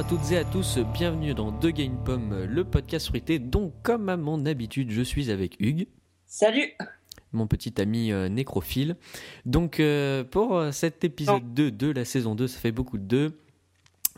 À 0.00 0.02
toutes 0.02 0.32
et 0.32 0.38
à 0.38 0.44
tous, 0.44 0.78
bienvenue 0.94 1.34
dans 1.34 1.52
The 1.52 1.66
Game 1.66 2.02
Pomme, 2.02 2.44
le 2.44 2.64
podcast 2.64 3.08
fruité. 3.08 3.38
Donc, 3.38 3.74
comme 3.82 4.08
à 4.08 4.16
mon 4.16 4.46
habitude, 4.46 4.90
je 4.90 5.02
suis 5.02 5.30
avec 5.30 5.56
Hugues. 5.60 5.88
Salut 6.24 6.72
Mon 7.34 7.46
petit 7.46 7.78
ami 7.78 8.10
euh, 8.10 8.30
nécrophile. 8.30 8.96
Donc, 9.44 9.78
euh, 9.78 10.24
pour 10.24 10.56
euh, 10.56 10.72
cet 10.72 11.04
épisode 11.04 11.52
2 11.52 11.70
de 11.70 11.90
la 11.90 12.06
saison 12.06 12.34
2, 12.34 12.46
ça 12.46 12.58
fait 12.58 12.72
beaucoup 12.72 12.96
de 12.96 13.02
2. 13.02 13.38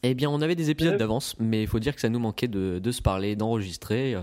Eh 0.05 0.15
bien, 0.15 0.30
on 0.30 0.41
avait 0.41 0.55
des 0.55 0.71
épisodes 0.71 0.93
Deux. 0.93 0.98
d'avance, 0.98 1.34
mais 1.41 1.62
il 1.62 1.66
faut 1.66 1.80
dire 1.80 1.96
que 1.96 2.01
ça 2.01 2.09
nous 2.09 2.21
manquait 2.21 2.46
de, 2.46 2.79
de 2.79 2.93
se 2.93 3.02
parler, 3.02 3.35
d'enregistrer. 3.35 4.15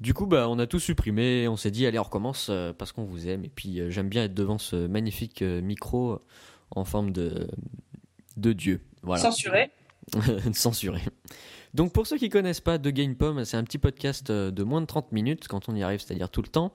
Du 0.00 0.14
coup, 0.14 0.24
bah, 0.24 0.48
on 0.48 0.58
a 0.58 0.66
tout 0.66 0.80
supprimé. 0.80 1.46
On 1.46 1.56
s'est 1.56 1.70
dit, 1.70 1.84
allez, 1.84 1.98
on 1.98 2.04
recommence 2.04 2.48
euh, 2.48 2.72
parce 2.72 2.92
qu'on 2.92 3.04
vous 3.04 3.28
aime. 3.28 3.44
Et 3.44 3.50
puis, 3.50 3.80
euh, 3.80 3.90
j'aime 3.90 4.08
bien 4.08 4.24
être 4.24 4.34
devant 4.34 4.56
ce 4.56 4.86
magnifique 4.86 5.42
euh, 5.42 5.60
micro 5.60 6.12
euh, 6.12 6.22
en 6.70 6.86
forme 6.86 7.12
de, 7.12 7.46
de 8.38 8.54
Dieu. 8.54 8.80
Voilà. 9.02 9.22
Censuré 9.22 9.70
censuré. 10.52 11.00
Donc 11.74 11.92
pour 11.92 12.06
ceux 12.06 12.16
qui 12.18 12.28
connaissent 12.28 12.60
pas 12.60 12.78
The 12.78 12.88
Game 12.88 13.14
Pomme, 13.14 13.44
c'est 13.44 13.56
un 13.56 13.62
petit 13.64 13.78
podcast 13.78 14.30
euh, 14.30 14.50
de 14.50 14.62
moins 14.64 14.80
de 14.80 14.86
30 14.86 15.12
minutes 15.12 15.46
quand 15.46 15.68
on 15.68 15.76
y 15.76 15.82
arrive, 15.82 16.00
c'est-à-dire 16.00 16.28
tout 16.30 16.42
le 16.42 16.48
temps. 16.48 16.72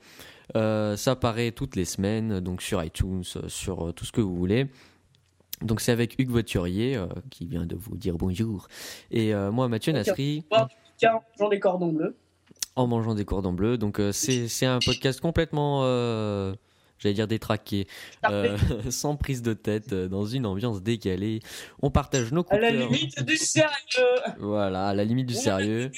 Euh, 0.55 0.95
ça 0.95 1.11
apparaît 1.11 1.52
toutes 1.52 1.75
les 1.75 1.85
semaines, 1.85 2.39
donc 2.39 2.61
sur 2.61 2.81
iTunes, 2.84 3.23
euh, 3.35 3.49
sur 3.49 3.94
tout 3.94 4.05
ce 4.05 4.11
que 4.11 4.21
vous 4.21 4.36
voulez. 4.36 4.67
Donc 5.61 5.81
c'est 5.81 5.91
avec 5.91 6.19
Hugues 6.19 6.30
Voiturier 6.30 6.95
euh, 6.95 7.08
qui 7.30 7.45
vient 7.45 7.66
de 7.66 7.75
vous 7.75 7.97
dire 7.97 8.17
bonjour. 8.17 8.67
Et 9.11 9.33
euh, 9.33 9.52
moi 9.52 9.67
Mathieu. 9.67 9.94
Nasri 9.94 10.45
Tiens, 10.97 11.19
Jean 11.38 11.50
des 11.50 11.59
cordons 11.59 11.91
bleus. 11.91 12.16
en 12.78 12.88
mangeant 12.88 13.16
des 13.16 13.25
cordons 13.25 13.53
bleus. 13.53 13.78
Donc 13.78 14.02
c'est 14.11 14.47
c'est 14.47 14.66
un 14.66 14.80
podcast 14.80 15.19
complètement, 15.19 15.81
j'allais 16.97 17.15
dire 17.15 17.27
détraqué, 17.27 17.88
euh, 18.29 18.57
sans 18.89 19.15
prise 19.15 19.41
de 19.41 19.53
tête, 19.53 19.93
euh, 19.93 20.07
dans 20.07 20.25
une 20.25 20.45
ambiance 20.45 20.81
décalée. 20.81 21.39
On 21.81 21.91
partage 21.91 22.31
nos 22.31 22.41
à 22.41 22.43
coups 22.43 22.57
de 22.57 22.65
la 22.65 22.71
cœur. 22.71 22.89
limite 22.89 23.23
du 23.23 23.38
sérieux 23.38 23.69
Voilà, 24.39 24.88
à 24.89 24.93
la 24.93 25.03
limite 25.03 25.27
du 25.27 25.35
sérieux. 25.35 25.91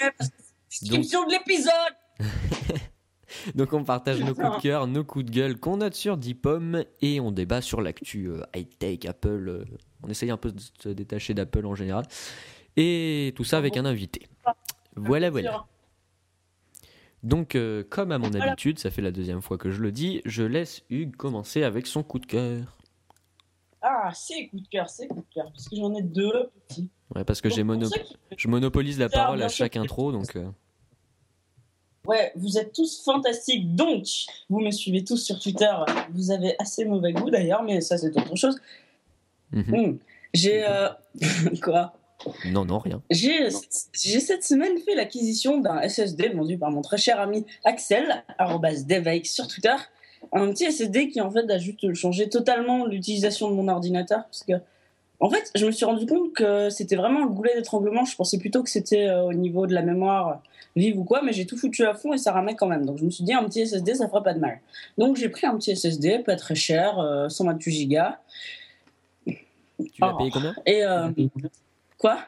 Description 0.69 1.25
de 1.25 1.31
l'épisode 1.31 1.73
Donc 3.55 3.73
on 3.73 3.83
partage 3.83 4.19
nos 4.19 4.33
coups 4.33 4.57
de 4.57 4.61
cœur, 4.61 4.87
nos 4.87 5.03
coups 5.03 5.25
de 5.25 5.31
gueule 5.31 5.57
qu'on 5.59 5.77
note 5.77 5.93
sur 5.93 6.17
10 6.17 6.33
pommes 6.35 6.83
et 7.01 7.19
on 7.19 7.31
débat 7.31 7.61
sur 7.61 7.81
l'actu 7.81 8.27
euh, 8.29 8.41
high-tech, 8.55 9.05
Apple. 9.05 9.49
euh, 9.49 9.65
on 10.03 10.09
essaye 10.09 10.31
un 10.31 10.37
peu 10.37 10.51
de 10.51 10.61
se 10.81 10.89
détacher 10.89 11.33
d'Apple 11.33 11.65
en 11.65 11.75
général. 11.75 12.05
Et 12.75 13.33
tout 13.35 13.43
ça 13.43 13.57
avec 13.57 13.77
un 13.77 13.85
invité. 13.85 14.27
Voilà, 14.95 15.29
voilà. 15.29 15.65
Donc 17.23 17.55
euh, 17.55 17.83
comme 17.89 18.11
à 18.11 18.17
mon 18.17 18.29
Voilà. 18.29 18.45
habitude, 18.51 18.79
ça 18.79 18.91
fait 18.91 19.01
la 19.01 19.11
deuxième 19.11 19.41
fois 19.41 19.57
que 19.57 19.71
je 19.71 19.81
le 19.81 19.91
dis, 19.91 20.21
je 20.25 20.43
laisse 20.43 20.83
Hugues 20.89 21.15
commencer 21.15 21.63
avec 21.63 21.87
son 21.87 22.03
coup 22.03 22.19
de 22.19 22.25
cœur. 22.25 22.77
Ah, 23.81 24.11
c'est 24.13 24.47
coup 24.47 24.59
de 24.59 24.67
cœur, 24.67 24.89
c'est 24.89 25.07
coup 25.07 25.21
de 25.21 25.33
cœur. 25.33 25.51
Parce 25.51 25.67
que 25.69 25.75
j'en 25.75 25.93
ai 25.95 26.01
deux 26.01 26.51
petits. 26.67 26.89
Ouais, 27.15 27.23
parce 27.23 27.41
que 27.41 27.49
j'ai 27.49 27.63
mono... 27.63 27.89
qui- 27.89 28.17
je 28.35 28.47
monopolise 28.47 28.99
la 28.99 29.07
parole 29.09 29.41
à 29.41 29.49
chaque 29.49 29.77
intro, 29.77 30.11
donc... 30.11 30.35
euh, 30.35 30.49
Ouais, 32.05 32.31
vous 32.35 32.57
êtes 32.57 32.71
tous 32.73 33.03
fantastiques. 33.03 33.75
Donc, 33.75 34.05
vous 34.49 34.59
me 34.61 34.71
suivez 34.71 35.03
tous 35.03 35.17
sur 35.17 35.39
Twitter. 35.39 35.71
Vous 36.11 36.31
avez 36.31 36.55
assez 36.57 36.85
mauvais 36.85 37.11
goût 37.11 37.29
d'ailleurs, 37.29 37.63
mais 37.63 37.81
ça, 37.81 37.97
c'est 37.97 38.15
autre 38.17 38.35
chose. 38.35 38.59
mhm. 39.51 39.63
Hmm. 39.75 39.97
J'ai. 40.33 40.65
euh, 40.67 40.89
Quoi? 41.61 41.93
Non, 42.45 42.65
non, 42.65 42.79
rien. 42.79 43.01
J'ai 43.11 43.49
cette 43.51 44.43
semaine 44.43 44.77
fait 44.79 44.95
l'acquisition 44.95 45.59
d'un 45.59 45.81
SSD 45.87 46.29
vendu 46.29 46.57
par 46.57 46.71
mon 46.71 46.81
très 46.81 46.97
cher 46.97 47.19
ami 47.19 47.45
Axel, 47.63 48.23
arrobas 48.37 48.83
devax 48.87 49.29
sur 49.31 49.47
Twitter. 49.47 49.75
Un 50.33 50.51
petit 50.51 50.71
SSD 50.71 51.09
qui 51.09 51.21
en 51.21 51.29
fait 51.29 51.49
a 51.49 51.57
juste 51.59 51.93
changé 51.93 52.27
totalement 52.27 52.85
l'utilisation 52.85 53.49
de 53.51 53.55
mon 53.55 53.67
ordinateur. 53.67 54.23
Parce 54.23 54.43
que, 54.43 54.53
en 55.19 55.29
fait, 55.29 55.51
je 55.55 55.65
me 55.65 55.71
suis 55.71 55.85
rendu 55.85 56.05
compte 56.07 56.33
que 56.33 56.69
c'était 56.71 56.95
vraiment 56.95 57.23
un 57.23 57.27
goulet 57.27 57.53
d'étranglement. 57.55 58.03
Je 58.03 58.15
pensais 58.15 58.39
plutôt 58.39 58.63
que 58.63 58.69
c'était 58.69 59.07
euh, 59.07 59.23
au 59.23 59.33
niveau 59.33 59.67
de 59.67 59.73
la 59.75 59.83
mémoire 59.83 60.41
vive 60.75 60.99
ou 60.99 61.03
quoi, 61.03 61.21
mais 61.23 61.33
j'ai 61.33 61.45
tout 61.45 61.57
foutu 61.57 61.85
à 61.85 61.93
fond 61.93 62.13
et 62.13 62.17
ça 62.17 62.31
ramait 62.31 62.55
quand 62.55 62.67
même. 62.67 62.85
Donc 62.85 62.97
je 62.97 63.05
me 63.05 63.09
suis 63.11 63.23
dit, 63.23 63.33
un 63.33 63.43
petit 63.43 63.65
SSD, 63.65 63.95
ça 63.95 64.07
ferait 64.09 64.23
pas 64.23 64.33
de 64.33 64.39
mal. 64.39 64.59
Donc 64.97 65.17
j'ai 65.17 65.29
pris 65.29 65.45
un 65.47 65.55
petit 65.55 65.75
SSD, 65.75 66.19
pas 66.19 66.35
très 66.35 66.55
cher, 66.55 66.99
euh, 66.99 67.29
128 67.29 67.87
Go. 67.87 67.95
Tu 69.25 69.35
l'as 70.01 70.13
Oh. 70.13 70.17
payé 70.17 70.31
combien? 70.31 70.55
Et 70.65 70.83
euh, 70.83 71.09
quoi? 71.97 72.19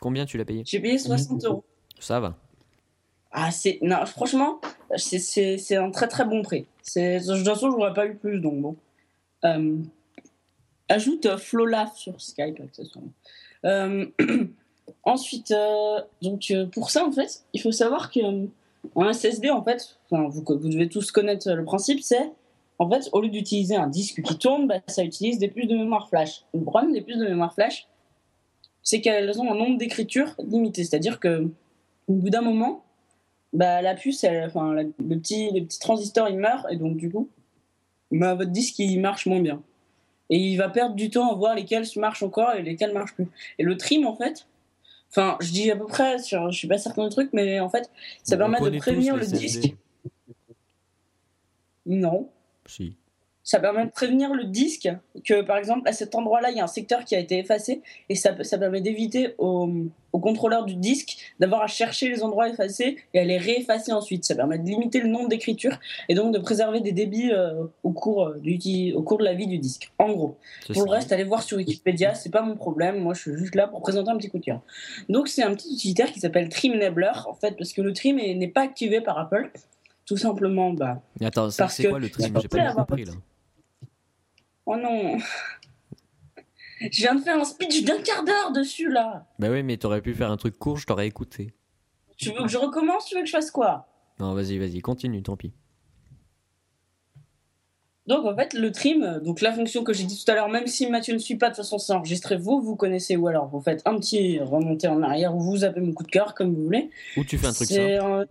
Combien 0.00 0.24
tu 0.26 0.38
l'as 0.38 0.44
payé? 0.44 0.62
J'ai 0.66 0.80
payé 0.80 0.98
60 0.98 1.44
euros. 1.44 1.64
Ça 1.98 2.20
va. 2.20 2.36
Ah, 3.32 3.50
c'est. 3.50 3.78
Non, 3.82 4.04
franchement, 4.06 4.60
c'est- 4.96 5.18
c'est 5.18 5.56
c'est 5.58 5.76
un 5.76 5.90
très 5.90 6.08
très 6.08 6.24
bon 6.24 6.42
prix. 6.42 6.66
C'est- 6.82 7.20
De 7.20 7.36
toute 7.36 7.44
façon, 7.46 7.70
je 7.70 7.76
n'aurais 7.76 7.94
pas 7.94 8.06
eu 8.06 8.16
plus, 8.16 8.40
donc 8.40 8.60
bon. 8.60 8.76
Euh, 9.44 9.76
ajoute 10.88 11.26
euh, 11.26 11.36
Flolaf 11.38 11.96
sur 11.96 12.20
Skype, 12.20 12.60
accessoirement. 12.60 13.12
Euh, 13.64 14.06
ensuite, 15.04 15.50
euh, 15.52 16.00
donc 16.22 16.50
euh, 16.50 16.66
pour 16.66 16.90
ça, 16.90 17.06
en 17.06 17.12
fait, 17.12 17.44
il 17.52 17.60
faut 17.60 17.72
savoir 17.72 18.10
que 18.10 18.20
un 18.96 19.12
SSD, 19.12 19.50
en 19.50 19.62
fait, 19.62 19.98
enfin, 20.10 20.26
vous, 20.28 20.42
vous 20.46 20.68
devez 20.68 20.88
tous 20.88 21.12
connaître 21.12 21.50
le 21.52 21.64
principe, 21.64 22.00
c'est. 22.02 22.32
En 22.78 22.88
fait, 22.90 23.10
au 23.12 23.20
lieu 23.20 23.28
d'utiliser 23.28 23.76
un 23.76 23.88
disque 23.88 24.22
qui 24.22 24.38
tourne, 24.38 24.66
bah, 24.66 24.76
ça 24.86 25.04
utilise 25.04 25.38
des 25.38 25.48
puces 25.48 25.68
de 25.68 25.76
mémoire 25.76 26.08
flash. 26.08 26.44
Le 26.54 26.62
problème 26.62 26.92
des 26.92 27.02
puces 27.02 27.18
de 27.18 27.26
mémoire 27.26 27.52
flash, 27.52 27.86
c'est 28.82 29.00
qu'elles 29.00 29.40
ont 29.40 29.52
un 29.52 29.56
nombre 29.56 29.78
d'écriture 29.78 30.34
limité. 30.46 30.84
C'est-à-dire 30.84 31.20
que 31.20 31.48
au 32.08 32.12
bout 32.14 32.30
d'un 32.30 32.42
moment, 32.42 32.84
bah, 33.52 33.82
la 33.82 33.94
puce, 33.94 34.24
elle- 34.24 34.44
enfin, 34.46 34.72
la- 34.74 34.82
le, 34.84 34.90
petit, 35.18 35.50
le 35.52 35.64
petit 35.64 35.78
transistor, 35.78 36.28
il 36.28 36.38
meurt, 36.38 36.66
et 36.70 36.76
donc 36.76 36.96
du 36.96 37.10
coup, 37.10 37.28
bah, 38.10 38.34
votre 38.34 38.50
disque, 38.50 38.78
il 38.78 38.98
marche 39.00 39.26
moins 39.26 39.40
bien. 39.40 39.62
Et 40.30 40.38
il 40.38 40.56
va 40.56 40.68
perdre 40.68 40.94
du 40.94 41.10
temps 41.10 41.32
à 41.32 41.34
voir 41.34 41.54
lesquels 41.56 41.84
marchent 41.96 42.22
encore 42.22 42.52
et 42.54 42.62
lesquels 42.62 42.92
marchent 42.92 43.14
plus. 43.14 43.26
Et 43.58 43.64
le 43.64 43.76
trim, 43.76 44.06
en 44.06 44.14
fait, 44.16 44.46
enfin, 45.10 45.36
je 45.40 45.50
dis 45.50 45.70
à 45.72 45.76
peu 45.76 45.86
près, 45.86 46.18
je 46.18 46.50
suis 46.52 46.68
pas 46.68 46.78
certain 46.78 47.04
du 47.04 47.10
truc, 47.10 47.30
mais 47.32 47.58
en 47.58 47.68
fait, 47.68 47.90
ça 48.22 48.36
On 48.36 48.38
permet 48.38 48.58
de 48.70 48.78
prévenir 48.78 49.16
le 49.16 49.26
disque. 49.38 49.74
Non. 51.86 52.28
Si. 52.66 52.94
Ça 53.50 53.58
permet 53.58 53.84
de 53.84 53.90
prévenir 53.90 54.32
le 54.32 54.44
disque 54.44 54.88
que, 55.24 55.42
par 55.42 55.56
exemple, 55.56 55.88
à 55.88 55.92
cet 55.92 56.14
endroit-là, 56.14 56.52
il 56.52 56.56
y 56.58 56.60
a 56.60 56.64
un 56.64 56.68
secteur 56.68 57.04
qui 57.04 57.16
a 57.16 57.18
été 57.18 57.36
effacé 57.36 57.82
et 58.08 58.14
ça, 58.14 58.30
ça 58.44 58.58
permet 58.58 58.80
d'éviter 58.80 59.34
au, 59.38 59.68
au 60.12 60.18
contrôleur 60.20 60.64
du 60.64 60.76
disque 60.76 61.16
d'avoir 61.40 61.62
à 61.62 61.66
chercher 61.66 62.08
les 62.10 62.22
endroits 62.22 62.48
effacés 62.48 62.98
et 63.12 63.18
à 63.18 63.24
les 63.24 63.38
réeffacer 63.38 63.90
ensuite. 63.92 64.24
Ça 64.24 64.36
permet 64.36 64.56
de 64.56 64.68
limiter 64.68 65.00
le 65.00 65.08
nombre 65.08 65.28
d'écritures 65.28 65.80
et 66.08 66.14
donc 66.14 66.32
de 66.32 66.38
préserver 66.38 66.78
des 66.80 66.92
débits 66.92 67.32
euh, 67.32 67.64
au, 67.82 67.90
cours, 67.90 68.28
euh, 68.28 68.38
du, 68.38 68.92
au 68.94 69.02
cours 69.02 69.18
de 69.18 69.24
la 69.24 69.34
vie 69.34 69.48
du 69.48 69.58
disque. 69.58 69.90
En 69.98 70.12
gros. 70.12 70.36
Pour 70.72 70.84
le 70.84 70.90
reste, 70.92 71.10
allez 71.10 71.24
voir 71.24 71.42
sur 71.42 71.56
Wikipédia, 71.56 72.14
c'est 72.14 72.30
pas 72.30 72.42
mon 72.42 72.54
problème. 72.54 73.00
Moi, 73.00 73.14
je 73.14 73.20
suis 73.22 73.36
juste 73.36 73.56
là 73.56 73.66
pour 73.66 73.82
présenter 73.82 74.10
un 74.12 74.16
petit 74.16 74.28
coup 74.28 74.38
de 74.38 74.44
cœur. 74.44 74.60
Donc, 75.08 75.26
c'est 75.26 75.42
un 75.42 75.52
petit 75.56 75.74
utilitaire 75.74 76.12
qui 76.12 76.20
s'appelle 76.20 76.48
Trim 76.50 76.74
Enabler, 76.74 77.10
en 77.26 77.34
fait, 77.34 77.56
parce 77.56 77.72
que 77.72 77.82
le 77.82 77.92
trim 77.94 78.20
est- 78.20 78.36
n'est 78.36 78.46
pas 78.46 78.62
activé 78.62 79.00
par 79.00 79.18
Apple. 79.18 79.50
Tout 80.06 80.16
simplement, 80.16 80.70
bah, 80.72 81.02
Mais 81.20 81.26
attends, 81.26 81.50
c'est 81.50 81.62
quoi 81.90 81.98
le 81.98 82.08
trim? 82.10 82.26
J'ai 82.42 82.48
pas 82.48 82.58
compris 82.74 83.04
là. 83.06 83.12
Oh 84.66 84.76
non 84.76 85.18
Je 86.80 86.88
viens 87.02 87.14
de 87.14 87.20
faire 87.22 87.38
un 87.38 87.44
speech 87.44 87.84
d'un 87.84 88.00
quart 88.02 88.24
d'heure 88.24 88.52
dessus 88.52 88.90
là 88.90 89.26
Bah 89.38 89.48
oui, 89.50 89.62
mais 89.62 89.76
t'aurais 89.76 90.00
pu 90.02 90.14
faire 90.14 90.30
un 90.30 90.36
truc 90.36 90.58
court, 90.58 90.76
je 90.78 90.86
t'aurais 90.86 91.06
écouté. 91.06 91.54
Tu 92.16 92.30
veux 92.30 92.42
que 92.42 92.48
je 92.48 92.58
recommence 92.58 93.06
Tu 93.06 93.14
veux 93.14 93.22
que 93.22 93.26
je 93.26 93.32
fasse 93.32 93.50
quoi? 93.50 93.86
Non, 94.18 94.34
vas-y, 94.34 94.58
vas-y, 94.58 94.80
continue, 94.80 95.22
tant 95.22 95.36
pis. 95.36 95.52
Donc 98.06 98.24
en 98.26 98.34
fait, 98.34 98.54
le 98.54 98.72
trim, 98.72 99.20
donc 99.22 99.40
la 99.40 99.52
fonction 99.52 99.84
que 99.84 99.92
j'ai 99.92 100.04
dit 100.04 100.22
tout 100.22 100.30
à 100.30 100.34
l'heure, 100.34 100.48
même 100.48 100.66
si 100.66 100.88
Mathieu 100.90 101.14
ne 101.14 101.18
suit 101.18 101.36
pas, 101.36 101.46
de 101.50 101.54
toute 101.54 101.64
façon 101.64 101.78
c'est 101.78 101.92
enregistré, 101.92 102.36
vous, 102.36 102.60
vous 102.60 102.74
connaissez, 102.74 103.16
ou 103.16 103.28
alors? 103.28 103.46
Vous 103.48 103.60
faites 103.60 103.82
un 103.86 103.96
petit 103.98 104.40
remonté 104.40 104.88
en 104.88 105.02
arrière, 105.02 105.34
ou 105.36 105.40
vous 105.40 105.58
zappez 105.58 105.80
mon 105.80 105.92
coup 105.92 106.02
de 106.02 106.10
cœur, 106.10 106.34
comme 106.34 106.54
vous 106.54 106.64
voulez. 106.64 106.90
Ou 107.16 107.24
tu 107.24 107.38
fais 107.38 107.46
un 107.46 107.52
truc 107.52 107.68
simple. 107.68 107.80
euh, 107.82 108.24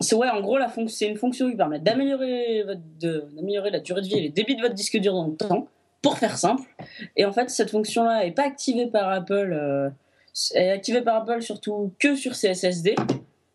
c'est 0.00 0.14
ouais, 0.14 0.28
en 0.28 0.40
gros, 0.40 0.58
la 0.58 0.68
fonction, 0.68 0.96
c'est 0.96 1.06
une 1.08 1.16
fonction 1.16 1.50
qui 1.50 1.56
permet 1.56 1.78
d'améliorer 1.80 2.62
votre- 2.64 2.80
de- 3.00 3.28
d'améliorer 3.34 3.70
la 3.70 3.80
durée 3.80 4.00
de 4.02 4.06
vie 4.06 4.14
et 4.18 4.20
les 4.20 4.28
débits 4.28 4.56
de 4.56 4.60
votre 4.62 4.74
disque 4.74 4.96
dur 4.98 5.12
dans 5.12 5.26
le 5.26 5.34
temps, 5.36 5.68
pour 6.02 6.16
faire 6.18 6.38
simple. 6.38 6.62
Et 7.16 7.24
en 7.24 7.32
fait, 7.32 7.50
cette 7.50 7.70
fonction-là 7.70 8.24
est 8.26 8.30
pas 8.32 8.44
activée 8.44 8.86
par 8.86 9.08
Apple. 9.10 9.52
euh, 9.52 9.90
elle 10.54 10.66
est 10.66 10.70
activée 10.70 11.02
par 11.02 11.16
Apple 11.16 11.42
surtout 11.42 11.92
que 11.98 12.14
sur 12.14 12.36
ses 12.36 12.54
SSD. 12.54 12.94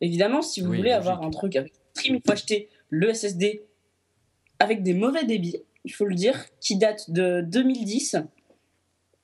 Évidemment, 0.01 0.41
si 0.41 0.59
vous 0.59 0.69
Oui, 0.71 0.77
voulez 0.77 0.89
logique. 0.89 1.07
avoir 1.07 1.23
un 1.23 1.29
truc 1.31 1.55
avec 1.55 1.71
stream, 1.93 2.15
il 2.15 2.21
faut 2.25 2.33
acheter 2.33 2.67
le 2.89 3.13
SSD 3.13 3.63
avec 4.59 4.83
des 4.83 4.93
mauvais 4.93 5.23
débits, 5.23 5.55
il 5.85 5.93
faut 5.93 6.05
le 6.05 6.15
dire, 6.15 6.45
qui 6.59 6.75
date 6.77 7.09
de 7.09 7.39
2010, 7.41 8.17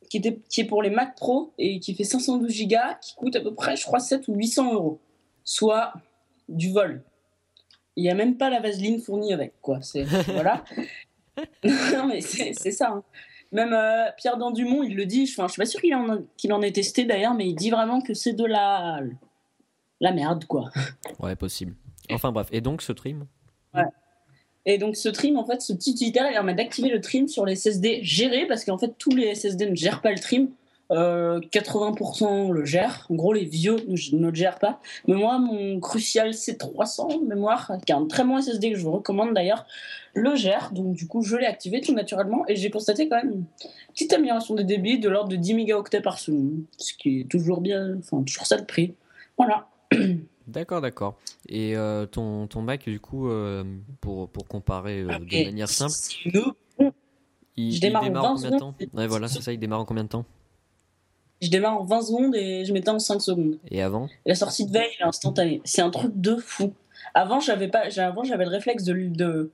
qui, 0.09 0.17
était, 0.17 0.39
qui 0.49 0.61
est 0.61 0.65
pour 0.65 0.81
les 0.81 0.89
Mac 0.89 1.15
Pro 1.15 1.51
et 1.57 1.79
qui 1.81 1.93
fait 1.95 2.03
512 2.05 2.67
Go, 2.67 2.75
qui 3.01 3.15
coûte 3.15 3.35
à 3.35 3.41
peu 3.41 3.53
près, 3.53 3.75
je 3.75 3.83
crois, 3.85 3.99
7 3.99 4.27
ou 4.29 4.35
800 4.35 4.73
euros. 4.73 4.99
Soit 5.43 5.91
du 6.49 6.71
vol. 6.71 7.03
Il 7.95 8.03
n'y 8.03 8.09
a 8.09 8.15
même 8.15 8.37
pas 8.37 8.49
la 8.49 8.59
vaseline 8.59 8.99
fournie 9.01 9.33
avec, 9.33 9.53
quoi. 9.61 9.81
C'est, 9.81 10.03
voilà. 10.27 10.63
non, 11.63 12.07
mais 12.07 12.21
c'est, 12.21 12.53
ça. 12.71 12.89
hein. 12.91 13.03
Même 13.51 13.73
euh, 13.73 14.05
Pierre 14.17 14.37
Dandumont, 14.37 14.83
il 14.83 14.95
le 14.95 15.05
dit, 15.05 15.27
enfin, 15.31 15.47
je 15.47 15.53
suis 15.53 15.59
pas 15.61 15.65
sûr 15.65 15.81
qu'il 15.81 15.95
en, 15.95 16.19
qu'il 16.37 16.53
en 16.53 16.61
ait 16.61 16.71
testé 16.71 17.05
d'ailleurs, 17.05 17.33
mais 17.33 17.47
il 17.47 17.55
dit 17.55 17.71
vraiment 17.71 17.99
que 18.01 18.13
c'est 18.13 18.33
de 18.33 18.45
la, 18.45 18.99
la 19.99 20.11
merde, 20.11 20.45
quoi. 20.45 20.69
Ouais, 21.19 21.35
possible. 21.35 21.73
Enfin 22.11 22.31
bref, 22.31 22.47
et 22.51 22.61
donc 22.61 22.81
ce 22.81 22.91
trim? 22.91 23.25
Et 24.65 24.77
donc 24.77 24.95
ce 24.97 25.09
trim, 25.09 25.37
en 25.37 25.45
fait, 25.45 25.61
ce 25.61 25.73
petit 25.73 25.91
utilitaire, 25.91 26.27
il 26.29 26.33
permet 26.33 26.53
d'activer 26.53 26.89
le 26.89 27.01
trim 27.01 27.27
sur 27.27 27.45
les 27.45 27.55
SSD 27.55 27.99
gérés, 28.03 28.45
parce 28.45 28.65
qu'en 28.65 28.77
fait, 28.77 28.93
tous 28.97 29.11
les 29.15 29.33
SSD 29.33 29.69
ne 29.69 29.75
gèrent 29.75 30.01
pas 30.01 30.11
le 30.11 30.19
trim. 30.19 30.49
Euh, 30.91 31.39
80% 31.39 32.51
le 32.51 32.65
gère. 32.65 33.05
En 33.09 33.15
gros, 33.15 33.33
les 33.33 33.45
vieux 33.45 33.77
ne 33.87 34.27
le 34.27 34.33
gèrent 34.33 34.59
pas. 34.59 34.79
Mais 35.07 35.15
moi, 35.15 35.37
mon 35.39 35.79
Crucial 35.79 36.31
C300 36.31 37.21
de 37.21 37.27
mémoire, 37.27 37.71
qui 37.85 37.91
est 37.91 37.95
un 37.95 38.05
très 38.05 38.23
bon 38.23 38.41
SSD 38.41 38.71
que 38.71 38.77
je 38.77 38.83
vous 38.83 38.91
recommande 38.91 39.33
d'ailleurs, 39.33 39.65
le 40.13 40.35
gère. 40.35 40.71
Donc, 40.71 40.95
du 40.95 41.07
coup, 41.07 41.21
je 41.21 41.35
l'ai 41.35 41.45
activé 41.45 41.81
tout 41.81 41.93
naturellement 41.93 42.43
et 42.47 42.55
j'ai 42.55 42.69
constaté 42.69 43.07
quand 43.07 43.17
même 43.17 43.31
une 43.31 43.45
petite 43.93 44.13
amélioration 44.13 44.55
des 44.55 44.63
débits 44.63 44.99
de 44.99 45.09
l'ordre 45.09 45.29
de 45.29 45.35
10 45.35 45.53
mégaoctets 45.53 46.01
par 46.01 46.19
seconde. 46.19 46.63
Ce 46.77 46.93
qui 46.93 47.21
est 47.21 47.29
toujours 47.29 47.61
bien, 47.61 47.97
enfin, 47.99 48.23
toujours 48.23 48.45
ça 48.45 48.57
de 48.57 48.65
prix. 48.65 48.95
Voilà. 49.37 49.67
D'accord, 50.49 50.81
d'accord. 50.81 51.15
Et 51.47 51.77
euh, 51.77 52.07
ton, 52.07 52.47
ton 52.47 52.63
Mac, 52.63 52.83
du 52.85 52.99
coup, 52.99 53.29
euh, 53.29 53.63
pour, 54.01 54.29
pour 54.29 54.47
comparer 54.47 55.01
euh, 55.01 55.19
de 55.19 55.45
manière 55.45 55.69
simple, 55.69 55.93
il, 57.55 57.75
je 57.75 57.79
démarre, 57.79 58.03
démarre 58.03 58.25
en 58.25 58.31
en 58.31 58.35
20 58.35 58.49
combien 58.49 58.51
de 58.51 58.59
temps? 58.59 58.75
Ouais, 58.95 59.05
voilà, 59.05 59.27
c'est 59.27 59.43
ça, 59.43 59.53
il 59.53 59.59
démarre 59.59 59.81
en 59.81 59.85
combien 59.85 60.05
de 60.05 60.09
temps? 60.09 60.25
Je 61.41 61.49
démarre 61.49 61.79
en 61.79 61.85
20 61.85 62.01
secondes 62.01 62.35
et 62.35 62.65
je 62.65 62.73
m'éteins 62.73 62.95
en 62.95 62.99
5 62.99 63.21
secondes. 63.21 63.57
Et 63.71 63.81
avant? 63.81 64.09
La 64.25 64.35
sortie 64.35 64.65
de 64.65 64.71
veille, 64.71 64.89
elle 64.99 65.05
est 65.05 65.09
instantanée. 65.09 65.61
C'est 65.63 65.81
un 65.81 65.89
truc 65.89 66.11
de 66.15 66.35
fou. 66.35 66.73
Avant, 67.13 67.39
j'avais 67.39 67.67
pas, 67.67 67.83
avant, 67.97 68.23
j'avais 68.23 68.45
le 68.45 68.51
réflexe 68.51 68.83
de, 68.83 68.93
de, 68.93 69.51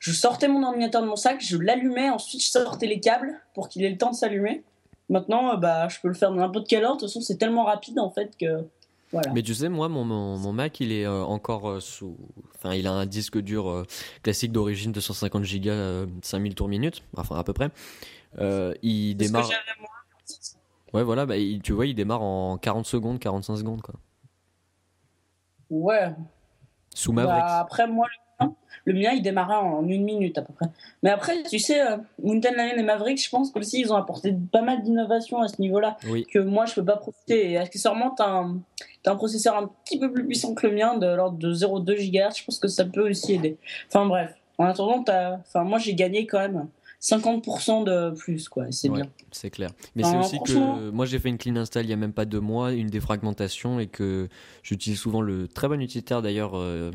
je 0.00 0.12
sortais 0.12 0.48
mon 0.48 0.62
ordinateur 0.62 1.02
de 1.02 1.06
mon 1.06 1.16
sac, 1.16 1.40
je 1.40 1.56
l'allumais, 1.56 2.10
ensuite 2.10 2.42
je 2.42 2.50
sortais 2.50 2.86
les 2.86 3.00
câbles 3.00 3.40
pour 3.54 3.68
qu'il 3.68 3.84
ait 3.84 3.90
le 3.90 3.96
temps 3.96 4.10
de 4.10 4.16
s'allumer. 4.16 4.62
Maintenant, 5.08 5.54
euh, 5.54 5.56
bah, 5.56 5.88
je 5.88 5.98
peux 6.00 6.08
le 6.08 6.14
faire 6.14 6.30
dans 6.30 6.36
n'importe 6.36 6.68
quelle 6.68 6.84
heure. 6.84 6.96
De 6.96 7.00
toute 7.00 7.08
façon, 7.08 7.20
c'est 7.20 7.36
tellement 7.36 7.64
rapide 7.64 7.98
en 7.98 8.10
fait 8.10 8.36
que, 8.38 8.64
voilà. 9.12 9.32
Mais 9.32 9.42
tu 9.42 9.54
sais, 9.54 9.68
moi, 9.68 9.88
mon, 9.88 10.04
mon, 10.04 10.36
mon 10.38 10.52
Mac, 10.52 10.78
il 10.80 10.92
est 10.92 11.04
euh, 11.04 11.22
encore 11.24 11.68
euh, 11.68 11.80
sous. 11.80 12.16
Enfin, 12.56 12.74
il 12.74 12.86
a 12.86 12.92
un 12.92 13.06
disque 13.06 13.38
dur 13.38 13.68
euh, 13.68 13.84
classique 14.22 14.52
d'origine 14.52 14.92
de 14.92 15.00
150 15.00 15.42
Go, 15.42 15.68
euh, 15.70 16.06
5000 16.22 16.54
tours 16.54 16.68
minute, 16.68 17.02
enfin 17.16 17.36
à 17.36 17.42
peu 17.44 17.52
près. 17.52 17.70
Il 18.38 19.16
que 19.16 19.24
démarre. 19.24 19.50
moi. 19.80 19.88
Ouais, 20.92 21.02
voilà, 21.04 21.26
bah, 21.26 21.36
il- 21.36 21.60
tu 21.62 21.72
vois, 21.72 21.86
il 21.86 21.94
démarre 21.94 22.22
en 22.22 22.58
40 22.58 22.86
secondes, 22.86 23.18
45 23.18 23.56
secondes, 23.56 23.82
quoi. 23.82 23.94
Ouais. 25.70 26.12
Sous 26.94 27.12
Bah, 27.12 27.24
Mavericks. 27.24 27.44
après, 27.48 27.86
moi, 27.86 28.06
le 28.40 28.46
mien, 28.46 28.54
le 28.86 28.92
mien, 28.94 29.10
il 29.12 29.22
démarrait 29.22 29.54
en 29.56 29.86
une 29.86 30.02
minute 30.04 30.36
à 30.38 30.42
peu 30.42 30.52
près. 30.52 30.66
Mais 31.02 31.10
après, 31.10 31.42
tu 31.44 31.58
sais, 31.60 31.80
euh, 31.80 31.96
Mountain 32.22 32.50
Lion 32.52 32.76
et 32.76 32.82
Maverick, 32.82 33.22
je 33.22 33.30
pense 33.30 33.52
qu'aussi, 33.52 33.80
ils 33.80 33.92
ont 33.92 33.96
apporté 33.96 34.34
pas 34.50 34.62
mal 34.62 34.82
d'innovations 34.82 35.40
à 35.40 35.48
ce 35.48 35.60
niveau-là. 35.60 35.96
Oui. 36.08 36.24
que 36.26 36.38
moi 36.40 36.66
je 36.66 36.74
peux 36.74 36.84
pas 36.84 36.96
profiter. 36.96 37.52
Et 37.52 37.56
accessoirement, 37.58 38.12
tu 38.16 38.22
as, 38.22 38.44
un 39.06 39.16
processeur 39.16 39.56
un 39.56 39.70
petit 39.84 39.98
peu 39.98 40.10
plus 40.12 40.26
puissant 40.26 40.54
que 40.54 40.66
le 40.66 40.74
mien, 40.74 40.96
de 40.96 41.06
l'ordre 41.06 41.38
de 41.38 41.52
0,2 41.52 41.94
GHz. 41.94 42.38
Je 42.38 42.44
pense 42.44 42.58
que 42.58 42.68
ça 42.68 42.84
peut 42.84 43.08
aussi 43.08 43.34
aider. 43.34 43.56
Enfin 43.86 44.06
bref, 44.06 44.34
en 44.58 44.64
attendant, 44.64 45.02
t'as- 45.04 45.34
enfin, 45.38 45.62
moi 45.64 45.78
j'ai 45.78 45.94
gagné 45.94 46.26
quand 46.26 46.40
même 46.40 46.68
50% 47.00 47.84
de 47.84 48.10
plus, 48.16 48.48
quoi. 48.48 48.66
C'est 48.70 48.88
Ouais. 48.90 48.96
bien. 49.02 49.10
C'est 49.32 49.50
clair. 49.50 49.70
Mais 49.94 50.04
Enfin, 50.04 50.22
c'est 50.22 50.26
aussi 50.26 50.36
franchement- 50.36 50.78
que 50.78 50.90
moi 50.90 51.06
j'ai 51.06 51.18
fait 51.18 51.28
une 51.30 51.38
clean 51.38 51.56
install 51.56 51.84
il 51.86 51.90
y 51.90 51.92
a 51.92 51.96
même 51.96 52.12
pas 52.12 52.24
deux 52.26 52.40
mois, 52.40 52.72
une 52.72 52.88
défragmentation 52.88 53.80
et 53.80 53.86
que 53.86 54.28
j'utilise 54.62 54.98
souvent 54.98 55.22
le 55.22 55.48
très 55.48 55.68
bon 55.68 55.80
utilitaire 55.80 56.20
d'ailleurs 56.20 56.52
euh, 56.56 56.90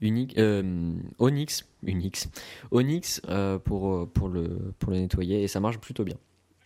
unique 0.00 0.38
euh, 0.38 0.92
Onyx, 1.18 1.66
Unix, 1.82 2.28
Onyx 2.70 3.20
euh, 3.28 3.58
pour 3.58 4.08
pour 4.12 4.28
le 4.28 4.72
pour 4.78 4.92
le 4.92 4.98
nettoyer 5.00 5.42
et 5.42 5.48
ça 5.48 5.58
marche 5.60 5.78
plutôt 5.78 6.04
bien. 6.04 6.16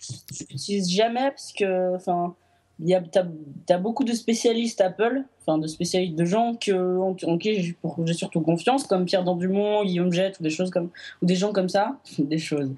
Je 0.01 0.45
l'utilise 0.51 0.91
jamais 0.91 1.31
parce 1.31 1.53
que, 1.55 1.95
enfin, 1.97 2.35
il 2.81 2.89
y 2.89 2.95
a, 2.95 3.01
t'as, 3.01 3.25
t'as 3.67 3.79
beaucoup 3.79 4.03
de 4.05 4.13
spécialistes 4.13 4.81
Apple, 4.81 5.23
enfin 5.41 5.59
de 5.59 5.67
spécialistes, 5.69 6.17
de 6.17 6.25
gens 6.25 6.55
que, 6.55 6.73
en, 6.99 7.17
en 7.23 7.39
qui 7.39 7.63
j'ai, 7.63 7.73
pour- 7.75 8.05
j'ai 8.07 8.15
surtout 8.15 8.41
confiance, 8.41 8.85
comme 8.85 9.05
Pierre 9.05 9.23
Dandumont, 9.25 9.85
Guillaume 9.85 10.13
Jette 10.13 10.41
ou 10.41 10.43
des 10.43 10.51
choses 10.51 10.71
comme, 10.71 10.91
ou 11.23 11.27
des 11.27 11.37
gens 11.37 11.53
comme 11.53 11.69
ça, 11.69 11.99
des 12.19 12.39
choses, 12.39 12.71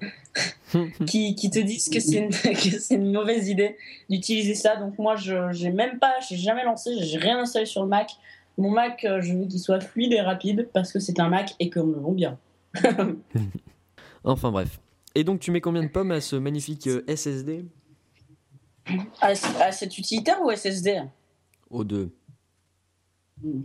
qui, 1.07 1.33
qui 1.35 1.49
te 1.49 1.59
disent 1.59 1.89
que 1.89 1.99
c'est 1.99 2.19
une, 2.19 2.29
que 2.31 2.79
c'est 2.79 2.95
une 2.95 3.11
mauvaise 3.11 3.49
idée 3.49 3.75
d'utiliser 4.09 4.53
ça. 4.53 4.75
Donc 4.75 4.97
moi, 4.99 5.15
je 5.15 5.51
j'ai 5.51 5.71
même 5.71 5.97
pas, 5.99 6.13
j'ai 6.29 6.37
jamais 6.37 6.63
lancé, 6.63 6.91
j'ai 6.99 7.17
rien 7.17 7.39
installé 7.39 7.65
sur 7.65 7.81
le 7.81 7.89
Mac. 7.89 8.11
Mon 8.59 8.69
Mac, 8.71 9.03
euh, 9.05 9.21
je 9.21 9.33
veux 9.33 9.45
qu'il 9.45 9.59
soit 9.59 9.79
fluide 9.81 10.13
et 10.13 10.21
rapide 10.21 10.67
parce 10.73 10.91
que 10.91 10.99
c'est 10.99 11.19
un 11.19 11.29
Mac 11.29 11.55
et 11.59 11.69
qu'on 11.69 11.85
le 11.87 11.99
vend 11.99 12.11
bien. 12.11 12.37
Enfin 14.23 14.51
bref. 14.51 14.79
Et 15.15 15.23
donc 15.23 15.39
tu 15.39 15.51
mets 15.51 15.61
combien 15.61 15.83
de 15.83 15.87
pommes 15.87 16.11
à 16.11 16.21
ce 16.21 16.35
magnifique 16.35 16.87
euh, 16.87 17.03
SSD 17.07 17.65
À, 19.21 19.27
à 19.61 19.71
cet 19.71 19.97
utilitaire 19.97 20.41
ou 20.41 20.51
SSD 20.51 21.01
Aux 21.69 21.83
deux. 21.83 22.11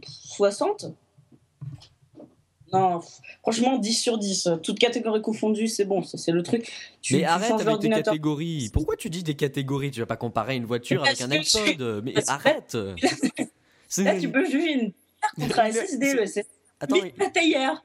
60 0.03 0.87
Non, 2.73 3.01
franchement, 3.43 3.79
10 3.79 3.95
sur 3.95 4.19
10. 4.19 4.49
Toutes 4.63 4.79
catégories 4.79 5.23
confondues, 5.23 5.69
c'est 5.69 5.85
bon, 5.85 6.03
c'est 6.03 6.33
le 6.33 6.43
truc. 6.43 6.71
Tu, 7.01 7.15
mais 7.15 7.21
tu 7.21 7.25
arrête 7.27 7.53
avec 7.53 7.81
tes 7.81 7.89
catégories. 7.91 8.71
Pourquoi 8.73 8.97
tu 8.97 9.11
dis 9.11 9.23
des 9.23 9.35
catégories? 9.35 9.91
Tu 9.91 10.01
vas 10.01 10.07
pas 10.07 10.17
comparer 10.17 10.57
une 10.57 10.65
voiture 10.67 11.05
avec 11.05 11.21
un 11.21 11.29
que 11.29 11.43
je- 11.43 11.59
iPod. 11.71 12.03
Mais 12.05 12.13
parce 12.13 12.29
arrête. 12.29 12.75
Là, 13.99 14.19
tu 14.19 14.31
peux 14.31 14.45
juger 14.47 14.73
une 14.73 14.93
contre 15.37 15.59
un 15.61 15.67
Il 15.69 15.75
SSD, 15.75 16.15
le 16.15 16.27
SSD. 16.27 16.47
Attends, 16.81 16.97
hier. 17.43 17.85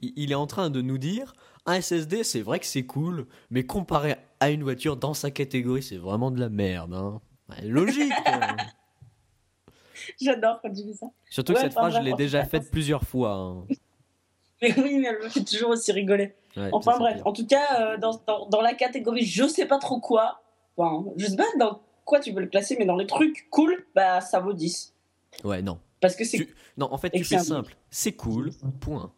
il 0.00 0.12
il 0.16 0.30
est 0.32 0.36
en 0.36 0.46
train 0.46 0.70
de 0.70 0.80
nous 0.80 0.98
dire 0.98 1.34
un 1.66 1.80
SSD, 1.80 2.24
c'est 2.24 2.40
vrai 2.42 2.58
que 2.60 2.66
c'est 2.66 2.84
cool, 2.86 3.26
mais 3.50 3.64
comparé 3.64 4.16
à 4.40 4.50
une 4.50 4.62
voiture 4.62 4.96
dans 4.96 5.14
sa 5.14 5.30
catégorie, 5.30 5.82
c'est 5.82 5.96
vraiment 5.96 6.30
de 6.30 6.40
la 6.40 6.48
merde. 6.48 6.92
Hein. 6.94 7.20
Logique. 7.62 8.12
hein. 8.26 8.56
J'adore 10.20 10.60
quand 10.60 10.72
tu 10.72 10.82
fais 10.84 10.94
ça. 10.94 11.06
Surtout 11.30 11.52
que 11.54 11.60
cette 11.60 11.72
phrase, 11.72 11.94
je 11.94 12.00
l'ai 12.00 12.14
déjà 12.14 12.44
fait, 12.44 12.60
faite 12.60 12.70
plusieurs 12.70 13.04
fois. 13.04 13.32
hein. 13.34 13.66
Mais 14.62 14.72
oui, 14.78 14.98
mais 15.00 15.08
elle 15.08 15.18
me 15.24 15.28
fait 15.28 15.42
toujours 15.42 15.70
aussi 15.70 15.90
rigoler. 15.90 16.36
Ouais, 16.56 16.68
Enfin 16.70 16.96
bref, 16.96 17.20
en 17.24 17.32
tout 17.32 17.44
cas, 17.46 17.80
euh, 17.80 17.96
dans, 17.98 18.20
dans, 18.28 18.48
dans 18.48 18.60
la 18.60 18.74
catégorie 18.74 19.24
je 19.24 19.48
sais 19.48 19.66
pas 19.66 19.78
trop 19.78 19.98
quoi, 19.98 20.40
enfin, 20.76 21.04
je 21.16 21.26
sais 21.26 21.34
pas 21.36 21.42
dans 21.58 21.80
quoi 22.04 22.20
tu 22.20 22.30
veux 22.30 22.40
le 22.42 22.46
classer, 22.46 22.76
mais 22.78 22.84
dans 22.84 22.94
les 22.94 23.08
trucs 23.08 23.48
cool, 23.50 23.84
bah 23.96 24.20
ça 24.20 24.38
vaut 24.38 24.52
10. 24.52 24.94
Ouais, 25.42 25.62
non. 25.62 25.80
Parce 26.00 26.14
que 26.14 26.22
c'est 26.24 26.36
Tu- 26.38 26.54
Non, 26.76 26.86
en 26.92 26.96
fait, 26.98 27.10
tu 27.10 27.24
fais 27.24 27.38
simple. 27.40 27.74
C'est 27.90 28.12
cool, 28.12 28.52
point. 28.78 29.12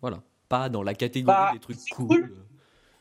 Voilà. 0.00 0.22
Pas 0.48 0.68
dans 0.68 0.82
la 0.82 0.94
catégorie 0.94 1.36
Bah, 1.36 1.50
des 1.52 1.58
trucs 1.60 1.78
cool. 1.90 2.06
cool. 2.06 2.36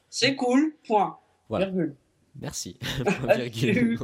c'est 0.10 0.36
cool, 0.36 0.76
point. 0.88 1.18
Voilà. 1.50 1.66
Virgule. 1.70 1.96
Merci. 2.40 2.78
Virgule. 3.28 3.98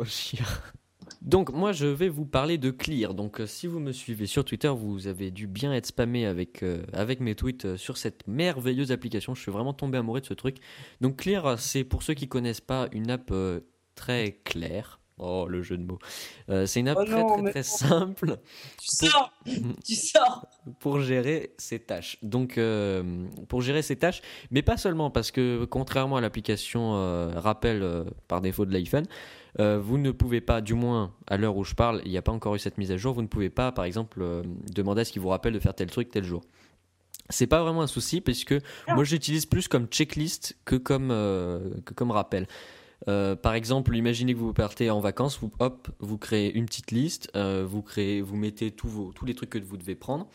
Donc 1.21 1.51
moi 1.51 1.71
je 1.71 1.85
vais 1.85 2.09
vous 2.09 2.25
parler 2.25 2.57
de 2.57 2.71
Clear. 2.71 3.13
Donc 3.13 3.41
euh, 3.41 3.45
si 3.45 3.67
vous 3.67 3.79
me 3.79 3.91
suivez 3.91 4.25
sur 4.25 4.43
Twitter, 4.45 4.69
vous 4.75 5.07
avez 5.07 5.29
dû 5.29 5.45
bien 5.47 5.71
être 5.73 5.85
spammé 5.87 6.25
avec, 6.25 6.63
euh, 6.63 6.83
avec 6.93 7.19
mes 7.19 7.35
tweets 7.35 7.65
euh, 7.65 7.77
sur 7.77 7.97
cette 7.97 8.27
merveilleuse 8.27 8.91
application. 8.91 9.35
Je 9.35 9.41
suis 9.41 9.51
vraiment 9.51 9.73
tombé 9.73 9.97
amoureux 9.99 10.21
de 10.21 10.25
ce 10.25 10.33
truc. 10.33 10.57
Donc 10.99 11.17
Clear, 11.17 11.59
c'est 11.59 11.83
pour 11.83 12.01
ceux 12.01 12.13
qui 12.15 12.27
connaissent 12.27 12.61
pas 12.61 12.87
une 12.91 13.11
app 13.11 13.29
euh, 13.31 13.59
très 13.95 14.39
claire. 14.43 14.99
Oh 15.23 15.45
le 15.47 15.61
jeu 15.61 15.77
de 15.77 15.85
mots. 15.85 15.99
Euh, 16.49 16.65
c'est 16.65 16.79
une 16.79 16.87
app 16.87 16.97
Oh 16.99 17.05
très 17.05 17.21
non, 17.21 17.33
très 17.33 17.41
mais 17.43 17.51
très 17.51 17.59
non. 17.59 17.65
simple 17.65 18.37
Tu 18.79 18.87
sors 18.87 19.31
Tu 19.85 19.93
sors 19.93 20.47
pour 20.79 20.99
gérer 20.99 21.53
ses 21.59 21.79
tâches. 21.79 22.17
Donc, 22.23 22.57
euh, 22.57 23.27
pour 23.47 23.61
gérer 23.61 23.83
ses 23.83 23.95
tâches, 23.97 24.21
mais 24.49 24.63
pas 24.63 24.77
seulement, 24.77 25.11
parce 25.11 25.29
que 25.29 25.65
contrairement 25.65 26.17
à 26.17 26.21
l'application 26.21 26.95
euh, 26.95 27.31
rappel 27.35 28.05
par 28.27 28.41
défaut 28.41 28.65
de 28.65 28.73
l'iPhone, 28.73 29.05
vous 29.59 29.97
ne 29.99 30.11
pouvez 30.11 30.41
pas, 30.41 30.59
du 30.59 30.73
moins 30.73 31.13
à 31.27 31.37
l'heure 31.37 31.55
où 31.55 31.63
je 31.63 31.75
parle, 31.75 32.01
il 32.05 32.11
n'y 32.11 32.17
a 32.17 32.21
pas 32.23 32.31
encore 32.31 32.55
eu 32.55 32.59
cette 32.59 32.79
mise 32.79 32.91
à 32.91 32.97
jour, 32.97 33.13
vous 33.13 33.21
ne 33.21 33.27
pouvez 33.27 33.49
pas, 33.51 33.71
par 33.71 33.85
exemple, 33.85 34.25
demander 34.73 35.01
à 35.01 35.05
ce 35.05 35.11
qu'il 35.11 35.21
vous 35.21 35.29
rappelle 35.29 35.53
de 35.53 35.59
faire 35.59 35.75
tel 35.75 35.91
truc 35.91 36.09
tel 36.09 36.23
jour. 36.23 36.41
C'est 37.29 37.47
pas 37.47 37.61
vraiment 37.61 37.83
un 37.83 37.87
souci, 37.87 38.21
puisque 38.21 38.55
moi 38.87 39.03
j'utilise 39.03 39.45
plus 39.45 39.67
comme 39.67 39.85
checklist 39.85 40.57
que 40.65 40.77
comme, 40.77 41.09
que 41.85 41.93
comme 41.93 42.09
rappel. 42.09 42.47
Euh, 43.07 43.35
par 43.35 43.55
exemple, 43.55 43.95
imaginez 43.95 44.33
que 44.33 44.39
vous 44.39 44.53
partez 44.53 44.89
en 44.91 44.99
vacances, 44.99 45.39
vous, 45.39 45.51
hop, 45.59 45.89
vous 45.99 46.17
créez 46.17 46.53
une 46.53 46.65
petite 46.65 46.91
liste, 46.91 47.31
euh, 47.35 47.65
vous 47.67 47.81
créez, 47.81 48.21
vous 48.21 48.35
mettez 48.35 48.71
tous, 48.71 48.87
vos, 48.87 49.11
tous 49.11 49.25
les 49.25 49.33
trucs 49.33 49.49
que 49.49 49.59
vous 49.59 49.77
devez 49.77 49.95
prendre, 49.95 50.27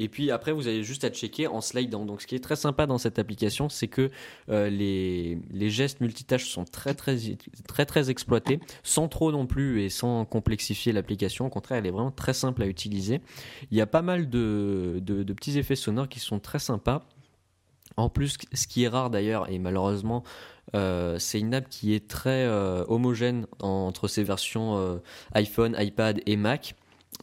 et 0.00 0.08
puis 0.08 0.30
après 0.30 0.52
vous 0.52 0.68
avez 0.68 0.82
juste 0.84 1.04
à 1.04 1.10
checker 1.10 1.48
en 1.48 1.60
slidant. 1.60 2.06
Donc 2.06 2.22
ce 2.22 2.26
qui 2.26 2.34
est 2.34 2.42
très 2.42 2.56
sympa 2.56 2.86
dans 2.86 2.98
cette 2.98 3.18
application, 3.18 3.68
c'est 3.68 3.88
que 3.88 4.10
euh, 4.48 4.70
les, 4.70 5.38
les 5.50 5.70
gestes 5.70 6.00
multitâches 6.00 6.48
sont 6.48 6.64
très 6.64 6.94
très 6.94 7.16
très 7.66 7.84
très 7.84 8.08
exploités, 8.08 8.60
sans 8.82 9.08
trop 9.08 9.30
non 9.30 9.46
plus 9.46 9.82
et 9.82 9.90
sans 9.90 10.24
complexifier 10.24 10.92
l'application. 10.92 11.46
Au 11.46 11.50
contraire, 11.50 11.78
elle 11.78 11.86
est 11.86 11.90
vraiment 11.90 12.12
très 12.12 12.32
simple 12.32 12.62
à 12.62 12.66
utiliser. 12.66 13.20
Il 13.70 13.76
y 13.76 13.80
a 13.80 13.86
pas 13.86 14.02
mal 14.02 14.30
de, 14.30 15.00
de, 15.02 15.24
de 15.24 15.32
petits 15.34 15.58
effets 15.58 15.76
sonores 15.76 16.08
qui 16.08 16.20
sont 16.20 16.38
très 16.38 16.60
sympas. 16.60 17.06
En 17.96 18.08
plus, 18.08 18.36
ce 18.52 18.66
qui 18.68 18.84
est 18.84 18.88
rare 18.88 19.10
d'ailleurs, 19.10 19.50
et 19.50 19.58
malheureusement, 19.58 20.22
euh, 20.74 21.18
c'est 21.18 21.40
une 21.40 21.54
app 21.54 21.68
qui 21.68 21.94
est 21.94 22.08
très 22.08 22.44
euh, 22.44 22.84
homogène 22.88 23.46
entre 23.60 24.08
ces 24.08 24.22
versions 24.22 24.76
euh, 24.76 24.98
iPhone, 25.34 25.74
iPad 25.78 26.20
et 26.26 26.36
Mac. 26.36 26.74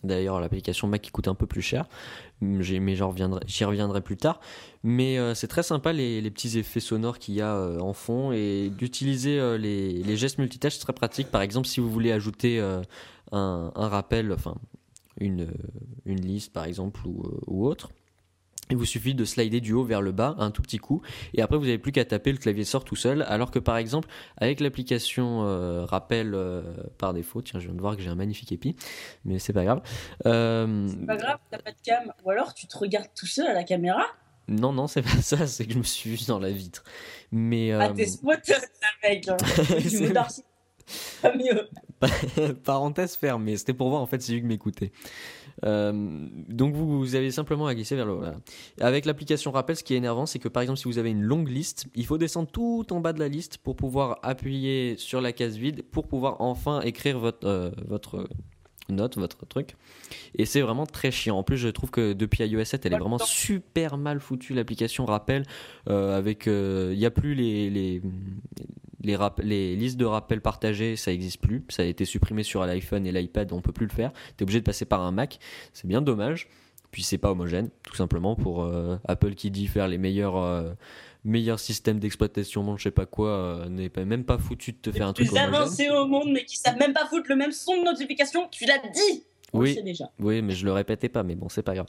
D'ailleurs, 0.03 0.39
l'application 0.39 0.87
Mac 0.87 1.09
coûte 1.11 1.27
un 1.27 1.35
peu 1.35 1.45
plus 1.47 1.61
cher, 1.61 1.87
J'ai- 2.59 2.79
mais 2.79 2.95
j'y 2.95 3.63
reviendrai 3.65 4.01
plus 4.01 4.17
tard. 4.17 4.39
Mais 4.83 5.17
c'est 5.33 5.47
très 5.47 5.63
sympa 5.63 5.93
les, 5.93 6.29
petits 6.29 6.59
effets 6.59 6.79
sonores 6.79 7.17
qu'il 7.17 7.33
y 7.35 7.41
a 7.41 7.57
en 7.79 7.93
fond 7.93 8.31
et 8.31 8.69
d'utiliser 8.69 9.57
les, 9.57 10.15
gestes 10.17 10.37
multitâches, 10.37 10.73
c'est 10.73 10.81
très 10.81 10.93
pratique. 10.93 11.31
Par 11.31 11.41
exemple, 11.41 11.67
si 11.67 11.79
vous 11.79 11.89
voulez 11.89 12.11
ajouter 12.11 12.59
un, 13.31 13.71
rappel, 13.75 14.31
enfin 14.31 14.55
une, 15.19 15.47
liste 16.05 16.53
par 16.53 16.65
exemple 16.65 17.01
ou 17.05 17.65
autre, 17.65 17.89
Il 18.71 18.77
vous 18.77 18.85
suffit 18.85 19.13
de 19.13 19.25
slider 19.25 19.61
du 19.61 19.73
haut 19.73 19.83
vers 19.83 20.01
le 20.01 20.11
bas 20.11 20.35
un 20.39 20.49
tout 20.49 20.61
petit 20.61 20.77
coup 20.77 21.01
et 21.33 21.41
après 21.41 21.57
vous 21.57 21.65
n'avez 21.65 21.77
plus 21.77 21.91
qu'à 21.91 22.05
taper, 22.05 22.31
le 22.31 22.37
clavier 22.37 22.63
sort 22.63 22.83
tout 22.83 22.95
seul. 22.95 23.23
Alors 23.27 23.51
que 23.51 23.59
par 23.59 23.77
exemple 23.77 24.09
avec 24.37 24.59
l'application 24.59 25.45
euh, 25.45 25.85
rappel 25.85 26.33
euh, 26.33 26.63
par 26.97 27.13
défaut, 27.13 27.41
tiens 27.41 27.59
je 27.59 27.67
viens 27.67 27.75
de 27.75 27.81
voir 27.81 27.95
que 27.95 28.01
j'ai 28.01 28.09
un 28.09 28.15
magnifique 28.15 28.51
épi, 28.51 28.75
mais 29.23 29.39
c'est 29.39 29.53
pas 29.53 29.63
grave. 29.63 29.81
Euh, 30.25 30.87
c'est 30.87 31.05
pas 31.05 31.17
grave, 31.17 31.37
t'as 31.51 31.59
pas 31.59 31.71
de 31.71 31.77
cam. 31.83 32.11
Ou 32.23 32.31
alors 32.31 32.53
tu 32.53 32.67
te 32.67 32.77
regardes 32.77 33.09
tout 33.15 33.27
seul 33.27 33.47
à 33.47 33.53
la 33.53 33.63
caméra 33.63 34.05
non, 34.47 34.71
non, 34.71 34.85
c'est 34.85 35.01
pas 35.01 35.09
ça, 35.21 35.47
c'est 35.47 35.65
que 35.65 35.73
je 35.73 35.79
me 35.79 35.83
suis 35.83 36.11
vu 36.11 36.25
dans 36.27 36.37
la 36.37 36.51
vitre. 36.51 36.83
Mais, 37.31 37.71
Ah, 37.71 37.89
t'es 37.89 38.05
mec. 39.03 39.27
Hein. 39.27 39.37
pas 41.21 41.33
mieux. 41.35 41.67
Parenthèse 42.63 43.15
fermée, 43.15 43.57
c'était 43.57 43.73
pour 43.73 43.89
voir 43.89 44.01
en 44.01 44.05
fait 44.05 44.21
si 44.21 44.35
Hugues 44.35 44.45
m'écoutait. 44.45 44.91
Euh, 45.65 45.91
donc 46.49 46.75
vous, 46.75 47.15
avez 47.15 47.31
simplement 47.31 47.67
à 47.67 47.75
glisser 47.75 47.95
vers 47.95 48.05
le 48.05 48.13
haut. 48.13 48.23
Avec 48.79 49.05
l'application 49.05 49.51
rappel, 49.51 49.75
ce 49.75 49.83
qui 49.83 49.93
est 49.93 49.97
énervant, 49.97 50.25
c'est 50.25 50.39
que 50.39 50.47
par 50.47 50.61
exemple 50.61 50.79
si 50.79 50.85
vous 50.85 50.97
avez 50.97 51.11
une 51.11 51.23
longue 51.23 51.49
liste, 51.49 51.87
il 51.95 52.05
faut 52.05 52.17
descendre 52.17 52.49
tout 52.51 52.85
en 52.91 52.99
bas 52.99 53.13
de 53.13 53.19
la 53.19 53.27
liste 53.27 53.57
pour 53.57 53.75
pouvoir 53.75 54.19
appuyer 54.23 54.95
sur 54.97 55.21
la 55.21 55.31
case 55.31 55.57
vide 55.57 55.83
pour 55.91 56.07
pouvoir 56.07 56.41
enfin 56.41 56.81
écrire 56.81 57.19
votre, 57.19 57.47
euh, 57.47 57.71
votre 57.87 58.27
note, 58.89 59.17
votre 59.17 59.45
truc. 59.47 59.75
Et 60.37 60.45
c'est 60.45 60.61
vraiment 60.61 60.85
très 60.85 61.09
chiant. 61.09 61.37
En 61.37 61.43
plus, 61.43 61.57
je 61.57 61.69
trouve 61.69 61.89
que 61.89 62.13
depuis 62.13 62.43
iOS 62.43 62.65
7, 62.65 62.85
elle 62.85 62.93
est 62.93 62.99
vraiment 62.99 63.17
super 63.17 63.97
mal 63.97 64.19
foutue 64.19 64.53
l'application 64.53 65.05
rappel. 65.05 65.43
Euh, 65.89 66.15
avec, 66.15 66.45
il 66.45 66.97
n'y 66.97 67.05
a 67.05 67.11
plus 67.11 67.33
les, 67.33 67.71
les, 67.71 68.01
les, 69.05 69.17
les, 69.43 69.75
listes 69.75 69.97
de 69.97 70.05
rappels 70.05 70.41
partagées, 70.41 70.95
ça 70.95 71.11
n'existe 71.11 71.39
plus. 71.39 71.63
Ça 71.69 71.83
a 71.83 71.85
été 71.85 72.05
supprimé 72.05 72.43
sur 72.43 72.65
l'iPhone 72.65 73.05
et 73.05 73.11
l'iPad, 73.11 73.51
on 73.53 73.61
peut 73.61 73.71
plus 73.71 73.85
le 73.85 73.93
faire. 73.93 74.11
Tu 74.37 74.41
es 74.41 74.43
obligé 74.43 74.59
de 74.59 74.65
passer 74.65 74.85
par 74.85 75.01
un 75.01 75.11
Mac. 75.11 75.39
C'est 75.73 75.87
bien 75.87 76.01
dommage. 76.01 76.49
Puis 76.91 77.03
c'est 77.03 77.17
pas 77.17 77.31
homogène, 77.31 77.69
tout 77.83 77.95
simplement 77.95 78.37
pour 78.37 78.63
euh, 78.63 78.95
Apple 79.05 79.35
qui 79.35 79.51
dit 79.51 79.67
faire 79.67 79.89
les 79.89 79.97
meilleurs, 79.97 80.37
euh, 80.37 80.71
meilleurs 81.25 81.59
systèmes 81.59 81.99
d'exploitation, 81.99 82.77
je 82.77 82.83
sais 82.83 82.91
pas 82.91 83.05
quoi, 83.05 83.31
euh, 83.31 83.67
n'est 83.67 83.91
même 84.05 84.23
pas 84.23 84.37
foutu 84.37 84.71
de 84.71 84.77
te 84.77 84.93
faire 84.93 85.07
un 85.07 85.11
truc 85.11 85.27
plus 85.27 85.37
avancé 85.37 85.89
au 85.89 86.05
monde, 86.05 86.29
mais 86.31 86.45
qui 86.45 86.55
savent 86.57 86.77
même 86.77 86.93
pas 86.93 87.05
foutre 87.05 87.25
le 87.27 87.35
même 87.35 87.51
son 87.51 87.79
de 87.79 87.83
notification. 87.83 88.47
Tu 88.49 88.63
l'as 88.65 88.77
dit. 88.77 89.25
Oui, 89.51 89.77
déjà. 89.83 90.09
oui, 90.19 90.41
mais 90.41 90.53
je 90.53 90.63
le 90.63 90.71
répétais 90.71 91.09
pas, 91.09 91.23
mais 91.23 91.35
bon, 91.35 91.49
c'est 91.49 91.63
pas 91.63 91.73
grave. 91.73 91.87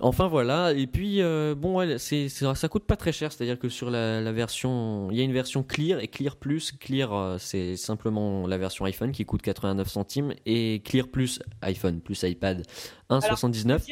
Enfin 0.00 0.26
voilà, 0.26 0.72
et 0.72 0.88
puis 0.88 1.22
euh, 1.22 1.54
bon, 1.54 1.78
ouais, 1.78 1.98
c'est, 1.98 2.28
ça 2.28 2.68
coûte 2.68 2.84
pas 2.84 2.96
très 2.96 3.12
cher, 3.12 3.32
c'est-à-dire 3.32 3.60
que 3.60 3.68
sur 3.68 3.90
la, 3.90 4.32
version, 4.32 5.08
il 5.12 5.16
y 5.16 5.20
a 5.20 5.24
une 5.24 5.32
version 5.32 5.62
Clear 5.62 6.00
et 6.00 6.08
Clear 6.08 6.34
Plus. 6.36 6.72
Clear, 6.72 7.12
euh, 7.12 7.38
c'est 7.38 7.76
simplement 7.76 8.48
la 8.48 8.58
version 8.58 8.86
iPhone 8.86 9.12
qui 9.12 9.24
coûte 9.24 9.42
89 9.42 9.88
centimes 9.88 10.34
et 10.46 10.82
Clear 10.84 11.06
Plus 11.06 11.40
iPhone 11.62 12.00
plus 12.00 12.24
iPad 12.24 12.66
1,79. 13.08 13.82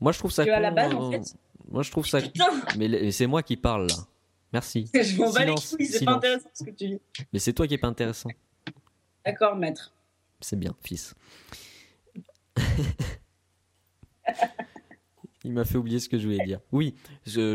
Moi 0.00 0.12
je 0.12 0.18
trouve 0.18 0.30
ça. 0.30 0.42
à 0.42 0.60
la 0.60 0.70
base, 0.70 0.94
en 0.94 1.10
fait... 1.10 1.34
Moi 1.68 1.82
je 1.82 1.90
trouve 1.90 2.06
ça. 2.06 2.20
Mais, 2.78 3.10
c'est 3.10 3.26
moi 3.26 3.42
qui 3.42 3.56
parle 3.56 3.88
là. 3.88 3.96
Merci. 4.52 4.88
Je 4.94 5.18
m'en 5.18 5.30
bats 5.30 5.44
les 5.44 5.54
couilles, 5.54 5.84
c'est 5.84 6.04
pas 6.06 6.12
intéressant 6.12 6.48
ce 6.54 6.64
que 6.64 6.70
tu 6.70 6.88
dis. 6.88 7.00
Mais 7.34 7.38
c'est 7.38 7.52
toi 7.52 7.66
qui 7.66 7.74
est 7.74 7.78
pas 7.78 7.88
intéressant. 7.88 8.30
D'accord, 9.26 9.56
maître. 9.56 9.92
C'est 10.40 10.58
bien, 10.58 10.74
fils. 10.82 11.14
Il 15.48 15.54
m'a 15.54 15.64
fait 15.64 15.78
oublier 15.78 15.98
ce 15.98 16.10
que 16.10 16.18
je 16.18 16.24
voulais 16.24 16.44
dire. 16.44 16.60
Oui, 16.72 16.94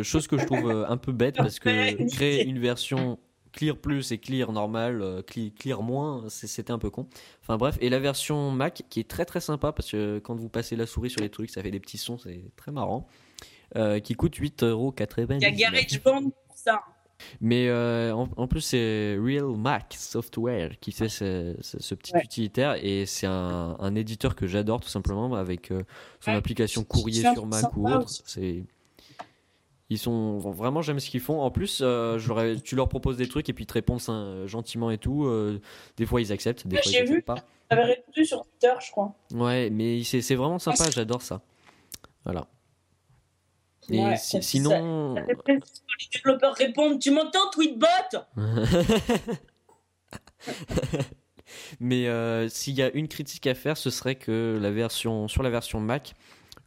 chose 0.02 0.26
que 0.26 0.40
je 0.40 0.46
trouve 0.48 0.68
euh, 0.68 0.90
un 0.90 0.98
peu 0.98 1.12
bête 1.12 1.38
parce 1.38 1.60
que 1.60 2.10
créer 2.16 2.44
une 2.44 2.58
version 2.58 3.20
Clear 3.52 3.78
Plus 3.78 4.12
et 4.12 4.18
Clear 4.18 4.52
normal, 4.52 5.04
euh, 5.04 5.22
Clear 5.22 5.84
moins, 5.84 6.26
c'était 6.28 6.72
un 6.72 6.80
peu 6.80 6.90
con. 6.90 7.08
Enfin 7.44 7.58
bref, 7.58 7.78
et 7.82 7.90
la 7.90 8.00
version 8.00 8.50
Mac 8.50 8.82
qui 8.90 9.00
est 9.00 9.08
très 9.08 9.26
très 9.26 9.42
sympa 9.42 9.72
parce 9.72 9.92
que 9.92 10.18
quand 10.18 10.34
vous 10.34 10.50
passez 10.50 10.76
la 10.76 10.88
souris 10.88 11.12
sur 11.12 11.22
les 11.22 11.30
trucs, 11.30 11.52
ça 11.52 11.62
fait 11.62 11.70
des 11.70 11.80
petits 11.80 12.00
sons, 12.00 12.18
c'est 12.18 12.42
très 12.56 12.72
marrant. 12.72 13.08
Euh, 13.76 14.00
qui 14.00 14.16
coûte 14.16 14.38
8,90€. 14.38 15.38
Il 15.38 15.42
y 15.42 15.46
a 15.46 15.52
GarageBand 15.52 16.30
pour 16.48 16.58
ça. 16.58 16.82
Mais 17.42 17.68
euh, 17.68 18.14
en, 18.14 18.48
plus, 18.48 18.62
c'est 18.62 19.18
Real 19.20 19.56
Mac 19.58 19.96
Software 19.98 20.80
qui 20.80 20.92
fait 20.92 21.10
ce, 21.10 21.56
petit 21.96 22.14
utilitaire 22.16 22.78
et 22.84 23.06
c'est 23.06 23.28
un, 23.28 23.96
éditeur 23.96 24.36
que 24.36 24.48
j'adore 24.48 24.82
tout 24.82 24.90
simplement 24.90 25.34
avec 25.36 25.72
euh, 25.72 25.84
son 26.20 26.32
application 26.32 26.84
courrier 26.84 27.22
sur 27.34 27.46
Mac 27.46 27.76
ou 27.76 27.90
autre. 27.90 28.10
C'est 28.10 28.64
ils 29.90 30.00
sont 30.00 30.40
vraiment 30.40 30.82
j'aime 30.82 31.00
ce 31.00 31.10
qu'ils 31.10 31.20
font. 31.20 31.42
En 31.42 31.52
plus, 31.52 31.82
euh, 31.84 32.18
tu 32.64 32.76
leur 32.76 32.90
proposes 32.90 33.18
des 33.18 33.28
trucs 33.28 33.48
et 33.50 33.54
puis 33.54 33.66
ils 33.66 33.68
te 33.68 33.74
répondent 33.74 34.02
gentiment 34.48 34.90
et 34.90 34.98
tout. 34.98 35.30
des 35.98 36.06
fois 36.06 36.22
ils 36.22 36.32
acceptent, 36.32 36.66
des 36.68 36.78
fois 36.78 36.92
ils 36.92 36.98
acceptent 36.98 37.26
pas. 37.26 37.36
J'avais 37.70 37.84
répondu 37.84 38.26
sur 38.26 38.44
Twitter, 38.44 38.74
je 38.86 38.92
crois. 38.92 39.16
Ouais, 39.34 39.70
mais 39.70 40.04
c'est 40.04 40.36
vraiment 40.36 40.60
sympa. 40.60 40.90
J'adore 40.90 41.22
ça. 41.22 41.42
Voilà. 42.24 42.48
Et 43.90 44.16
sinon. 44.18 45.16
les 45.16 45.60
développeurs 46.14 46.56
répondent 46.56 47.00
Tu 47.00 47.12
m'entends, 47.12 47.50
Tweetbot? 47.52 47.88
Mais 51.80 52.08
euh, 52.08 52.50
s'il 52.50 52.76
y 52.76 52.82
a 52.82 52.92
une 52.92 53.08
critique 53.08 53.46
à 53.48 53.54
faire, 53.54 53.78
ce 53.78 53.90
serait 53.90 54.16
que 54.16 54.58
la 54.62 54.72
version, 54.72 55.28
sur 55.28 55.44
la 55.44 55.50
version 55.50 55.80
Mac, 55.80 56.14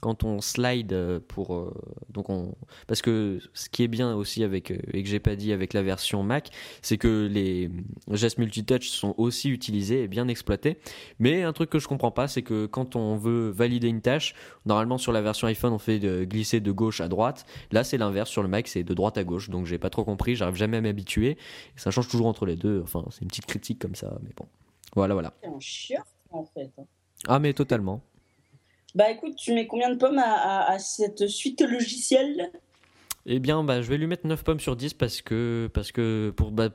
quand 0.00 0.24
on 0.24 0.40
slide 0.40 0.92
euh, 0.92 1.20
pour 1.26 1.54
euh, 1.54 1.72
donc 2.10 2.28
on 2.28 2.54
parce 2.86 3.02
que 3.02 3.40
ce 3.54 3.68
qui 3.68 3.82
est 3.82 3.88
bien 3.88 4.14
aussi 4.14 4.44
avec 4.44 4.70
euh, 4.70 4.78
et 4.92 5.02
que 5.02 5.08
j'ai 5.08 5.20
pas 5.20 5.36
dit 5.36 5.52
avec 5.52 5.72
la 5.72 5.82
version 5.82 6.22
Mac 6.22 6.50
c'est 6.82 6.98
que 6.98 7.26
les 7.26 7.70
gestes 8.10 8.38
multitouch 8.38 8.88
sont 8.88 9.14
aussi 9.16 9.48
utilisés 9.50 10.04
et 10.04 10.08
bien 10.08 10.28
exploités. 10.28 10.78
Mais 11.18 11.42
un 11.42 11.52
truc 11.52 11.70
que 11.70 11.78
je 11.78 11.88
comprends 11.88 12.10
pas 12.10 12.28
c'est 12.28 12.42
que 12.42 12.66
quand 12.66 12.96
on 12.96 13.16
veut 13.16 13.50
valider 13.50 13.88
une 13.88 14.02
tâche 14.02 14.34
normalement 14.66 14.98
sur 14.98 15.12
la 15.12 15.22
version 15.22 15.46
iPhone 15.48 15.72
on 15.72 15.78
fait 15.78 15.98
de 15.98 16.24
glisser 16.24 16.60
de 16.60 16.72
gauche 16.72 17.00
à 17.00 17.08
droite. 17.08 17.46
Là 17.72 17.82
c'est 17.82 17.98
l'inverse 17.98 18.30
sur 18.30 18.42
le 18.42 18.48
Mac 18.48 18.68
c'est 18.68 18.84
de 18.84 18.94
droite 18.94 19.16
à 19.18 19.24
gauche. 19.24 19.48
Donc 19.50 19.66
j'ai 19.66 19.78
pas 19.78 19.90
trop 19.90 20.04
compris 20.04 20.36
j'arrive 20.36 20.56
jamais 20.56 20.76
à 20.76 20.80
m'habituer. 20.80 21.38
Ça 21.76 21.90
change 21.90 22.08
toujours 22.08 22.26
entre 22.26 22.44
les 22.44 22.56
deux. 22.56 22.80
Enfin 22.82 23.04
c'est 23.10 23.22
une 23.22 23.28
petite 23.28 23.46
critique 23.46 23.78
comme 23.78 23.94
ça 23.94 24.18
mais 24.22 24.30
bon. 24.36 24.46
Voilà 24.94 25.14
voilà. 25.14 25.32
C'est 25.42 25.48
un 25.48 25.60
chieur 25.60 26.04
en 26.30 26.44
fait 26.44 26.70
ah 27.28 27.38
mais 27.38 27.54
totalement 27.54 28.02
bah 28.96 29.10
écoute, 29.10 29.36
tu 29.36 29.52
mets 29.52 29.66
combien 29.66 29.90
de 29.90 29.98
pommes 29.98 30.18
à, 30.18 30.78
cette 30.78 31.28
suite 31.28 31.60
logicielle? 31.60 32.50
Eh 33.26 33.38
bien, 33.38 33.62
bah, 33.62 33.82
je 33.82 33.88
vais 33.88 33.98
lui 33.98 34.06
mettre 34.06 34.26
9 34.26 34.42
pommes 34.42 34.60
sur 34.60 34.74
10 34.74 34.94
parce 34.94 35.20
que, 35.20 35.68
parce 35.72 35.92
que 35.92 36.32
pour, 36.34 36.50
bah, 36.50 36.70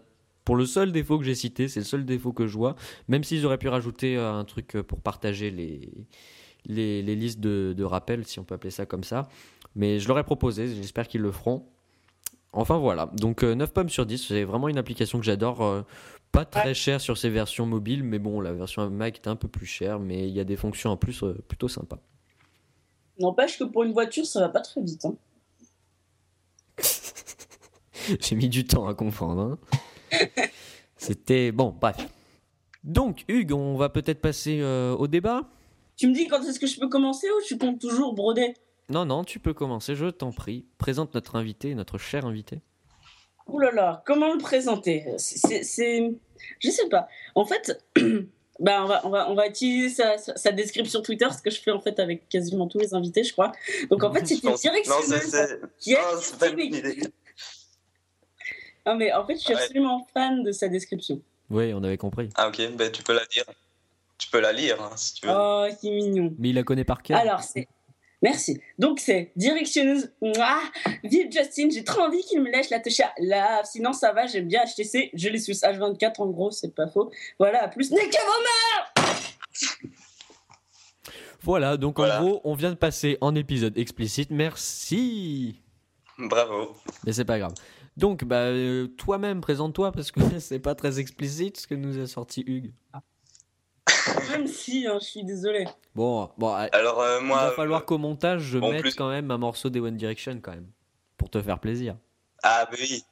pour 0.46 0.56
le 0.56 0.66
seul 0.66 0.92
défaut 0.92 1.18
que 1.18 1.26
j'ai 1.26 1.36
cité, 1.36 1.68
c'est 1.68 1.80
le 1.80 1.86
seul 1.86 2.06
défaut 2.06 2.32
que 2.32 2.46
je 2.46 2.56
vois, 2.56 2.76
même 3.08 3.24
s'ils 3.24 3.46
auraient 3.46 3.58
pu 3.58 3.70
rajouter 3.70 4.18
euh, 4.18 4.34
un 4.34 4.46
truc 4.46 4.78
pour 4.82 5.02
partager 5.02 5.50
les, 5.50 5.90
les, 6.68 7.16
listes 7.16 7.40
de, 7.40 7.74
de 7.76 7.84
rappel, 7.84 8.26
si 8.26 8.40
on 8.40 8.44
peut 8.44 8.56
appeler 8.56 8.72
ça 8.72 8.86
comme 8.86 9.04
ça. 9.04 9.28
Mais 9.76 10.00
je 10.00 10.08
leur 10.08 10.20
ai 10.20 10.24
proposé, 10.24 10.68
j'espère 10.68 11.08
qu'ils 11.08 11.22
le 11.22 11.32
feront. 11.32 11.66
Enfin 12.54 12.78
voilà, 12.78 13.06
donc 13.14 13.44
9 13.44 13.62
euh, 13.62 13.72
pommes 13.72 13.90
sur 13.90 14.06
10, 14.06 14.28
c'est 14.28 14.44
vraiment 14.44 14.68
une 14.68 14.78
application 14.78 15.20
que 15.20 15.26
j'adore. 15.26 15.64
Euh, 15.64 15.82
pas 16.32 16.46
très 16.46 16.74
cher 16.74 17.02
sur 17.02 17.18
ces 17.18 17.30
versions 17.30 17.66
mobiles, 17.66 18.04
mais 18.04 18.20
bon, 18.20 18.40
la 18.40 18.54
version 18.54 18.90
Mac 18.90 19.18
est 19.18 19.28
un 19.28 19.36
peu 19.36 19.48
plus 19.48 19.66
chère, 19.66 20.00
mais 20.00 20.28
il 20.28 20.34
y 20.34 20.40
a 20.40 20.44
des 20.44 20.56
fonctions 20.56 20.92
en 20.92 20.98
plus 20.98 21.24
plutôt 21.48 21.68
sympas. 21.68 22.00
N'empêche 23.20 23.60
que 23.60 23.64
pour 23.66 23.84
une 23.84 23.94
voiture, 23.94 24.26
ça 24.26 24.40
va 24.40 24.50
pas 24.50 24.62
très 24.62 24.82
vite. 24.82 25.06
Hein. 25.06 25.16
J'ai 28.20 28.36
mis 28.36 28.50
du 28.50 28.66
temps 28.66 28.88
à 28.88 28.94
comprendre. 28.94 29.60
Hein. 30.12 30.18
C'était 30.98 31.52
bon, 31.52 31.76
bref. 31.80 31.98
Donc, 32.84 33.26
Hugues, 33.28 33.54
on 33.54 33.76
va 33.76 33.90
peut-être 33.90 34.22
passer 34.22 34.60
euh, 34.62 34.96
au 34.96 35.08
débat. 35.08 35.44
Tu 35.98 36.08
me 36.08 36.14
dis 36.14 36.28
quand 36.28 36.42
est-ce 36.42 36.60
que 36.60 36.68
je 36.68 36.80
peux 36.80 36.90
commencer 36.90 37.28
ou 37.30 37.44
tu 37.46 37.58
comptes 37.58 37.80
toujours 37.80 38.14
broder? 38.14 38.54
Non, 38.90 39.06
non, 39.06 39.24
tu 39.24 39.40
peux 39.40 39.54
commencer, 39.54 39.96
je 39.96 40.08
t'en 40.08 40.32
prie. 40.32 40.66
Présente 40.78 41.14
notre 41.14 41.36
invité, 41.36 41.76
notre 41.76 41.98
cher 41.98 42.26
invité. 42.26 42.62
Ouh 43.48 43.60
là 43.60 43.72
là, 43.72 44.04
comment 44.06 44.34
le 44.34 44.40
présenter? 44.40 45.06
C'est. 45.18 46.12
Je 46.60 46.70
sais 46.70 46.90
pas. 46.90 47.08
En 47.36 47.46
fait. 47.46 47.84
Bah, 48.60 48.84
on, 48.84 48.86
va, 48.86 49.02
on, 49.06 49.10
va, 49.10 49.28
on 49.32 49.34
va 49.34 49.48
utiliser 49.48 49.90
sa, 49.90 50.20
sa, 50.20 50.52
description 50.52 51.02
Twitter, 51.02 51.26
ce 51.36 51.42
que 51.42 51.50
je 51.50 51.60
fais 51.60 51.72
en 51.72 51.82
fait 51.82 52.00
avec 52.00 52.30
quasiment 52.30 52.68
tous 52.68 52.78
les 52.78 52.94
invités, 52.94 53.24
je 53.24 53.32
crois. 53.32 53.52
Donc 53.90 54.04
en 54.04 54.14
fait, 54.14 54.24
c'est 54.28 54.36
une 54.44 54.54
directionneuse 54.54 55.58
qui 55.80 55.94
est. 55.94 57.12
Non, 58.86 58.96
mais 58.96 59.12
en 59.14 59.26
fait, 59.26 59.34
je 59.34 59.40
suis 59.40 59.54
absolument 59.54 60.08
fan 60.14 60.44
de 60.44 60.52
sa 60.52 60.68
description. 60.68 61.22
Oui, 61.50 61.74
on 61.74 61.84
avait 61.84 61.98
compris. 61.98 62.30
Ah, 62.36 62.50
ok, 62.50 62.76
ben, 62.76 62.92
tu 62.92 63.02
peux 63.02 63.14
la 63.14 63.24
lire. 63.36 63.46
Tu 64.18 64.30
peux 64.30 64.40
la 64.40 64.54
lire 64.54 64.82
hein, 64.82 64.92
si 64.96 65.16
tu 65.16 65.26
veux. 65.26 65.34
Oh, 65.36 65.66
c'est 65.80 65.90
mignon. 65.90 66.34
Mais 66.38 66.50
il 66.50 66.56
la 66.56 66.64
connaît 66.64 66.84
par 66.84 67.02
cœur. 67.02 67.18
Alors, 67.18 67.42
c'est 67.42 67.68
Merci. 68.22 68.62
Donc 68.78 69.00
c'est 69.00 69.32
directionneuse. 69.36 70.14
vive 71.04 71.32
Justin, 71.32 71.70
j'ai 71.72 71.84
trop 71.84 72.02
envie 72.02 72.22
qu'il 72.22 72.42
me 72.42 72.52
lèche 72.52 72.70
la 72.70 72.80
touche 72.80 73.02
là. 73.20 73.62
Sinon 73.64 73.94
ça 73.94 74.14
va, 74.14 74.28
j'aime 74.28 74.48
bien 74.48 74.62
HTC. 74.64 75.12
Je 75.14 75.30
l'ai 75.30 75.40
sous 75.40 75.52
H24 75.52 76.22
en 76.22 76.28
gros, 76.28 76.52
c'est 76.52 76.74
pas 76.76 76.88
faux. 76.88 77.12
Voilà, 77.40 77.64
à 77.64 77.68
plus. 77.68 77.90
Vos 77.90 77.98
Voilà, 81.42 81.78
donc 81.78 82.00
en 82.00 82.22
gros, 82.22 82.42
on 82.44 82.54
vient 82.54 82.72
de 82.72 82.76
passer 82.76 83.18
en 83.22 83.36
épisode 83.36 83.78
explicite. 83.78 84.30
Merci. 84.30 85.60
Bravo. 86.18 86.76
Mais 87.06 87.14
c'est 87.14 87.26
pas 87.26 87.40
grave. 87.40 87.54
Donc, 87.98 88.24
bah, 88.24 88.46
euh, 88.46 88.88
toi-même, 88.88 89.42
présente-toi 89.42 89.92
parce 89.92 90.12
que 90.12 90.22
c'est 90.40 90.60
pas 90.60 90.76
très 90.76 91.00
explicite 91.00 91.60
ce 91.60 91.68
que 91.68 91.76
nous 91.76 92.00
a 92.00 92.08
sorti 92.08 92.44
Hugues. 92.46 92.74
Même 94.30 94.48
si, 94.48 94.88
hein, 94.88 94.98
je 95.02 95.06
suis 95.06 95.24
désolé. 95.24 95.66
Bon, 95.96 96.30
bon 96.38 96.56
euh, 96.56 96.68
Alors, 96.72 97.02
euh, 97.02 97.20
il 97.22 97.26
moi. 97.28 97.46
va 97.50 97.52
falloir 97.52 97.86
qu'au 97.86 97.98
montage, 97.98 98.42
je 98.42 98.58
bon, 98.60 98.72
mette 98.72 98.82
plus- 98.82 98.96
quand 98.96 99.10
même 99.10 99.30
un 99.32 99.38
morceau 99.38 99.70
des 99.70 99.80
One 99.80 99.98
Direction 99.98 100.40
quand 100.42 100.52
même. 100.52 100.68
Pour 101.18 101.30
te 101.30 101.42
faire 101.42 101.60
plaisir. 101.60 101.96
Ah, 102.44 102.66
bah 102.72 102.78
oui. 102.80 103.04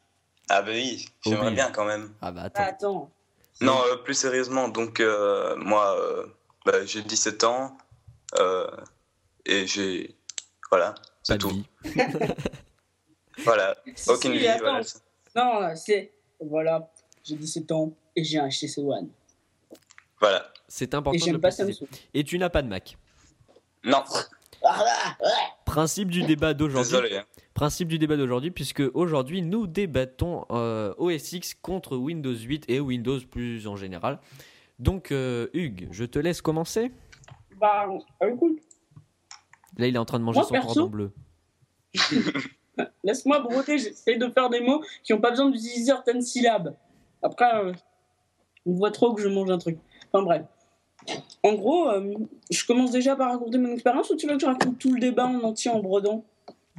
Ah, 0.49 0.61
bah 0.61 0.71
oui. 0.73 1.05
J'aimerais 1.25 1.51
bien 1.51 1.71
quand 1.71 1.85
même. 1.85 2.11
Ah 2.21 2.31
bah 2.31 2.49
Ah, 2.55 2.63
attends. 2.65 3.11
Non, 3.61 3.77
euh, 3.91 3.97
plus 3.97 4.13
sérieusement, 4.15 4.67
donc, 4.69 4.99
euh, 4.99 5.55
moi, 5.57 5.95
euh, 5.99 6.25
bah, 6.65 6.85
j'ai 6.85 7.01
17 7.03 7.43
ans. 7.43 7.77
euh, 8.39 8.67
et 9.45 9.67
j'ai. 9.67 10.15
Voilà, 10.71 10.91
pas 10.93 11.01
c'est 11.23 11.33
de 11.35 11.39
tout. 11.41 11.49
vie. 11.49 11.65
Voilà, 13.45 13.75
aucune 14.07 14.33
si, 14.33 14.37
vie. 14.39 14.47
Voilà. 14.59 14.81
Non, 15.35 15.75
c'est. 15.75 16.11
Voilà, 16.41 16.91
j'ai 17.23 17.35
17 17.35 17.71
ans 17.71 17.91
et 18.15 18.23
j'ai 18.23 18.37
un 18.39 18.47
HTC 18.49 18.79
One. 18.81 19.07
Voilà. 20.19 20.51
C'est 20.67 20.93
Et 20.93 20.97
important 20.97 21.25
de 21.25 21.31
le 21.31 21.39
préciser. 21.39 21.73
Et 22.13 22.23
tu 22.23 22.37
n'as 22.39 22.49
pas 22.49 22.61
de 22.61 22.67
Mac. 22.67 22.97
Non. 23.83 24.03
Principe 25.65 26.09
du 26.09 26.23
débat 26.23 26.53
d'aujourd'hui. 26.53 26.91
désolé. 26.91 27.17
hein. 27.17 27.23
Principe 27.53 27.87
du 27.87 27.97
débat 27.99 28.17
d'aujourd'hui, 28.17 28.51
puisque 28.51 28.83
aujourd'hui 28.93 29.41
nous 29.41 29.67
débattons 29.67 30.45
euh, 30.51 30.93
OS 30.97 31.33
X 31.33 31.53
contre 31.61 31.97
Windows 31.97 32.33
8 32.35 32.65
et 32.69 32.79
Windows 32.79 33.19
plus 33.29 33.67
en 33.67 33.75
général. 33.75 34.19
Donc 34.79 35.11
euh, 35.11 35.47
Hugues, 35.53 35.87
je 35.91 36.05
te 36.05 36.19
laisse 36.19 36.41
commencer. 36.41 36.91
Bah, 37.59 37.87
écoute, 38.27 38.59
Là, 39.77 39.87
il 39.87 39.95
est 39.95 39.99
en 39.99 40.05
train 40.05 40.19
de 40.19 40.23
manger 40.23 40.39
Moi, 40.39 40.47
son 40.47 40.53
perso- 40.53 40.67
cordon 40.67 40.87
bleu. 40.89 41.11
laisse-moi 43.03 43.39
broder, 43.41 43.77
j'essaie 43.77 44.17
de 44.17 44.29
faire 44.29 44.49
des 44.49 44.61
mots 44.61 44.83
qui 45.03 45.13
n'ont 45.13 45.21
pas 45.21 45.29
besoin 45.31 45.49
d'utiliser 45.49 45.85
certaines 45.85 46.21
syllabes. 46.21 46.75
Après, 47.21 47.53
euh, 47.55 47.73
on 48.65 48.73
voit 48.73 48.91
trop 48.91 49.13
que 49.13 49.21
je 49.21 49.27
mange 49.27 49.49
un 49.51 49.57
truc. 49.57 49.77
Enfin 50.11 50.23
bref. 50.23 50.43
En 51.43 51.53
gros, 51.53 51.89
euh, 51.89 52.13
je 52.51 52.65
commence 52.65 52.91
déjà 52.91 53.15
par 53.15 53.31
raconter 53.31 53.57
mon 53.57 53.71
expérience 53.71 54.09
ou 54.09 54.15
tu 54.15 54.27
veux 54.27 54.33
que 54.35 54.41
je 54.41 54.45
raconte 54.45 54.77
tout 54.79 54.93
le 54.93 54.99
débat 54.99 55.25
en 55.25 55.41
entier 55.41 55.71
en 55.71 55.79
bredant 55.79 56.23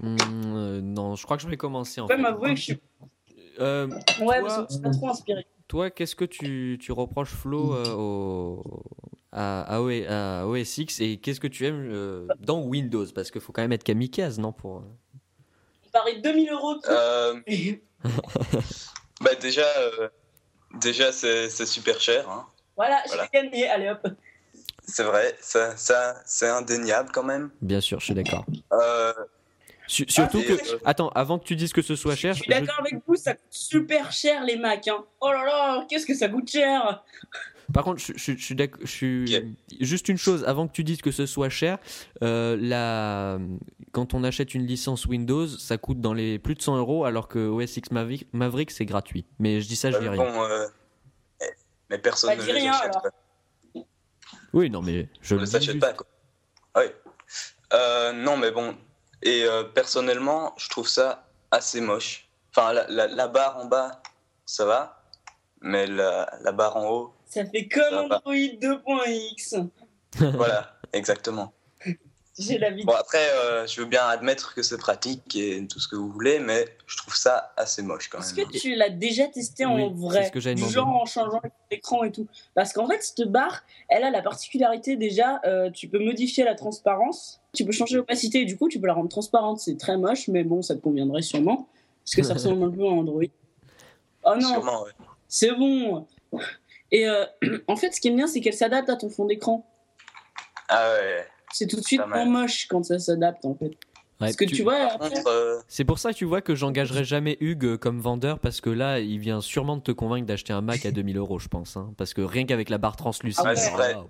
Hmm, 0.02 0.16
euh, 0.56 0.80
non, 0.80 1.14
je 1.14 1.25
crois 1.25 1.37
que 1.37 1.42
je 1.42 1.49
vais 1.49 1.56
commencer 1.58 2.00
en 2.00 2.06
peux 2.06 2.16
fait. 2.16 2.22
m'avouer 2.22 2.50
que 2.54 2.56
je 2.60 2.62
suis. 2.62 2.80
Euh, 3.58 3.87
Ouais, 4.20 4.40
Toi, 4.40 4.42
parce 4.42 4.56
que 4.58 4.62
je 4.68 4.72
suis 4.75 4.82
pas 4.82 4.90
trop 4.90 5.08
inspiré. 5.10 5.46
toi, 5.68 5.90
qu'est-ce 5.90 6.16
que 6.16 6.25
tu, 6.25 6.78
tu 6.80 6.92
reproches 6.92 7.30
Flo 7.34 7.75
euh, 7.75 7.92
au, 7.94 8.82
à, 9.32 9.62
à, 9.62 9.80
OS 9.82 10.06
à 10.08 10.46
OS 10.46 10.78
X 10.78 11.00
et 11.00 11.18
qu'est-ce 11.18 11.40
que 11.40 11.49
tu 11.49 11.66
aimes 11.66 11.88
euh, 11.92 12.26
dans 12.40 12.62
Windows? 12.62 13.04
Parce 13.14 13.30
qu'il 13.30 13.40
faut 13.42 13.52
quand 13.52 13.60
même 13.62 13.72
être 13.72 13.84
kamikaze, 13.84 14.38
non 14.38 14.52
pour... 14.52 14.76
On 15.87 15.90
paraît 15.92 16.18
2000 16.20 16.50
euros 16.50 16.75
de 16.76 16.80
Euh, 16.88 17.40
bah, 19.20 19.34
déjà, 19.40 19.66
euh, 19.78 20.08
déjà 20.80 21.12
c'est 21.12 21.50
c'est 21.50 21.66
super 21.66 22.00
cher. 22.00 22.28
hein. 22.30 22.46
Voilà, 22.80 23.02
Voilà. 23.06 23.28
j'ai 23.32 23.40
gagné. 23.42 23.68
Allez 23.68 23.90
hop. 23.90 24.08
C'est 24.87 25.04
vrai, 25.04 25.37
ça, 25.40 25.76
ça, 25.76 26.14
c'est 26.25 26.49
indéniable 26.49 27.10
quand 27.12 27.22
même. 27.22 27.50
Bien 27.60 27.80
sûr, 27.80 28.00
je 28.00 28.06
suis 28.06 28.14
d'accord. 28.14 28.44
Euh, 28.72 29.12
Su- 29.87 30.06
surtout 30.08 30.40
que... 30.42 30.52
euh, 30.52 30.78
Attends, 30.84 31.10
avant 31.10 31.38
que 31.38 31.44
tu 31.44 31.56
dises 31.56 31.72
que 31.72 31.82
ce 31.82 31.94
soit 31.96 32.14
cher, 32.16 32.32
Je 32.34 32.42
suis 32.42 32.52
je- 32.52 32.58
d'accord 32.58 32.80
avec 32.80 32.94
vous, 33.06 33.16
ça 33.16 33.34
coûte 33.34 33.42
super 33.50 34.10
cher 34.12 34.42
les 34.44 34.56
Macs. 34.56 34.88
Hein. 34.88 35.04
Oh 35.20 35.30
là 35.30 35.44
là, 35.44 35.87
qu'est-ce 35.88 36.06
que 36.06 36.14
ça 36.14 36.28
coûte 36.28 36.49
cher 36.50 37.04
Par 37.72 37.84
contre, 37.84 38.00
je, 38.00 38.12
je- 38.16 38.32
je 38.37 38.44
suis 38.44 38.54
d'accord. 38.54 38.80
Je 38.82 38.90
suis 38.90 39.37
Ok. 39.37 39.44
juste 39.80 40.08
une 40.08 40.16
chose 40.18 40.44
avant 40.44 40.66
que 40.66 40.72
tu 40.72 40.82
dises 40.84 41.02
que 41.02 41.10
ce 41.12 41.26
soit 41.26 41.50
cher. 41.50 41.78
euh, 42.22 42.56
la... 42.60 43.38
quand 43.92 44.14
on 44.14 44.25
achète 44.25 44.54
une 44.54 44.66
licence 44.66 45.06
Windows, 45.06 45.46
ça 45.46 45.76
coûte 45.76 46.00
dans 46.00 46.14
les 46.14 46.38
plus 46.38 46.54
de 46.54 46.62
100 46.62 46.76
euros, 46.78 47.04
alors 47.04 47.28
que 47.28 47.38
OS 47.49 47.76
X 47.76 47.90
Maverick, 47.90 48.26
Maverick, 48.32 48.70
c'est 48.70 48.87
gratuit. 48.87 49.25
Mais 49.38 49.60
je 49.60 49.68
dis 49.68 49.76
ça, 49.76 49.90
je 49.90 49.99
dis 49.99 50.06
euh, 50.06 50.10
rien. 50.12 50.25
bon, 50.25 50.40
mais 51.90 51.98
personne 51.98 52.30
Bah, 52.30 52.36
ne 52.36 52.42
les 52.46 52.52
rien, 52.52 52.72
achète. 52.72 52.96
alors. 52.96 53.84
Oui, 54.52 54.70
non, 54.70 54.82
mais 54.82 55.08
je 55.20 55.34
ne 55.36 55.44
s'achète 55.44 55.72
juste. 55.72 55.80
pas, 55.80 55.92
quoi. 55.92 56.06
Oui. 56.76 56.84
Euh, 57.72 58.12
non, 58.12 58.36
mais 58.36 58.50
bon. 58.50 58.76
Et 59.22 59.44
euh, 59.44 59.64
personnellement, 59.64 60.54
je 60.56 60.68
trouve 60.70 60.88
ça 60.88 61.28
assez 61.50 61.80
moche. 61.80 62.28
Enfin, 62.54 62.72
la, 62.72 62.86
la- 62.88 63.06
la 63.06 63.28
barre 63.28 63.58
en 63.58 63.66
bas, 63.66 64.02
ça 64.46 64.64
va. 64.64 65.04
Mais 65.60 65.86
la, 65.86 66.28
la 66.42 66.52
barre 66.52 66.76
en 66.76 66.88
haut, 66.88 67.14
Ça 67.26 67.44
fait 67.44 67.68
comme. 67.68 67.94
Android 68.10 68.32
2.x. 68.34 69.54
voilà, 70.34 70.74
exactement. 70.92 71.52
J'ai. 72.40 72.58
Bon, 72.84 72.92
après, 72.94 73.28
euh, 73.34 73.66
je 73.66 73.80
veux 73.80 73.86
bien 73.86 74.04
admettre 74.06 74.54
que 74.54 74.62
c'est 74.62 74.78
pratique 74.78 75.36
et 75.36 75.66
tout 75.68 75.78
ce 75.78 75.86
que 75.88 75.96
vous 75.96 76.08
voulez, 76.10 76.38
mais 76.38 76.64
je 76.86 76.96
trouve 76.96 77.14
ça 77.14 77.52
assez 77.56 77.82
moche 77.82 78.08
quand 78.08 78.18
Est-ce 78.20 78.34
même. 78.34 78.46
que 78.48 78.58
tu 78.58 78.74
l'as 78.74 78.88
déjà 78.90 79.26
testé 79.28 79.64
en 79.66 79.76
Oui, 79.76 79.92
vrai? 79.94 80.26
ce 80.26 80.30
que 80.32 80.40
j'avais 80.40 80.54
Du 80.54 80.62
demandé. 80.62 80.74
genre 80.74 80.88
en 80.88 81.04
changeant 81.06 81.40
l'écran 81.70 82.02
et 82.04 82.10
tout. 82.12 82.26
Parce 82.54 82.72
qu'en 82.72 82.86
fait, 82.88 83.02
cette 83.02 83.28
barre, 83.28 83.62
elle 83.88 84.04
a 84.04 84.10
la 84.10 84.22
particularité 84.22 84.96
déjà, 84.96 85.40
euh, 85.44 85.70
tu 85.70 85.86
peux 85.88 85.98
modifier 85.98 86.44
la 86.44 86.54
transparence, 86.54 87.40
tu 87.52 87.64
peux 87.64 87.72
changer 87.72 87.96
l'opacité 87.96 88.40
et 88.40 88.44
du 88.46 88.56
coup, 88.56 88.68
tu 88.68 88.80
peux 88.80 88.86
la 88.86 88.94
rendre 88.94 89.08
transparente. 89.10 89.60
C'est 89.60 89.76
très 89.78 89.96
moche, 89.98 90.28
mais 90.28 90.42
bon, 90.42 90.62
ça 90.62 90.74
te 90.74 90.80
conviendrait 90.80 91.22
sûrement. 91.22 91.68
Parce 92.04 92.14
que 92.16 92.22
ça 92.22 92.32
ressemble 92.34 92.62
un 92.64 92.70
peu 92.70 92.84
à 92.84 92.88
Android. 92.90 93.22
Oh 94.24 94.34
non, 94.36 94.48
Sûrement, 94.52 94.82
ouais. 94.84 94.90
c'est 95.28 95.52
bon. 95.52 96.06
Et 96.92 97.08
euh, 97.08 97.24
en 97.68 97.76
fait, 97.76 97.92
ce 97.92 98.00
qui 98.00 98.08
est 98.08 98.12
bien, 98.12 98.26
c'est 98.26 98.40
qu'elle 98.40 98.54
s'adapte 98.54 98.88
à 98.88 98.96
ton 98.96 99.08
fond 99.10 99.24
d'écran. 99.26 99.66
Ah 100.68 100.92
ouais. 100.94 101.26
C'est 101.52 101.67
tout 101.67 101.76
de 101.76 101.82
suite 101.84 102.06
moins 102.06 102.25
moche 102.26 102.67
quand 102.69 102.82
ça 102.84 102.99
s'adapte 102.99 103.45
en 103.45 103.54
fait. 103.54 103.67
Ouais, 104.21 104.26
Parce 104.26 104.36
que 104.36 104.45
tu, 104.45 104.63
vois, 104.63 104.76
après, 104.93 105.23
euh, 105.26 105.58
C'est 105.67 105.84
pour 105.86 105.99
ça 105.99 106.13
que 106.13 106.19
tu 106.19 106.26
vois 106.26 106.43
que 106.43 106.54
j'engagerai 106.54 107.04
jamais 107.04 107.39
Hugues 107.41 107.78
comme 107.78 108.00
vendeur 108.00 108.39
parce 108.39 108.60
que 108.60 108.69
là, 108.69 108.99
il 109.00 109.19
vient 109.19 109.41
sûrement 109.41 109.78
de 109.78 109.82
te 109.82 109.93
convaincre 109.93 110.26
d'acheter 110.26 110.52
un 110.52 110.60
Mac 110.60 110.84
à 110.84 110.91
2000 110.93 111.17
euros, 111.17 111.39
je 111.39 111.49
pense. 111.49 111.78
hein. 111.78 111.95
Parce 111.97 112.13
que 112.13 112.21
rien 112.21 112.45
qu'avec 112.45 112.69
la 112.69 112.76
barre 112.76 112.97
translucide. 112.97 113.43
Ah 113.47 113.49
ouais, 113.49 113.56
c'est 113.56 113.71
vrai. 113.71 113.95
là, 113.95 114.04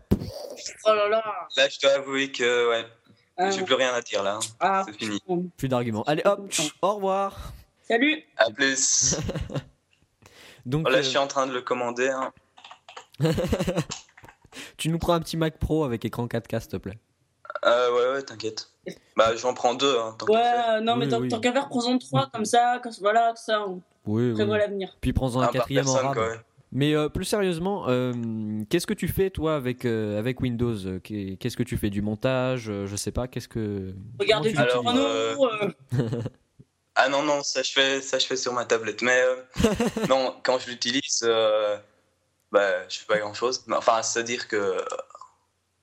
oh 0.87 0.95
là 0.95 1.09
là. 1.09 1.23
là, 1.57 1.69
je 1.69 1.79
dois 1.81 1.93
avouer 1.93 2.33
que 2.33 2.71
ouais, 2.71 2.85
Ah, 3.37 3.51
j'ai 3.53 3.63
plus 3.63 3.75
rien 3.75 3.93
à 3.95 4.01
dire 4.03 4.25
là. 4.25 4.35
hein. 4.43 4.47
ah, 4.59 4.85
C'est 4.87 4.99
fini. 4.99 5.23
plus 5.57 5.69
d'arguments. 5.69 6.03
Allez, 6.09 6.23
hop, 6.25 6.51
au 6.83 6.95
revoir. 6.97 7.53
Salut. 7.87 8.21
À 8.37 8.51
plus. 8.51 9.17
Donc, 10.67 10.83
Voilà, 10.83 10.99
euh, 10.99 11.03
je 11.03 11.09
suis 11.09 11.19
en 11.19 11.29
train 11.29 11.47
de 11.47 11.53
le 11.53 11.61
commander. 11.63 12.09
hein. 12.09 12.33
tu 14.77 14.89
nous 14.89 14.99
prends 14.99 15.13
un 15.15 15.21
petit 15.21 15.37
Mac 15.37 15.59
Pro 15.59 15.85
avec 15.85 16.05
écran 16.05 16.27
4K, 16.27 16.61
s'il 16.61 16.71
te 16.71 16.77
plaît. 16.79 16.99
Euh, 17.65 17.91
ouais, 17.93 18.15
ouais, 18.17 18.23
t'inquiète. 18.23 18.69
Bah, 19.17 19.35
j'en 19.37 19.55
prends 19.55 19.75
deux. 19.75 19.99
Hein, 19.99 20.15
tant. 20.19 20.27
Ouais, 20.27 20.81
non, 20.83 20.97
mais 20.97 21.07
Oui, 21.07 21.11
tant, 21.11 21.21
oui. 21.21 21.29
tant 21.29 21.41
qu'à 21.41 21.53
faire, 21.53 21.69
prends-en 21.69 21.99
trois 21.99 22.29
comme 22.33 22.45
ça, 22.45 22.81
comme, 22.83 22.93
voilà, 23.01 23.29
comme 23.29 23.37
ça, 23.37 23.67
on 23.67 23.81
Oui, 24.07 24.33
prévoit 24.33 24.55
oui. 24.55 24.61
l'avenir. 24.61 24.97
Puis 25.01 25.13
prends-en 25.13 25.41
un 25.41 25.45
Ah, 25.45 25.47
par 25.47 25.53
quatrième 25.53 25.87
en 25.89 25.93
personne, 25.93 26.07
rab. 26.09 26.17
quoi. 26.17 26.29
ouais. 26.31 26.41
Mais 26.73 26.95
euh, 26.95 27.09
plus 27.09 27.25
sérieusement, 27.25 27.87
euh, 27.89 28.13
qu'est-ce 28.71 28.87
que 28.87 28.95
tu 28.95 29.09
fais 29.09 29.29
toi 29.31 29.57
avec, 29.57 29.85
euh, 29.85 30.19
avec 30.19 30.41
Windows? 30.41 30.77
Qu'est- 31.03 31.37
Qu'est-ce 31.41 31.57
que 31.57 31.65
tu 31.65 31.77
fais? 31.77 31.91
Du 31.91 32.01
montage 32.01 32.69
euh, 32.71 32.87
Je 32.87 32.95
sais 32.95 33.11
pas, 33.11 33.27
qu'est-ce 33.27 33.49
que. 33.49 33.93
Regardez 34.21 34.53
tu 34.53 34.59
Alors, 34.59 34.85
Ah 36.95 37.09
non, 37.09 37.23
non, 37.23 37.43
ça 37.43 37.63
je 37.63 37.73
fais, 37.73 38.01
ça, 38.01 38.19
je 38.19 38.27
fais 38.27 38.37
sur 38.37 38.53
ma 38.53 38.65
tablette. 38.65 39.03
Mais 39.03 39.21
euh, 39.21 39.37
non, 40.09 40.37
quand 40.43 40.59
je 40.59 40.69
l'utilise, 40.71 41.23
euh, 41.25 41.77
bah, 42.53 42.89
je 42.89 42.99
fais 43.01 43.07
pas 43.07 43.19
grand-chose. 43.19 43.65
Mais 43.67 43.77
Enfin, 43.77 44.03
c'est-à-dire 44.03 44.49
que... 44.49 44.77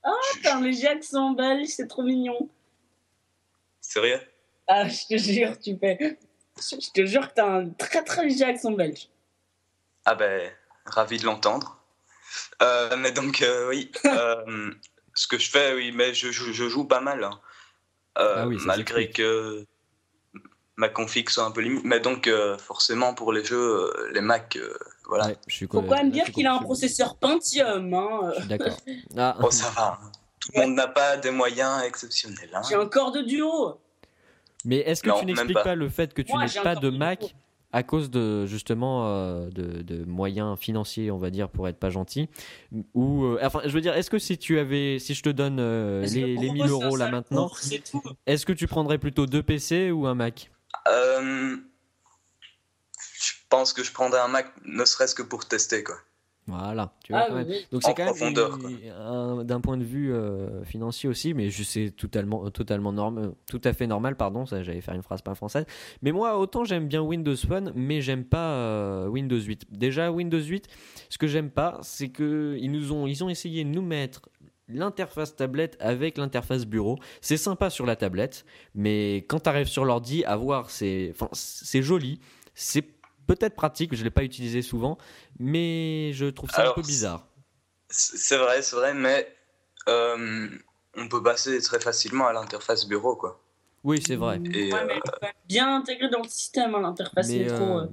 Ah, 0.10 0.13
Putain, 0.34 0.62
les 0.62 0.72
Jackson 0.74 1.32
belges, 1.32 1.67
c'est 1.67 1.88
trop 1.88 2.04
mignon. 2.04 2.50
Sérieux? 3.82 4.22
Ah, 4.67 4.88
je 4.88 5.06
te 5.08 5.17
jure, 5.17 5.60
tu 5.60 5.78
fais. 5.78 6.17
Je 6.58 6.91
te 6.93 7.06
jure 7.06 7.28
que 7.30 7.34
t'as 7.36 7.46
un 7.48 7.70
très 7.72 8.04
très 8.04 8.30
Jackson 8.30 8.72
belge. 8.72 9.10
Ah 10.06 10.15
ben, 10.15 10.52
ravi 10.86 11.17
de 11.20 11.26
l'entendre. 11.26 11.78
Euh, 12.62 12.96
mais 12.98 13.12
donc, 13.12 13.41
euh, 13.41 13.70
oui, 13.70 13.91
euh, 14.06 14.72
ce 15.13 15.28
que 15.28 15.38
je 15.38 15.50
fais, 15.50 15.74
oui, 15.74 15.91
mais 15.91 16.13
je, 16.13 16.32
joue- 16.32 16.54
je 16.54 16.67
joue 16.70 16.86
pas 16.86 17.02
mal. 17.02 17.24
hein. 17.24 17.39
Euh, 18.17 18.43
Ah 18.43 18.48
oui, 18.48 18.58
malgré 18.65 19.10
que 19.12 19.65
ma 20.78 20.90
config 20.90 21.30
soit 21.30 21.44
un 21.44 21.52
peu 21.52 21.62
limite. 21.62 21.84
Mais 21.84 22.00
donc, 22.00 22.28
euh, 22.28 22.58
forcément, 22.58 23.13
pour 23.13 23.34
les 23.34 23.44
jeux, 23.44 23.58
euh, 23.58 24.12
les 24.13 24.22
Mac, 24.22 24.56
euh, 24.56 24.74
voilà. 25.08 25.28
Ouais, 25.28 25.38
je 25.48 25.56
suis 25.56 25.66
Faut 25.68 25.82
quand 25.82 25.96
même 25.96 26.12
dire 26.12 26.26
qu'il 26.32 26.46
a 26.48 26.54
un 26.54 26.60
processeur 26.60 27.16
Pentium. 27.18 27.94
Hein. 27.94 28.32
Je 28.36 28.40
suis 28.42 28.48
D'accord. 28.48 28.78
Ah, 29.18 29.36
Bon, 29.42 29.52
ça 29.52 29.70
va. 29.72 30.00
hein. 30.02 30.12
Tout 30.40 30.52
le 30.56 30.62
monde 30.62 30.76
n'a 30.76 30.88
pas 30.88 31.18
des 31.18 31.32
moyens 31.32 31.84
exceptionnels. 31.84 32.50
hein. 32.54 32.62
J'ai 32.70 32.76
un 32.76 32.86
corps 32.88 33.12
de 33.12 33.22
duo. 33.22 33.80
Mais 34.66 34.78
est-ce 34.78 35.02
que 35.04 35.10
Non, 35.10 35.20
tu 35.20 35.26
n'expliques 35.26 35.54
pas. 35.56 35.63
pas. 35.63 35.76
le 35.76 35.90
fait 35.90 36.13
que 36.13 36.22
tu 36.22 36.36
n'aies 36.38 36.62
pas 36.63 36.76
de 36.76 36.90
Mac 36.90 37.36
à 37.74 37.84
cause 37.84 38.10
de 38.10 38.46
justement 38.46 39.08
euh, 39.08 39.50
de, 39.50 39.82
de 39.82 40.06
moyens 40.06 40.58
financiers, 40.58 41.12
on 41.12 41.18
va 41.18 41.30
dire, 41.32 41.50
pour 41.50 41.68
être 41.68 41.78
pas 41.78 41.90
gentil? 41.90 42.30
Ou 42.94 43.24
euh, 43.26 43.40
enfin, 43.44 43.62
je 43.66 43.70
veux 43.72 43.82
dire, 43.82 43.96
est-ce 43.96 44.10
que 44.10 44.20
si 44.20 44.38
tu 44.38 44.58
avais, 44.60 45.00
si 45.00 45.13
je 45.16 45.24
te 45.24 45.30
donne 45.30 45.58
euh, 45.60 46.02
les, 46.06 46.36
les 46.38 46.46
moi, 46.48 46.54
1000 46.54 46.63
c'est 46.63 46.63
un 46.63 46.68
euros 46.70 46.96
là 46.96 47.12
maintenant, 47.12 47.48
cours, 47.48 47.58
C'est 47.60 47.80
tout. 47.92 48.02
est-ce 48.26 48.46
que 48.46 48.54
tu 48.54 48.68
prendrais 48.68 48.98
plutôt 49.00 49.26
deux 49.26 49.44
PC 49.44 49.92
ou 49.92 50.06
un 50.08 50.16
Mac? 50.16 50.50
Je 50.86 51.58
pense 53.49 53.73
que 53.73 53.84
je 53.84 53.91
prendrais 53.91 54.19
un 54.19 54.27
Mac, 54.27 54.51
ne 54.65 54.86
serait-ce 54.86 55.15
que 55.15 55.23
pour 55.23 55.45
tester, 55.45 55.84
quoi. 55.84 55.95
Voilà, 56.49 56.93
tu 57.03 57.12
vois 57.12 57.23
Ah 57.23 57.25
quand 57.27 57.36
même. 57.36 57.47
oui, 57.47 57.56
oui. 57.58 57.67
Donc 57.73 57.84
c'est 57.84 57.93
quand 57.93 58.06
même 58.06 59.43
d'un 59.43 59.60
point 59.60 59.75
de 59.75 59.84
vue 59.84 60.13
euh, 60.13 60.63
financier 60.63 61.10
aussi, 61.10 61.34
mais 61.34 61.49
je 61.49 61.62
sais 61.62 61.89
totalement, 61.89 62.49
totalement 62.51 62.93
normal, 62.93 63.34
tout 63.49 63.60
à 63.65 63.73
fait 63.73 63.86
normal, 63.86 64.15
pardon, 64.15 64.45
ça 64.45 64.63
j'allais 64.63 64.80
faire 64.80 64.93
une 64.93 65.03
phrase 65.03 65.21
pas 65.21 65.36
française. 65.36 65.65
Mais 66.01 66.13
moi, 66.13 66.39
autant 66.39 66.63
j'aime 66.63 66.88
bien 66.88 67.01
Windows 67.01 67.36
Phone, 67.36 67.73
mais 67.75 67.99
j'aime 67.99 68.23
pas 68.23 68.53
euh, 68.53 69.08
Windows 69.08 69.41
8. 69.41 69.65
Déjà 69.71 70.10
Windows 70.10 70.39
8, 70.41 70.67
ce 71.10 71.17
que 71.17 71.27
j'aime 71.27 71.51
pas, 71.51 71.80
c'est 71.82 72.10
que 72.10 72.56
ils 72.58 72.71
nous 72.71 72.93
ont, 72.93 73.08
ils 73.08 73.25
ont 73.25 73.30
essayé 73.30 73.65
de 73.65 73.69
nous 73.69 73.82
mettre 73.82 74.30
l'interface 74.69 75.36
tablette 75.36 75.77
avec 75.80 76.17
l'interface 76.17 76.65
bureau. 76.65 76.97
C'est 77.21 77.38
sympa 77.38 77.69
sur 77.69 77.86
la 77.86 77.95
tablette, 77.95 78.45
mais 78.75 79.25
quand 79.27 79.41
tu 79.41 79.49
arrives 79.49 79.67
sur 79.67 79.86
l'ordi, 79.86 80.23
à 80.25 80.36
voir, 80.36 80.69
c'est, 80.69 81.12
enfin, 81.13 81.30
c'est 81.34 81.82
joli, 81.82 82.19
c'est 82.53 82.84
peut-être 83.27 83.56
pratique, 83.56 83.95
je 83.95 84.03
l'ai 84.03 84.10
pas 84.10 84.23
utilisé 84.23 84.62
souvent, 84.62 84.97
mais 85.39 86.12
je 86.13 86.25
trouve 86.25 86.49
ça 86.49 86.69
un 86.69 86.73
peu 86.73 86.82
bizarre. 86.82 87.27
C'est 87.89 88.38
vrai, 88.38 88.62
c'est 88.62 88.75
vrai, 88.75 88.93
mais 88.93 89.34
euh, 89.88 90.49
on 90.95 91.08
peut 91.08 91.23
passer 91.23 91.62
très 91.62 91.80
facilement 91.80 92.27
à 92.27 92.34
l'interface 92.34 92.86
bureau, 92.88 93.15
quoi. 93.15 93.41
Oui, 93.84 94.01
c'est 94.06 94.15
vrai. 94.15 94.41
Et, 94.53 94.73
Ouais, 94.73 94.80
euh, 94.82 94.99
mais 95.21 95.32
bien 95.47 95.77
intégrée 95.77 96.10
dans 96.10 96.21
le 96.21 96.27
système, 96.27 96.75
hein, 96.75 96.82
l'interface 96.82 97.30
métro. 97.30 97.63
euh, 97.63 97.84
euh. 97.84 97.88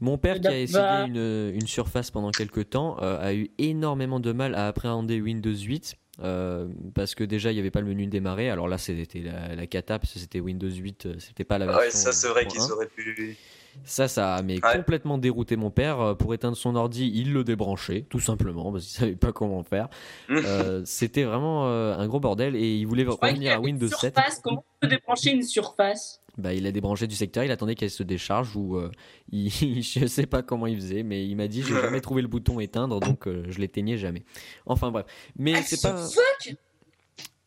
Mon 0.00 0.18
père 0.18 0.40
qui 0.40 0.46
a 0.46 0.50
Bah- 0.50 0.56
essayé 0.56 1.06
une, 1.06 1.52
une 1.54 1.66
surface 1.66 2.10
pendant 2.10 2.30
quelques 2.30 2.70
temps 2.70 2.96
euh, 3.02 3.18
a 3.20 3.34
eu 3.34 3.50
énormément 3.58 4.20
de 4.20 4.32
mal 4.32 4.54
à 4.54 4.68
appréhender 4.68 5.20
Windows 5.20 5.54
8 5.54 5.96
euh, 6.20 6.66
parce 6.94 7.14
que 7.14 7.22
déjà 7.24 7.52
il 7.52 7.54
n'y 7.54 7.60
avait 7.60 7.70
pas 7.70 7.80
le 7.80 7.86
menu 7.86 8.06
démarrer. 8.06 8.50
Alors 8.50 8.68
là 8.68 8.78
c'était 8.78 9.20
la, 9.20 9.54
la 9.54 9.66
cata 9.66 9.98
parce 9.98 10.12
que 10.12 10.18
c'était 10.18 10.40
Windows 10.40 10.68
8, 10.70 11.06
euh, 11.06 11.14
c'était 11.18 11.44
pas 11.44 11.58
la 11.58 11.66
version. 11.66 11.82
ouais, 11.84 11.90
ça 11.90 12.12
c'est 12.12 12.28
vrai 12.28 12.46
qu'ils 12.46 12.60
1. 12.60 12.70
auraient 12.70 12.86
pu. 12.88 13.36
Ça, 13.84 14.08
ça 14.08 14.34
a 14.34 14.42
mais 14.42 14.54
Ouais. 14.54 14.72
complètement 14.74 15.18
dérouté 15.18 15.54
mon 15.54 15.70
père. 15.70 16.16
Pour 16.16 16.34
éteindre 16.34 16.56
son 16.56 16.74
ordi, 16.74 17.12
il 17.14 17.32
le 17.32 17.44
débranchait, 17.44 18.06
tout 18.10 18.18
simplement, 18.18 18.72
parce 18.72 18.84
qu'il 18.86 18.98
savait 18.98 19.14
pas 19.14 19.30
comment 19.32 19.62
faire. 19.62 19.88
Euh, 20.30 20.82
C'était 20.84 21.22
vraiment 21.22 21.68
euh, 21.68 21.96
un 21.96 22.08
gros 22.08 22.18
bordel 22.18 22.56
et 22.56 22.74
il 22.76 22.86
voulait 22.86 23.04
revenir 23.04 23.52
à 23.54 23.60
Windows 23.60 23.86
7. 23.86 24.14
surface, 24.16 24.40
Comment 24.42 24.64
on 24.66 24.80
peut 24.80 24.88
débrancher 24.88 25.30
une 25.30 25.42
surface? 25.44 26.20
Bah, 26.38 26.54
il 26.54 26.66
a 26.66 26.72
débranché 26.72 27.06
du 27.08 27.16
secteur, 27.16 27.42
il 27.44 27.50
attendait 27.50 27.74
qu'elle 27.74 27.90
se 27.90 28.02
décharge 28.04 28.54
ou 28.56 28.76
euh, 28.76 28.90
il, 29.32 29.50
je 29.82 30.06
sais 30.06 30.26
pas 30.26 30.42
comment 30.42 30.66
il 30.66 30.76
faisait, 30.76 31.02
mais 31.02 31.26
il 31.26 31.34
m'a 31.36 31.48
dit 31.48 31.62
j'ai 31.62 31.74
jamais 31.74 32.00
trouvé 32.00 32.22
le 32.22 32.28
bouton 32.28 32.60
éteindre 32.60 33.00
donc 33.00 33.26
euh, 33.26 33.44
je 33.48 33.58
l'éteignais 33.58 33.98
jamais. 33.98 34.22
Enfin 34.64 34.90
bref, 34.92 35.06
mais 35.36 35.54
Ah, 35.56 35.62
c'est 35.62 35.82
pas 35.82 36.06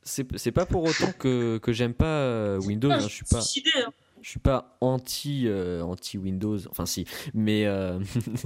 c'est 0.03 0.51
pas 0.51 0.65
pour 0.65 0.83
autant 0.83 1.11
que, 1.17 1.57
que 1.59 1.71
j'aime 1.71 1.93
pas 1.93 2.05
euh, 2.05 2.59
Windows. 2.59 2.91
Hein, 2.91 2.99
je 2.99 3.07
suis 3.07 3.25
pas 3.25 3.39
hein. 3.39 3.91
je 4.21 4.29
suis 4.29 4.39
pas 4.39 4.77
anti 4.81 5.43
euh, 5.47 5.81
anti 5.83 6.17
Windows, 6.17 6.57
enfin 6.69 6.85
si, 6.85 7.05
mais 7.33 7.65
euh, 7.65 7.99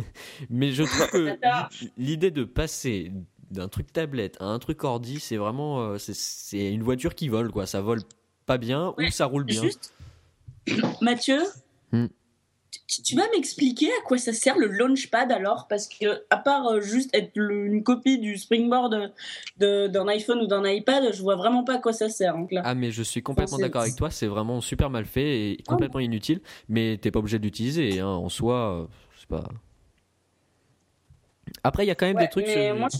mais 0.49 0.71
je 0.71 0.83
trouve 0.83 1.07
que 1.11 1.37
l'idée 1.97 2.31
de 2.31 2.43
passer 2.43 3.11
d'un 3.51 3.67
truc 3.67 3.91
tablette 3.93 4.37
à 4.41 4.45
un 4.45 4.59
truc 4.59 4.83
ordi, 4.83 5.19
c'est 5.19 5.37
vraiment 5.37 5.81
euh, 5.81 5.97
c'est- 5.97 6.71
une 6.73 6.83
voiture 6.83 7.15
qui 7.15 7.29
vole 7.29 7.51
quoi, 7.51 7.65
ça 7.65 7.81
vole 7.81 8.01
pas 8.45 8.57
bien 8.57 8.93
ou 8.97 9.09
ça 9.11 9.25
roule 9.25 9.43
bien. 9.45 9.63
Juste, 9.63 9.93
Mathieu, 11.01 11.39
Hmm. 11.91 12.07
tu, 12.87 13.01
tu 13.03 13.15
vas 13.15 13.23
m'expliquer 13.33 13.87
à 13.87 14.01
quoi 14.05 14.17
ça 14.17 14.33
sert 14.33 14.57
le 14.57 14.67
launchpad 14.67 15.31
alors? 15.31 15.67
Parce 15.67 15.87
que, 15.87 16.23
à 16.29 16.37
part 16.37 16.67
euh, 16.67 16.81
juste 16.81 17.09
être 17.13 17.31
le- 17.35 17.67
une 17.67 17.83
copie 17.83 18.17
du 18.19 18.37
springboard 18.37 19.11
d'un 19.57 20.07
iPhone 20.07 20.39
ou 20.41 20.47
d'un 20.47 20.67
iPad, 20.67 21.13
je 21.13 21.21
vois 21.21 21.35
vraiment 21.35 21.63
pas 21.63 21.75
à 21.75 21.77
quoi 21.77 21.93
ça 21.93 22.09
sert. 22.09 22.33
Donc 22.35 22.51
là. 22.51 22.61
Ah 22.65 22.75
mais 22.75 22.91
je 22.91 23.03
suis 23.03 23.21
complètement 23.23 23.59
d'accord 23.59 23.81
avec 23.83 23.95
toi, 23.95 24.09
c'est 24.09 24.27
vraiment 24.27 24.59
super 24.61 24.89
mal 24.89 25.05
fait 25.05 25.51
et 25.51 25.57
complètement 25.67 25.99
inutile, 26.01 26.41
mais 26.67 26.97
t'es 27.01 27.11
pas 27.11 27.19
obligé 27.19 27.37
de 27.39 27.43
l'utiliser 27.43 27.99
hein, 27.99 28.07
en 28.07 28.29
soi, 28.29 28.81
euh, 28.81 28.87
c'est 29.19 29.27
pas. 29.29 29.47
Après 31.63 31.85
il 31.85 31.87
y 31.87 31.91
a 31.91 31.95
quand 31.95 32.07
même 32.07 32.17
Ouais, 32.17 32.23
des 32.23 32.29
trucs 32.29 32.47
mais 32.47 32.67
sur... 32.67 32.75
moi, 32.75 32.89
je- 32.91 32.97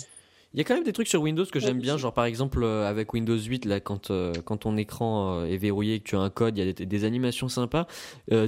il 0.55 0.59
y 0.59 0.61
a 0.61 0.63
quand 0.63 0.75
même 0.75 0.85
des 0.85 0.93
trucs 0.93 1.09
sur 1.09 1.21
Windows 1.21 1.45
que 1.45 1.59
j'aime 1.59 1.79
bien, 1.79 1.97
genre 1.97 2.13
par 2.13 2.23
exemple 2.23 2.63
euh, 2.63 2.87
avec 2.87 3.13
Windows 3.13 3.37
8 3.37 3.65
là 3.65 3.81
quand 3.81 4.09
euh, 4.09 4.31
quand 4.45 4.55
ton 4.55 4.77
écran 4.77 5.41
euh, 5.41 5.45
est 5.47 5.57
verrouillé 5.57 5.95
et 5.95 5.99
que 5.99 6.05
tu 6.05 6.15
as 6.15 6.21
un 6.21 6.29
code, 6.29 6.57
il 6.57 6.65
y 6.65 6.69
a 6.69 6.71
des, 6.71 6.85
des 6.85 7.03
animations 7.03 7.49
sympas 7.49 7.87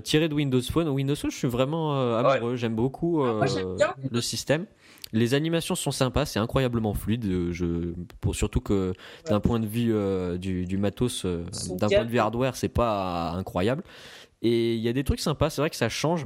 tirées 0.03 0.29
de 0.29 0.33
Windows 0.33 0.61
Phone. 0.61 0.87
Windows 0.87 1.15
Phone, 1.15 1.31
je 1.31 1.35
suis 1.35 1.49
vraiment 1.49 2.15
amoureux, 2.17 2.55
j'aime 2.55 2.75
beaucoup 2.75 3.25
Ah, 3.25 3.45
moi, 3.45 3.95
le 4.09 4.21
système. 4.21 4.67
Les 5.11 5.33
animations 5.33 5.75
sont 5.75 5.91
sympas, 5.91 6.25
c'est 6.25 6.39
incroyablement 6.39 6.93
fluide. 6.93 7.51
Je, 7.51 7.93
pour, 8.21 8.35
surtout 8.35 8.61
que 8.61 8.93
d'un 9.27 9.41
point 9.41 9.59
de 9.59 9.67
vue 9.67 9.93
du, 10.39 10.65
du 10.65 10.77
matos, 10.77 11.25
d'un 11.25 11.89
point 11.89 12.05
de 12.05 12.09
vue 12.09 12.19
hardware, 12.19 12.55
c'est 12.55 12.69
pas 12.69 13.31
incroyable. 13.31 13.83
Et 14.41 14.75
il 14.75 14.81
y 14.81 14.87
a 14.87 14.93
des 14.93 15.03
trucs 15.03 15.19
sympas, 15.19 15.49
c'est 15.49 15.61
vrai 15.61 15.69
que 15.69 15.75
ça 15.75 15.89
change. 15.89 16.25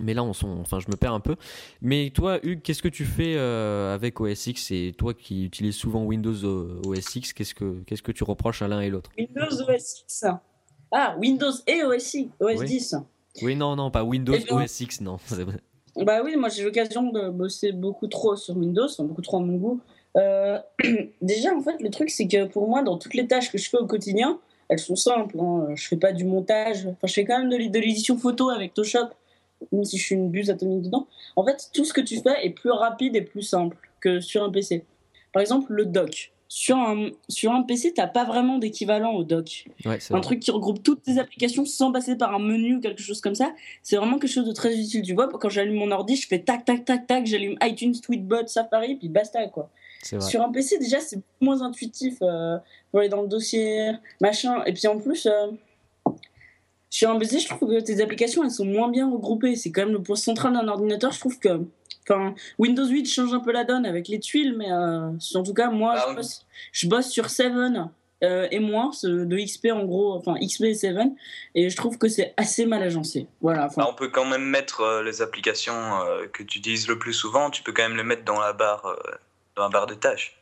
Mais 0.00 0.14
là, 0.14 0.22
on 0.22 0.30
enfin, 0.30 0.80
je 0.80 0.90
me 0.90 0.96
perds 0.96 1.12
un 1.14 1.20
peu. 1.20 1.36
Mais 1.80 2.10
toi, 2.14 2.38
Hugues, 2.42 2.62
qu'est-ce 2.62 2.82
que 2.82 2.88
tu 2.88 3.04
fais 3.04 3.34
euh, 3.36 3.94
avec 3.94 4.20
OS 4.20 4.46
X? 4.46 4.70
Et 4.70 4.94
toi 4.96 5.14
qui 5.14 5.44
utilises 5.44 5.76
souvent 5.76 6.04
Windows 6.04 6.34
euh, 6.44 6.80
OS 6.86 7.16
X, 7.16 7.32
qu'est-ce 7.32 7.54
que, 7.54 7.80
qu'est-ce 7.86 8.02
que 8.02 8.12
tu 8.12 8.24
reproches 8.24 8.62
à 8.62 8.68
l'un 8.68 8.80
et 8.80 8.90
l'autre? 8.90 9.10
Windows 9.18 9.62
OS 9.68 10.00
X. 10.02 10.24
Ah, 10.92 11.16
Windows 11.18 11.52
et 11.66 11.82
OS, 11.82 12.14
X, 12.14 12.30
OS 12.40 12.60
Oui. 12.60 12.66
10. 12.66 12.96
Oui, 13.42 13.56
non, 13.56 13.76
non, 13.76 13.90
pas 13.90 14.04
Windows 14.04 14.34
Eh 14.36 14.44
bien- 14.44 14.62
OS 14.62 14.80
X, 14.80 15.00
non. 15.00 15.18
Bah 16.04 16.20
oui, 16.22 16.36
moi 16.36 16.50
j'ai 16.50 16.62
l'occasion 16.62 17.10
de 17.10 17.30
bosser 17.30 17.72
beaucoup 17.72 18.06
trop 18.06 18.36
sur 18.36 18.54
Windows, 18.54 18.86
beaucoup 18.98 19.22
trop 19.22 19.38
à 19.38 19.40
mon 19.40 19.56
goût. 19.56 19.80
Euh, 20.18 20.58
déjà, 21.22 21.54
en 21.54 21.62
fait, 21.62 21.80
le 21.80 21.88
truc, 21.88 22.10
c'est 22.10 22.28
que 22.28 22.44
pour 22.44 22.68
moi, 22.68 22.82
dans 22.82 22.98
toutes 22.98 23.14
les 23.14 23.26
tâches 23.26 23.50
que 23.50 23.56
je 23.56 23.68
fais 23.70 23.78
au 23.78 23.86
quotidien, 23.86 24.38
elles 24.68 24.78
sont 24.78 24.96
simples. 24.96 25.38
Hein. 25.40 25.68
Je 25.74 25.88
fais 25.88 25.96
pas 25.96 26.12
du 26.12 26.24
montage. 26.24 26.86
Enfin, 26.86 27.06
je 27.06 27.12
fais 27.14 27.24
quand 27.24 27.38
même 27.38 27.48
de 27.48 27.78
l'édition 27.78 28.18
photo 28.18 28.50
avec 28.50 28.72
Photoshop, 28.76 29.08
même 29.72 29.84
si 29.84 29.98
je 29.98 30.04
suis 30.04 30.14
une 30.14 30.30
buse 30.30 30.50
atomique 30.50 30.82
dedans. 30.82 31.06
En 31.36 31.44
fait, 31.44 31.70
tout 31.72 31.84
ce 31.84 31.92
que 31.92 32.00
tu 32.00 32.20
fais 32.20 32.44
est 32.44 32.50
plus 32.50 32.70
rapide 32.70 33.16
et 33.16 33.22
plus 33.22 33.42
simple 33.42 33.76
que 34.00 34.20
sur 34.20 34.42
un 34.44 34.50
PC. 34.50 34.84
Par 35.32 35.40
exemple, 35.40 35.72
le 35.72 35.84
doc. 35.84 36.32
Sur 36.48 36.76
un, 36.76 37.10
sur 37.28 37.50
un 37.50 37.62
PC, 37.62 37.92
t'as 37.92 38.06
pas 38.06 38.24
vraiment 38.24 38.58
d'équivalent 38.58 39.12
au 39.14 39.24
doc 39.24 39.64
Ouais, 39.84 39.98
un 40.10 40.12
vrai. 40.12 40.20
truc 40.20 40.40
qui 40.40 40.52
regroupe 40.52 40.80
toutes 40.80 41.02
tes 41.02 41.18
applications 41.18 41.64
sans 41.64 41.90
passer 41.90 42.14
par 42.16 42.32
un 42.34 42.38
menu 42.38 42.76
ou 42.76 42.80
quelque 42.80 43.02
chose 43.02 43.20
comme 43.20 43.34
ça. 43.34 43.52
C'est 43.82 43.96
vraiment 43.96 44.18
quelque 44.18 44.30
chose 44.30 44.46
de 44.46 44.52
très 44.52 44.78
utile. 44.78 45.02
Tu 45.02 45.12
vois, 45.12 45.28
quand 45.28 45.48
j'allume 45.48 45.74
mon 45.74 45.90
ordi, 45.90 46.14
je 46.14 46.28
fais 46.28 46.38
tac, 46.38 46.64
tac, 46.64 46.84
tac, 46.84 47.06
tac, 47.08 47.26
j'allume 47.26 47.56
iTunes, 47.64 47.94
Tweetbot, 48.00 48.46
Safari, 48.46 48.94
puis 48.94 49.08
basta, 49.08 49.44
quoi. 49.48 49.70
Sur 50.20 50.40
un 50.42 50.52
PC, 50.52 50.78
déjà, 50.78 51.00
c'est 51.00 51.18
moins 51.40 51.62
intuitif. 51.62 52.18
Euh, 52.22 52.58
faut 52.92 52.98
aller 52.98 53.08
dans 53.08 53.22
le 53.22 53.28
dossier, 53.28 53.90
machin. 54.20 54.62
Et 54.66 54.72
puis 54.72 54.86
en 54.86 54.98
plus, 55.00 55.26
euh, 55.26 55.48
sur 56.96 57.10
un 57.10 57.18
PC, 57.18 57.40
je 57.40 57.48
trouve 57.48 57.68
que 57.68 57.80
tes 57.80 58.00
applications, 58.00 58.42
elles 58.42 58.50
sont 58.50 58.64
moins 58.64 58.88
bien 58.88 59.10
regroupées. 59.10 59.54
C'est 59.54 59.70
quand 59.70 59.82
même 59.82 59.92
le 59.92 60.02
point 60.02 60.16
central 60.16 60.54
d'un 60.54 60.66
ordinateur. 60.66 61.12
Je 61.12 61.20
trouve 61.20 61.38
que. 61.38 61.60
Enfin, 62.08 62.34
Windows 62.58 62.86
8 62.86 63.04
change 63.06 63.34
un 63.34 63.40
peu 63.40 63.52
la 63.52 63.64
donne 63.64 63.84
avec 63.84 64.08
les 64.08 64.18
tuiles, 64.20 64.54
mais 64.56 64.70
euh, 64.72 65.10
en 65.34 65.42
tout 65.42 65.52
cas, 65.52 65.68
moi, 65.70 65.92
Ah 65.96 66.00
je, 66.04 66.08
oui. 66.10 66.16
bosse, 66.16 66.46
je 66.72 66.86
bosse 66.88 67.08
sur 67.10 67.28
7 67.28 67.52
euh, 68.22 68.48
et 68.50 68.60
moins, 68.60 68.92
ce- 68.92 69.08
de 69.26 69.36
XP 69.36 69.66
en 69.72 69.84
gros, 69.84 70.14
enfin 70.14 70.36
XP 70.40 70.62
et 70.66 70.74
7, 70.74 70.96
et 71.54 71.68
je 71.68 71.76
trouve 71.76 71.98
que 71.98 72.08
c'est 72.08 72.32
assez 72.38 72.64
mal 72.64 72.82
agencé. 72.82 73.26
Voilà. 73.42 73.68
Bah, 73.76 73.86
on 73.90 73.94
peut 73.94 74.08
quand 74.08 74.24
même 74.24 74.44
mettre 74.44 74.80
euh, 74.82 75.02
les 75.02 75.20
applications 75.20 75.74
euh, 75.74 76.26
que 76.32 76.42
tu 76.44 76.60
utilises 76.60 76.88
le 76.88 76.98
plus 76.98 77.12
souvent, 77.12 77.50
tu 77.50 77.62
peux 77.62 77.72
quand 77.72 77.82
même 77.88 77.96
les 77.98 78.04
mettre 78.04 78.24
dans 78.24 78.38
la 78.40 78.52
barre, 78.54 78.96
dans 79.56 79.64
la 79.64 79.68
barre 79.68 79.86
de 79.86 79.94
tâches. 79.94 80.38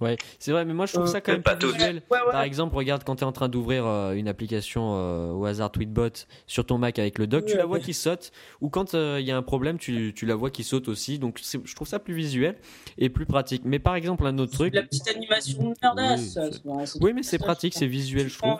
Ouais, 0.00 0.16
c'est 0.38 0.52
vrai, 0.52 0.64
mais 0.64 0.74
moi 0.74 0.86
je 0.86 0.92
trouve 0.92 1.04
Euh, 1.04 1.10
ça 1.12 1.20
quand 1.20 1.32
même 1.32 1.42
pas 1.42 1.56
plus 1.56 1.72
visuel. 1.72 2.02
ouais, 2.10 2.18
ouais. 2.18 2.32
Par 2.32 2.42
exemple, 2.42 2.76
regarde 2.76 3.02
quand 3.04 3.16
tu 3.16 3.22
es 3.22 3.26
en 3.26 3.32
train 3.32 3.48
d'ouvrir 3.48 3.86
euh, 3.86 4.12
une 4.12 4.28
application 4.28 4.94
euh, 4.96 5.30
au 5.32 5.44
hasard 5.46 5.70
Tweetbot 5.72 6.10
sur 6.46 6.66
ton 6.66 6.78
Mac 6.78 6.98
avec 6.98 7.18
le 7.18 7.26
doc, 7.26 7.44
tu 7.46 7.52
Ouais, 7.52 7.58
la 7.58 7.66
vois 7.66 7.78
ouais. 7.78 7.82
qui 7.82 7.94
saute, 7.94 8.32
ou 8.60 8.68
quand 8.68 8.94
euh, 8.94 9.18
il 9.20 9.26
y 9.26 9.30
a 9.30 9.36
un 9.36 9.42
problème, 9.42 9.78
tu, 9.78 10.12
tu 10.14 10.26
la 10.26 10.34
vois 10.34 10.50
qui 10.50 10.64
saute 10.64 10.88
aussi. 10.88 11.18
Donc 11.18 11.40
je 11.42 11.74
trouve 11.74 11.88
ça 11.88 11.98
plus 11.98 12.14
visuel 12.14 12.56
et 12.98 13.08
plus 13.08 13.26
pratique. 13.26 13.62
Mais 13.64 13.78
par 13.78 13.94
exemple, 13.94 14.26
un 14.26 14.36
autre 14.38 14.52
truc. 14.52 14.74
La 14.74 14.82
petite 14.82 15.08
animation 15.08 15.74
merdasse. 15.82 16.38
Oui, 16.64 16.84
Oui, 17.00 17.12
mais 17.14 17.22
c'est 17.22 17.38
pratique, 17.38 17.74
c'est 17.74 17.86
visuel, 17.86 18.28
je 18.28 18.38
trouve. 18.38 18.56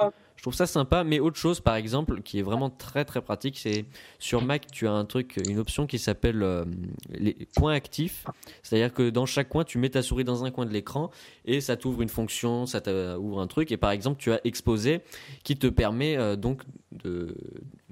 Trouve 0.46 0.54
ça 0.54 0.68
sympa, 0.68 1.02
mais 1.02 1.18
autre 1.18 1.38
chose, 1.38 1.58
par 1.58 1.74
exemple, 1.74 2.22
qui 2.22 2.38
est 2.38 2.42
vraiment 2.42 2.70
très 2.70 3.04
très 3.04 3.20
pratique, 3.20 3.58
c'est 3.58 3.84
sur 4.20 4.44
Mac, 4.44 4.68
tu 4.70 4.86
as 4.86 4.92
un 4.92 5.04
truc, 5.04 5.40
une 5.48 5.58
option 5.58 5.88
qui 5.88 5.98
s'appelle 5.98 6.40
euh, 6.40 6.64
les 7.10 7.48
points 7.56 7.74
actifs. 7.74 8.24
C'est-à-dire 8.62 8.94
que 8.94 9.10
dans 9.10 9.26
chaque 9.26 9.48
coin, 9.48 9.64
tu 9.64 9.78
mets 9.78 9.88
ta 9.88 10.02
souris 10.02 10.22
dans 10.22 10.44
un 10.44 10.52
coin 10.52 10.64
de 10.64 10.70
l'écran 10.70 11.10
et 11.46 11.60
ça 11.60 11.76
t'ouvre 11.76 12.00
une 12.00 12.08
fonction, 12.08 12.64
ça 12.64 12.80
t'ouvre 12.80 13.40
un 13.40 13.48
truc. 13.48 13.72
Et 13.72 13.76
par 13.76 13.90
exemple, 13.90 14.20
tu 14.20 14.30
as 14.30 14.40
exposé 14.44 15.00
qui 15.42 15.56
te 15.56 15.66
permet 15.66 16.16
euh, 16.16 16.36
donc 16.36 16.62
de, 16.92 17.34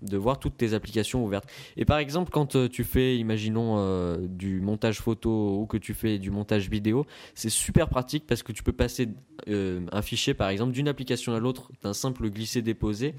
de 0.04 0.16
voir 0.16 0.38
toutes 0.38 0.56
tes 0.56 0.74
applications 0.74 1.24
ouvertes. 1.24 1.48
Et 1.76 1.84
par 1.84 1.98
exemple, 1.98 2.30
quand 2.30 2.56
euh, 2.56 2.68
tu 2.68 2.84
fais, 2.84 3.16
imaginons, 3.16 3.76
euh, 3.78 4.18
du 4.20 4.60
montage 4.60 5.00
photo 5.00 5.60
ou 5.60 5.66
que 5.66 5.76
tu 5.76 5.94
fais 5.94 6.18
du 6.18 6.30
montage 6.30 6.68
vidéo, 6.68 7.06
c'est 7.34 7.50
super 7.50 7.88
pratique 7.88 8.26
parce 8.26 8.42
que 8.42 8.52
tu 8.52 8.62
peux 8.62 8.72
passer 8.72 9.08
euh, 9.48 9.80
un 9.92 10.02
fichier, 10.02 10.34
par 10.34 10.48
exemple, 10.48 10.72
d'une 10.72 10.88
application 10.88 11.34
à 11.34 11.40
l'autre 11.40 11.70
d'un 11.82 11.92
simple 11.92 12.28
glisser-déposer. 12.30 13.14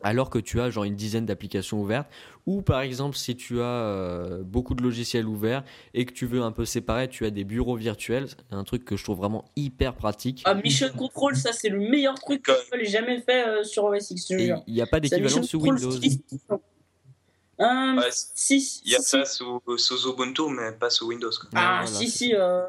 Alors 0.00 0.30
que 0.30 0.38
tu 0.38 0.60
as 0.60 0.70
genre 0.70 0.84
une 0.84 0.94
dizaine 0.94 1.26
d'applications 1.26 1.80
ouvertes, 1.80 2.08
ou 2.46 2.62
par 2.62 2.82
exemple 2.82 3.16
si 3.16 3.34
tu 3.36 3.60
as 3.60 3.64
euh, 3.64 4.42
beaucoup 4.44 4.74
de 4.76 4.82
logiciels 4.82 5.26
ouverts 5.26 5.64
et 5.92 6.04
que 6.04 6.12
tu 6.12 6.24
veux 6.24 6.40
un 6.42 6.52
peu 6.52 6.64
séparer, 6.64 7.08
tu 7.08 7.26
as 7.26 7.30
des 7.30 7.42
bureaux 7.42 7.74
virtuels, 7.74 8.28
un 8.52 8.62
truc 8.62 8.84
que 8.84 8.96
je 8.96 9.02
trouve 9.02 9.18
vraiment 9.18 9.44
hyper 9.56 9.94
pratique. 9.96 10.42
Ah, 10.44 10.54
Mission 10.54 10.88
Control, 10.96 11.34
ça 11.34 11.52
c'est 11.52 11.68
le 11.68 11.80
meilleur 11.80 12.14
truc 12.14 12.42
que 12.42 12.52
je 12.72 12.78
l'ai 12.78 12.84
jamais 12.84 13.20
fait 13.22 13.44
euh, 13.46 13.64
sur 13.64 13.84
OS 13.84 14.12
X, 14.12 14.26
il 14.30 14.62
n'y 14.68 14.80
a 14.80 14.86
pas 14.86 15.00
d'équivalent 15.00 15.42
sous 15.42 15.60
Windows. 15.60 15.90
Euh, 17.60 17.96
Ouais, 17.96 18.10
si, 18.12 18.80
Il 18.84 18.92
y 18.92 18.94
a 18.94 18.98
si, 19.00 19.04
ça 19.04 19.24
si. 19.24 19.38
sous, 19.38 19.60
sous 19.78 20.08
Ubuntu, 20.12 20.42
mais 20.50 20.70
pas 20.70 20.90
sous 20.90 21.08
Windows. 21.08 21.30
quoi. 21.40 21.50
Ah, 21.56 21.80
voilà, 21.82 21.86
si, 21.98 22.08
si. 22.08 22.32
euh, 22.32 22.62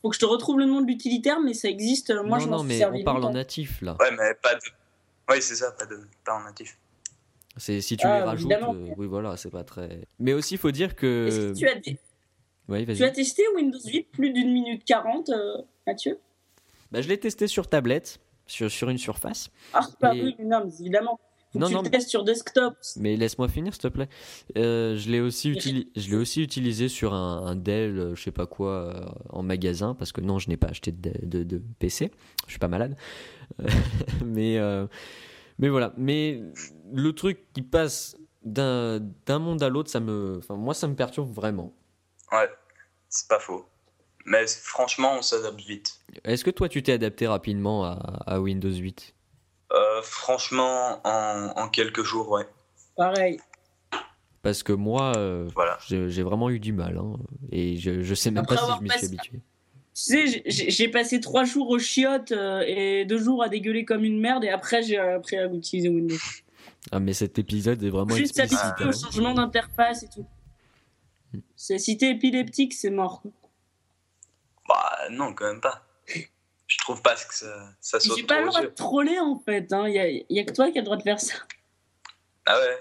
faut 0.00 0.08
que 0.10 0.14
je 0.14 0.20
te 0.20 0.24
retrouve 0.24 0.60
le 0.60 0.66
nom 0.66 0.80
de 0.80 0.86
l'utilitaire, 0.86 1.40
mais 1.40 1.52
ça 1.52 1.68
existe. 1.68 2.12
Moi, 2.24 2.38
non, 2.38 2.44
je 2.44 2.48
m'en 2.48 2.52
non, 2.52 2.58
suis 2.60 2.68
mais 2.68 2.78
servi 2.78 3.00
on 3.00 3.04
parle 3.04 3.24
en 3.24 3.32
natif 3.32 3.80
là. 3.82 3.96
Ouais, 3.98 4.12
mais 4.12 4.34
pas 4.40 4.54
de. 4.54 4.60
Oui, 5.30 5.42
c'est 5.42 5.56
ça, 5.56 5.72
pas, 5.72 5.86
de... 5.86 6.00
pas 6.24 6.34
en 6.36 6.44
natif. 6.44 6.78
C'est 7.56 7.80
si 7.80 7.96
tu 7.96 8.06
Ah, 8.06 8.18
les 8.18 8.22
rajoutes, 8.22 8.52
euh, 8.52 8.92
oui 8.96 9.06
voilà, 9.06 9.36
c'est 9.36 9.50
pas 9.50 9.64
très. 9.64 10.06
Mais 10.18 10.32
aussi, 10.34 10.54
il 10.54 10.58
faut 10.58 10.70
dire 10.70 10.90
Est-ce 10.90 10.94
que. 10.94 11.52
que 11.52 11.58
tu 11.58 11.68
as, 11.68 11.74
dé- 11.76 11.98
Oui, 12.68 12.84
tu 12.84 12.92
as 13.02 13.06
vas-y. 13.08 13.12
testé 13.12 13.42
Windows 13.54 13.78
8 13.84 14.04
plus 14.12 14.32
d'une 14.32 14.52
minute 14.52 14.84
40, 14.84 15.30
euh, 15.30 15.62
Mathieu? 15.86 16.20
Bah, 16.92 17.00
je 17.00 17.08
l'ai 17.08 17.18
testé 17.18 17.46
sur 17.46 17.68
tablette, 17.68 18.20
sur, 18.46 18.70
sur 18.70 18.90
une 18.90 18.98
surface. 18.98 19.50
Ah, 19.72 19.80
c'est 19.82 19.98
pas 19.98 20.14
Et- 20.14 20.22
oui, 20.22 20.36
non, 20.40 20.64
mais 20.66 20.72
évidemment. 20.80 21.18
Non, 21.58 21.68
tu 21.68 21.74
non, 21.74 21.82
le 21.82 21.90
testes 21.90 22.08
sur 22.08 22.24
desktop. 22.24 22.74
Mais 22.96 23.16
laisse-moi 23.16 23.48
finir, 23.48 23.72
s'il 23.74 23.82
te 23.82 23.88
plaît. 23.88 24.08
Euh, 24.56 24.96
je 24.96 25.10
l'ai 25.10 25.20
aussi, 25.20 25.50
utili- 25.52 25.88
je 25.96 26.10
l'ai 26.10 26.16
aussi 26.16 26.42
utilisé 26.42 26.88
sur 26.88 27.14
un, 27.14 27.46
un 27.46 27.56
Dell, 27.56 27.98
euh, 27.98 28.14
je 28.14 28.22
sais 28.22 28.30
pas 28.32 28.46
quoi, 28.46 28.70
euh, 28.72 29.06
en 29.30 29.42
magasin, 29.42 29.94
parce 29.94 30.12
que 30.12 30.20
non, 30.20 30.38
je 30.38 30.48
n'ai 30.48 30.56
pas 30.56 30.68
acheté 30.68 30.92
de, 30.92 31.12
de- 31.22 31.42
de 31.44 31.62
PC. 31.78 32.10
Je 32.46 32.50
suis 32.52 32.58
pas 32.58 32.68
malade. 32.68 32.96
Euh, 33.60 33.66
mais, 34.24 34.58
euh, 34.58 34.86
mais 35.58 35.68
voilà. 35.68 35.92
Mais 35.96 36.42
le 36.92 37.12
truc 37.12 37.52
qui 37.52 37.62
passe 37.62 38.16
d'un 38.44 39.00
monde 39.40 39.62
à 39.62 39.68
l'autre, 39.68 39.90
ça 39.90 39.98
me, 40.00 40.36
enfin, 40.38 40.54
moi, 40.54 40.72
ça 40.74 40.86
me 40.86 40.94
perturbe 40.94 41.32
vraiment. 41.32 41.72
Ouais, 42.32 42.48
c'est 43.08 43.28
pas 43.28 43.40
faux. 43.40 43.66
Mais 44.24 44.44
franchement, 44.46 45.14
on 45.18 45.22
s'adapte 45.22 45.60
vite. 45.60 46.00
Est-ce 46.24 46.44
que 46.44 46.50
toi, 46.50 46.68
tu 46.68 46.82
t'es 46.82 46.92
adapté 46.92 47.26
rapidement 47.26 47.84
à, 47.84 47.92
à 48.26 48.40
Windows 48.40 48.70
8 48.72 49.14
Euh, 49.72 50.00
franchement, 50.02 51.00
en, 51.04 51.52
en 51.56 51.68
quelques 51.68 52.02
jours, 52.02 52.30
ouais. 52.30 52.46
Pareil. 52.96 53.40
Parce 54.42 54.62
que 54.62 54.72
moi, 54.72 55.12
euh, 55.16 55.48
Voilà. 55.54 55.76
j'ai 55.88 56.22
vraiment 56.22 56.50
eu 56.50 56.60
du 56.60 56.72
mal. 56.72 56.98
hein. 56.98 57.14
et 57.50 57.76
je, 57.76 58.02
je 58.02 58.14
sais 58.14 58.30
même 58.30 58.44
Après 58.44 58.54
pas 58.56 58.62
si 58.66 58.72
je 58.78 58.82
m'y 58.84 58.90
suis 58.90 59.06
habitué. 59.06 59.38
Tu 59.38 59.42
sais, 60.02 60.42
j'ai- 60.46 60.88
passé 60.88 61.20
trois 61.20 61.44
jours 61.44 61.70
aux 61.70 61.78
chiottes 61.78 62.30
euh, 62.32 62.62
et 62.66 63.04
deux 63.06 63.18
jours 63.18 63.42
à 63.42 63.48
dégueuler 63.48 63.84
comme 63.86 64.04
une 64.04 64.20
merde, 64.20 64.44
et 64.44 64.50
après, 64.50 64.82
j'ai 64.82 64.98
appris 64.98 65.36
à 65.36 65.46
utiliser 65.46 65.88
Windows. 65.88 66.14
Ah, 66.92 67.00
mais 67.00 67.14
cet 67.14 67.38
épisode 67.38 67.82
est 67.82 67.88
vraiment 67.90 68.14
Juste 68.14 68.38
explicite. 68.38 68.58
s'habituer 68.58 68.84
hein. 68.84 68.88
au 68.90 68.92
changement 68.92 69.34
d'interface 69.34 70.02
et 70.04 70.08
tout. 70.08 70.26
C'est- 71.56 71.78
Si 71.78 71.96
t'es 71.96 72.10
épileptique, 72.10 72.74
c'est 72.74 72.90
mort. 72.90 73.22
Bah, 74.68 74.96
non, 75.10 75.32
quand 75.34 75.46
même 75.46 75.60
pas. 75.60 75.85
Je 76.66 76.78
trouve 76.78 77.00
pas 77.02 77.14
que 77.14 77.34
ça, 77.34 77.70
ça 77.80 77.98
J'ai 78.00 78.08
saute 78.10 78.26
pas 78.26 78.40
le 78.40 78.46
droit 78.48 78.60
de 78.62 78.66
troller 78.66 79.18
en 79.20 79.38
fait. 79.38 79.68
Il 79.86 79.92
y, 79.94 79.98
a, 79.98 80.08
y 80.08 80.40
a 80.40 80.44
que 80.44 80.52
toi 80.52 80.70
qui 80.70 80.78
as 80.78 80.80
le 80.80 80.84
droit 80.86 80.96
de 80.96 81.02
faire 81.02 81.20
ça. 81.20 81.34
Ah 82.44 82.58
ouais 82.58 82.76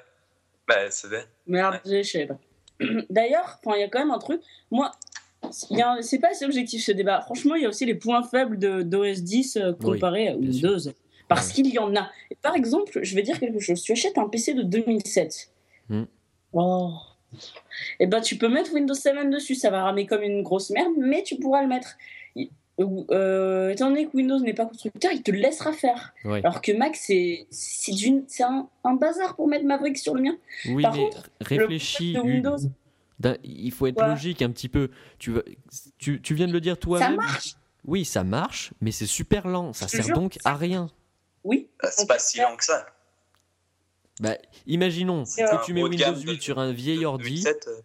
Bah, 0.67 0.89
c'est 0.89 1.07
vrai. 1.07 1.25
Merde, 1.47 1.79
je 1.85 2.01
sais 2.01 2.25
pas. 2.25 2.39
D'ailleurs, 3.09 3.59
il 3.65 3.79
y 3.79 3.83
a 3.83 3.87
quand 3.87 3.99
même 3.99 4.11
un 4.11 4.17
truc. 4.19 4.41
Moi, 4.71 4.91
c'est 5.51 6.19
pas 6.19 6.29
assez 6.29 6.45
objectif 6.45 6.83
ce 6.83 6.91
débat. 6.91 7.21
Franchement, 7.21 7.55
il 7.55 7.61
y 7.61 7.65
a 7.65 7.69
aussi 7.69 7.85
les 7.85 7.95
points 7.95 8.23
faibles 8.23 8.57
de 8.57 8.81
d'OS 8.81 9.21
10 9.21 9.57
euh, 9.57 9.71
Oui, 9.81 9.93
comparé 9.93 10.29
à 10.29 10.35
bien 10.35 10.51
sûr. 10.51 10.69
Windows. 10.71 10.91
Parce 11.27 11.47
Ouais. 11.49 11.53
qu'il 11.53 11.67
y 11.73 11.79
en 11.79 11.95
a. 11.95 12.09
Et 12.31 12.35
par 12.35 12.55
exemple, 12.55 12.99
je 13.03 13.15
vais 13.15 13.21
dire 13.23 13.39
quelque 13.39 13.59
chose. 13.59 13.81
Tu 13.81 13.91
achètes 13.91 14.17
un 14.17 14.27
PC 14.29 14.53
de 14.55 14.63
2007. 14.63 15.49
Hmm. 15.89 16.03
Oh. 16.53 16.93
Et 17.99 18.07
ben, 18.07 18.21
tu 18.21 18.37
peux 18.37 18.47
mettre 18.47 18.73
Windows 18.73 18.93
7 18.93 19.29
dessus. 19.29 19.55
Ça 19.55 19.69
va 19.69 19.83
ramer 19.83 20.05
comme 20.05 20.21
une 20.23 20.43
grosse 20.43 20.69
merde, 20.71 20.93
mais 20.97 21.23
tu 21.23 21.35
pourras 21.37 21.61
le 21.61 21.67
mettre. 21.67 21.95
Euh, 22.79 23.69
étant 23.69 23.89
donné 23.89 24.05
que 24.07 24.15
Windows 24.17 24.39
n'est 24.39 24.53
pas 24.53 24.65
constructeur, 24.65 25.11
il 25.13 25.23
te 25.23 25.31
laissera 25.31 25.71
faire. 25.71 26.13
Ouais. 26.25 26.39
Alors 26.39 26.61
que 26.61 26.73
Mac, 26.73 26.95
c'est 26.97 27.47
un, 28.41 28.67
un 28.83 28.93
bazar 28.95 29.35
pour 29.35 29.47
mettre 29.47 29.65
Maverick 29.65 29.97
sur 29.97 30.13
le 30.13 30.21
mien. 30.21 30.35
Oui, 30.67 30.83
Par 30.83 30.93
mais 30.93 31.05
contre, 31.05 31.29
réfléchis. 31.41 32.13
Le. 32.13 32.21
Windows, 32.21 32.57
Il 33.43 33.71
faut 33.71 33.87
être 33.87 34.01
Ouais. 34.01 34.09
logique 34.09 34.41
un 34.41 34.51
petit 34.51 34.67
peu. 34.67 34.89
Tu, 35.19 35.31
vas- 35.31 35.43
tu, 35.97 36.21
tu 36.21 36.33
viens 36.33 36.47
de 36.47 36.51
le 36.53 36.59
dire 36.59 36.73
ça 36.75 36.81
toi-même. 36.81 37.15
marche. 37.15 37.55
Oui, 37.85 38.03
ça 38.03 38.23
marche, 38.25 38.73
mais 38.81 38.91
c'est 38.91 39.05
super 39.05 39.47
lent. 39.47 39.71
Ça 39.71 39.87
sert 39.87 40.03
jure, 40.03 40.15
donc 40.15 40.37
à 40.43 40.55
rien. 40.55 40.89
Oui. 41.45 41.69
Ah, 41.81 41.87
C'est 41.91 42.07
pas 42.07 42.19
si 42.19 42.39
lent 42.39 42.55
que 42.57 42.65
ça. 42.65 42.85
Bah, 44.19 44.35
imaginons 44.65 45.23
que 45.23 45.65
tu 45.65 45.73
mets 45.73 45.83
Windows 45.83 45.97
gamme 45.97 46.15
de- 46.15 46.31
8 46.31 46.41
sur 46.41 46.57
un 46.59 46.71
vieil 46.73 47.05
ordi 47.05 47.23
2007, 47.43 47.67
euh, 47.67 47.81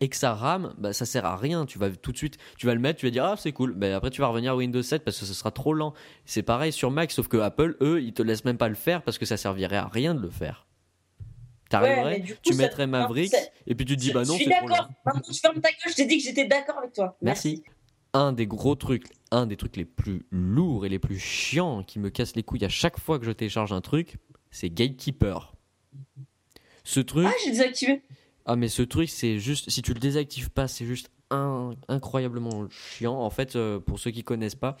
et 0.00 0.08
que 0.08 0.16
ça 0.16 0.34
rame, 0.34 0.74
bah, 0.78 0.92
ça 0.92 1.04
sert 1.06 1.24
à 1.26 1.36
rien. 1.36 1.66
Tu 1.66 1.78
vas 1.78 1.90
tout 1.90 2.12
de 2.12 2.16
suite, 2.16 2.38
tu 2.56 2.66
vas 2.66 2.74
le 2.74 2.80
mettre, 2.80 3.00
tu 3.00 3.06
vas 3.06 3.10
dire 3.10 3.24
ah 3.24 3.36
c'est 3.36 3.52
cool. 3.52 3.74
Bah, 3.74 3.94
après 3.96 4.10
tu 4.10 4.20
vas 4.20 4.28
revenir 4.28 4.52
à 4.52 4.56
Windows 4.56 4.82
7 4.82 5.04
parce 5.04 5.18
que 5.18 5.26
ce 5.26 5.34
sera 5.34 5.50
trop 5.50 5.74
lent. 5.74 5.92
C'est 6.24 6.42
pareil 6.42 6.72
sur 6.72 6.90
Mac, 6.90 7.10
sauf 7.12 7.28
que 7.28 7.36
Apple, 7.36 7.76
eux, 7.80 8.02
ils 8.02 8.12
te 8.14 8.22
laissent 8.22 8.44
même 8.44 8.58
pas 8.58 8.68
le 8.68 8.74
faire 8.74 9.02
parce 9.02 9.18
que 9.18 9.26
ça 9.26 9.36
servirait 9.36 9.76
à 9.76 9.86
rien 9.88 10.14
de 10.14 10.20
le 10.20 10.30
faire. 10.30 10.66
Mais 11.80 12.20
coup, 12.20 12.32
tu 12.42 12.52
ça- 12.52 12.62
mettrais 12.62 12.86
Maverick 12.86 13.32
et 13.66 13.74
puis 13.74 13.86
tu 13.86 13.96
te 13.96 14.00
dis 14.00 14.08
je, 14.08 14.12
bah 14.12 14.24
non 14.24 14.34
je 14.34 14.42
suis 14.42 14.44
c'est 14.44 14.50
trop 14.58 14.68
lent. 14.68 14.74
d'accord. 14.76 14.90
Maintenant, 15.06 15.22
tu 15.22 15.32
fermes 15.40 15.60
ta 15.60 15.70
gueule. 15.70 15.78
Je 15.88 15.94
t'ai 15.94 16.04
dit 16.04 16.18
que 16.18 16.24
j'étais 16.24 16.44
d'accord 16.46 16.76
avec 16.78 16.92
toi. 16.92 17.16
Merci. 17.22 17.64
Un 18.12 18.32
des 18.34 18.46
gros 18.46 18.74
trucs, 18.74 19.06
un 19.30 19.46
des 19.46 19.56
trucs 19.56 19.76
les 19.78 19.86
plus 19.86 20.26
lourds 20.30 20.84
et 20.84 20.90
les 20.90 20.98
plus 20.98 21.18
chiants 21.18 21.82
qui 21.82 21.98
me 21.98 22.10
casse 22.10 22.36
les 22.36 22.42
couilles 22.42 22.64
à 22.66 22.68
chaque 22.68 23.00
fois 23.00 23.18
que 23.18 23.24
je 23.24 23.30
télécharge 23.30 23.72
un 23.72 23.80
truc, 23.80 24.18
c'est 24.50 24.68
Gatekeeper. 24.68 25.54
Ce 26.84 27.00
truc, 27.00 27.26
Ah, 27.26 27.32
j'ai 27.42 27.52
désactivé. 27.52 28.02
Ah 28.46 28.56
mais 28.56 28.68
ce 28.68 28.82
truc 28.82 29.08
c'est 29.08 29.38
juste, 29.38 29.70
si 29.70 29.82
tu 29.82 29.94
le 29.94 30.00
désactives 30.00 30.50
pas, 30.50 30.68
c'est 30.68 30.86
juste 30.86 31.10
incroyablement 31.88 32.68
chiant. 32.68 33.18
En 33.18 33.30
fait, 33.30 33.56
euh, 33.56 33.80
pour 33.80 33.98
ceux 33.98 34.10
qui 34.10 34.22
connaissent 34.22 34.54
pas, 34.54 34.76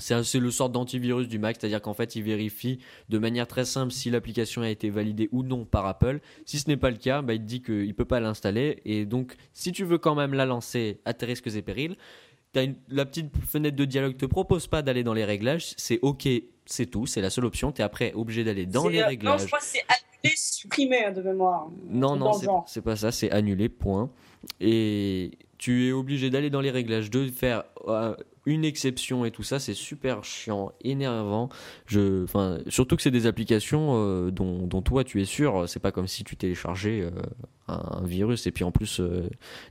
c'est 0.00 0.40
le 0.40 0.50
sort 0.50 0.70
d'antivirus 0.70 1.28
du 1.28 1.38
Mac, 1.38 1.56
c'est-à-dire 1.60 1.82
qu'en 1.82 1.94
fait, 1.94 2.16
il 2.16 2.22
vérifie 2.22 2.78
de 3.08 3.18
manière 3.18 3.46
très 3.46 3.64
simple 3.64 3.92
si 3.92 4.10
l'application 4.10 4.62
a 4.62 4.70
été 4.70 4.90
validée 4.90 5.28
ou 5.30 5.42
non 5.42 5.64
par 5.64 5.86
Apple. 5.86 6.20
Si 6.46 6.58
ce 6.58 6.68
n'est 6.68 6.76
pas 6.76 6.90
le 6.90 6.96
cas, 6.96 7.22
bah, 7.22 7.34
il 7.34 7.40
te 7.40 7.44
dit 7.44 7.62
qu'il 7.62 7.86
ne 7.86 7.92
peut 7.92 8.04
pas 8.04 8.20
l'installer. 8.20 8.80
Et 8.84 9.04
donc, 9.04 9.36
si 9.52 9.72
tu 9.72 9.84
veux 9.84 9.98
quand 9.98 10.14
même 10.14 10.32
la 10.32 10.46
lancer 10.46 11.00
à 11.04 11.12
tes 11.12 11.26
risques 11.26 11.48
et 11.48 11.62
périls, 11.62 11.96
une- 12.54 12.76
la 12.88 13.04
petite 13.06 13.30
fenêtre 13.46 13.76
de 13.76 13.84
dialogue 13.84 14.16
te 14.16 14.26
propose 14.26 14.66
pas 14.66 14.82
d'aller 14.82 15.04
dans 15.04 15.14
les 15.14 15.24
réglages. 15.24 15.74
C'est 15.76 15.98
OK, 16.02 16.28
c'est 16.66 16.86
tout, 16.86 17.06
c'est 17.06 17.20
la 17.20 17.30
seule 17.30 17.44
option. 17.44 17.70
Tu 17.72 17.80
es 17.80 17.84
après 17.84 18.12
obligé 18.14 18.42
d'aller 18.44 18.66
dans 18.66 18.88
les 18.88 18.98
euh, 18.98 19.02
Non, 19.02 19.08
réglages. 19.08 19.40
je 19.42 19.46
crois 19.46 19.58
que 19.60 19.64
c'est 19.64 19.82
annulé, 19.88 20.34
supprimé 20.36 21.04
hein, 21.04 21.12
de 21.12 21.22
mémoire. 21.22 21.68
Non, 21.88 22.16
non, 22.16 22.32
c'est- 22.66 22.80
pas 22.82 22.96
ça, 22.96 23.12
c'est 23.12 23.30
annulé, 23.30 23.68
point. 23.68 24.10
Et 24.60 25.32
tu 25.58 25.88
es 25.88 25.92
obligé 25.92 26.30
d'aller 26.30 26.50
dans 26.50 26.60
les 26.60 26.70
réglages, 26.70 27.10
de 27.10 27.28
faire 27.28 27.64
euh, 27.88 28.16
une 28.46 28.64
exception 28.64 29.24
et 29.26 29.30
tout 29.30 29.42
ça, 29.42 29.58
c'est 29.60 29.74
super 29.74 30.24
chiant, 30.24 30.72
énervant. 30.82 31.50
Je, 31.86 32.24
enfin, 32.24 32.58
surtout 32.68 32.96
que 32.96 33.02
c'est 33.02 33.10
des 33.10 33.26
applications 33.26 33.92
euh, 33.96 34.30
dont, 34.30 34.66
dont 34.66 34.80
toi 34.82 35.04
tu 35.04 35.20
es 35.20 35.24
sûr, 35.26 35.68
c'est 35.68 35.78
pas 35.80 35.92
comme 35.92 36.06
si 36.08 36.24
tu 36.24 36.36
téléchargeais 36.36 37.02
euh, 37.02 37.10
un, 37.68 37.98
un 38.02 38.06
virus 38.06 38.46
et 38.46 38.50
puis 38.50 38.64
en 38.64 38.72
plus 38.72 38.98
euh, 39.00 39.28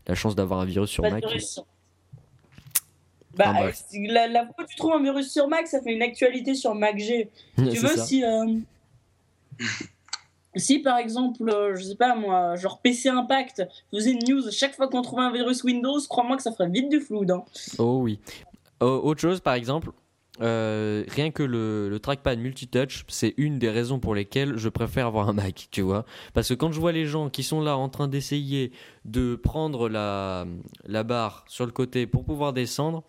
la 0.07 0.13
chance 0.15 0.35
d'avoir 0.35 0.59
un 0.59 0.65
virus 0.65 0.89
sur 0.91 1.03
Mac. 1.03 1.25
virus. 1.25 1.59
Bah, 3.39 3.71
la, 4.10 4.28
la 4.28 4.45
fois 4.45 4.56
où 4.60 4.67
tu 4.67 4.75
trouves 4.75 4.93
un 4.93 5.02
virus 5.02 5.32
sur 5.32 5.47
Mac, 5.47 5.65
ça 5.67 5.82
fait 5.82 5.93
une 5.93 6.02
actualité 6.02 6.54
sur 6.56 6.75
MacG. 6.75 7.30
Tu 7.58 7.71
C'est 7.71 7.78
veux 7.80 7.95
ça. 7.95 8.06
si. 8.06 8.23
euh, 8.23 8.45
Si 10.56 10.80
par 10.80 10.97
exemple, 10.97 11.47
euh, 11.49 11.75
je 11.75 11.84
sais 11.84 11.95
pas 11.95 12.15
moi, 12.15 12.56
genre 12.56 12.80
PC 12.82 13.10
Impact 13.10 13.63
faisait 13.93 14.12
une 14.12 14.19
news 14.28 14.41
chaque 14.52 14.75
fois 14.75 14.88
qu'on 14.88 15.02
trouvait 15.04 15.21
un 15.21 15.32
virus 15.32 15.63
Windows, 15.63 15.99
crois-moi 16.10 16.38
que 16.38 16.43
ça 16.43 16.52
ferait 16.52 16.69
vite 16.69 16.89
du 16.89 16.99
flou. 16.99 17.23
Hein. 17.30 17.43
Oh 17.78 17.99
oui. 18.02 18.19
Euh, 18.82 18.99
autre 18.99 19.21
chose, 19.21 19.41
par 19.41 19.54
exemple, 19.54 19.91
euh, 20.41 21.04
rien 21.10 21.30
que 21.32 21.43
le, 21.43 21.88
le 21.89 21.99
trackpad 21.99 22.39
multitouch, 22.39 23.06
c'est 23.10 23.36
une 23.38 23.60
des 23.60 23.69
raisons 23.69 23.99
pour 23.99 24.15
lesquelles 24.15 24.58
je 24.58 24.69
préfère 24.69 25.06
avoir 25.08 25.30
un 25.30 25.34
Mac, 25.34 25.67
tu 25.69 25.82
vois. 25.82 26.04
Parce 26.34 26.49
que 26.49 26.54
quand 26.56 26.71
je 26.71 26.80
vois 26.80 26.93
les 26.93 27.06
gens 27.06 27.30
qui 27.30 27.43
sont 27.43 27.62
là 27.62 27.78
en 27.78 27.88
train 27.89 28.08
d'essayer 28.08 28.71
de 29.06 29.36
prendre 29.36 29.88
la, 29.88 30.45
la 30.88 31.04
barre 31.04 31.45
sur 31.47 31.65
le 31.67 31.71
côté 31.71 32.08
pour 32.08 32.23
pouvoir 32.25 32.54
descendre, 32.54 33.04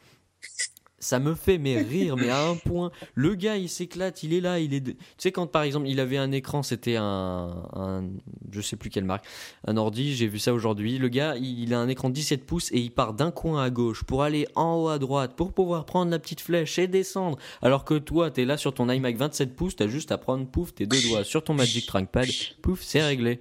ça 1.00 1.18
me 1.18 1.34
fait 1.34 1.56
mais 1.56 1.80
rire, 1.80 2.16
mais 2.16 2.28
à 2.28 2.46
un 2.46 2.56
point. 2.56 2.92
Le 3.14 3.34
gars, 3.34 3.56
il 3.56 3.70
s'éclate, 3.70 4.22
il 4.22 4.34
est 4.34 4.40
là, 4.40 4.60
il 4.60 4.74
est. 4.74 4.82
Tu 4.82 4.96
sais, 5.16 5.32
quand 5.32 5.46
par 5.46 5.62
exemple, 5.62 5.88
il 5.88 5.98
avait 5.98 6.18
un 6.18 6.30
écran, 6.30 6.62
c'était 6.62 6.96
un, 6.96 7.64
un. 7.72 8.04
Je 8.52 8.60
sais 8.60 8.76
plus 8.76 8.90
quelle 8.90 9.04
marque, 9.04 9.24
un 9.66 9.78
ordi, 9.78 10.14
j'ai 10.14 10.26
vu 10.26 10.38
ça 10.38 10.52
aujourd'hui. 10.52 10.98
Le 10.98 11.08
gars, 11.08 11.36
il, 11.36 11.72
a 11.72 11.80
un 11.80 11.88
écran 11.88 12.10
de 12.10 12.14
17 12.14 12.44
pouces 12.44 12.70
et 12.72 12.78
il 12.78 12.90
part 12.90 13.14
d'un 13.14 13.30
coin 13.30 13.62
à 13.62 13.70
gauche 13.70 14.04
pour 14.04 14.22
aller 14.22 14.46
en 14.54 14.74
haut 14.76 14.88
à 14.88 14.98
droite 14.98 15.34
pour 15.36 15.52
pouvoir 15.52 15.86
prendre 15.86 16.10
la 16.10 16.18
petite 16.18 16.42
flèche 16.42 16.78
et 16.78 16.86
descendre. 16.86 17.38
Alors 17.62 17.84
que 17.84 17.94
toi, 17.94 18.30
t'es 18.30 18.44
là 18.44 18.58
sur 18.58 18.74
ton 18.74 18.90
iMac 18.90 19.16
27 19.16 19.56
pouces, 19.56 19.76
t'as 19.76 19.88
juste 19.88 20.12
à 20.12 20.18
prendre 20.18 20.46
pouf 20.46 20.74
tes 20.74 20.86
deux 20.86 21.00
doigts 21.08 21.24
sur 21.24 21.42
ton 21.42 21.54
Magic 21.54 21.86
Trackpad, 21.86 22.28
pouf, 22.60 22.82
c'est 22.82 23.02
réglé. 23.02 23.40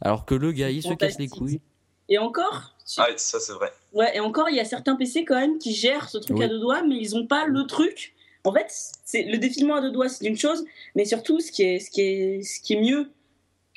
Alors 0.00 0.24
que 0.24 0.34
le 0.34 0.50
gars, 0.50 0.70
il 0.70 0.82
se 0.82 0.92
casse 0.92 1.18
les 1.18 1.28
couilles. 1.28 1.60
Et 2.08 2.18
encore, 2.18 2.74
tu- 2.86 3.00
Ah, 3.00 3.08
ça 3.16 3.40
c'est 3.40 3.52
vrai. 3.52 3.72
ouais, 3.92 4.16
et 4.16 4.20
encore, 4.20 4.48
il 4.48 4.56
y 4.56 4.60
a 4.60 4.64
certains 4.64 4.94
PC 4.96 5.24
quand 5.24 5.34
même 5.34 5.58
qui 5.58 5.74
gèrent 5.74 6.08
ce 6.08 6.18
truc 6.18 6.36
Oui. 6.38 6.44
à 6.44 6.48
deux 6.48 6.58
doigts, 6.60 6.82
mais 6.82 6.96
ils 6.96 7.16
ont 7.16 7.26
pas 7.26 7.46
le 7.46 7.66
truc. 7.66 8.14
En 8.44 8.52
fait, 8.52 8.66
c'est 9.04 9.24
le 9.24 9.38
défilement 9.38 9.74
à 9.76 9.80
deux 9.80 9.90
doigts, 9.90 10.08
c'est 10.08 10.24
une 10.26 10.36
chose, 10.38 10.64
mais 10.94 11.04
surtout, 11.04 11.40
ce 11.40 11.50
qui 11.50 11.62
est, 11.64 11.80
ce 11.80 11.90
qui 11.90 12.00
est, 12.02 12.42
ce 12.42 12.60
qui 12.60 12.74
est 12.74 12.80
mieux 12.80 13.10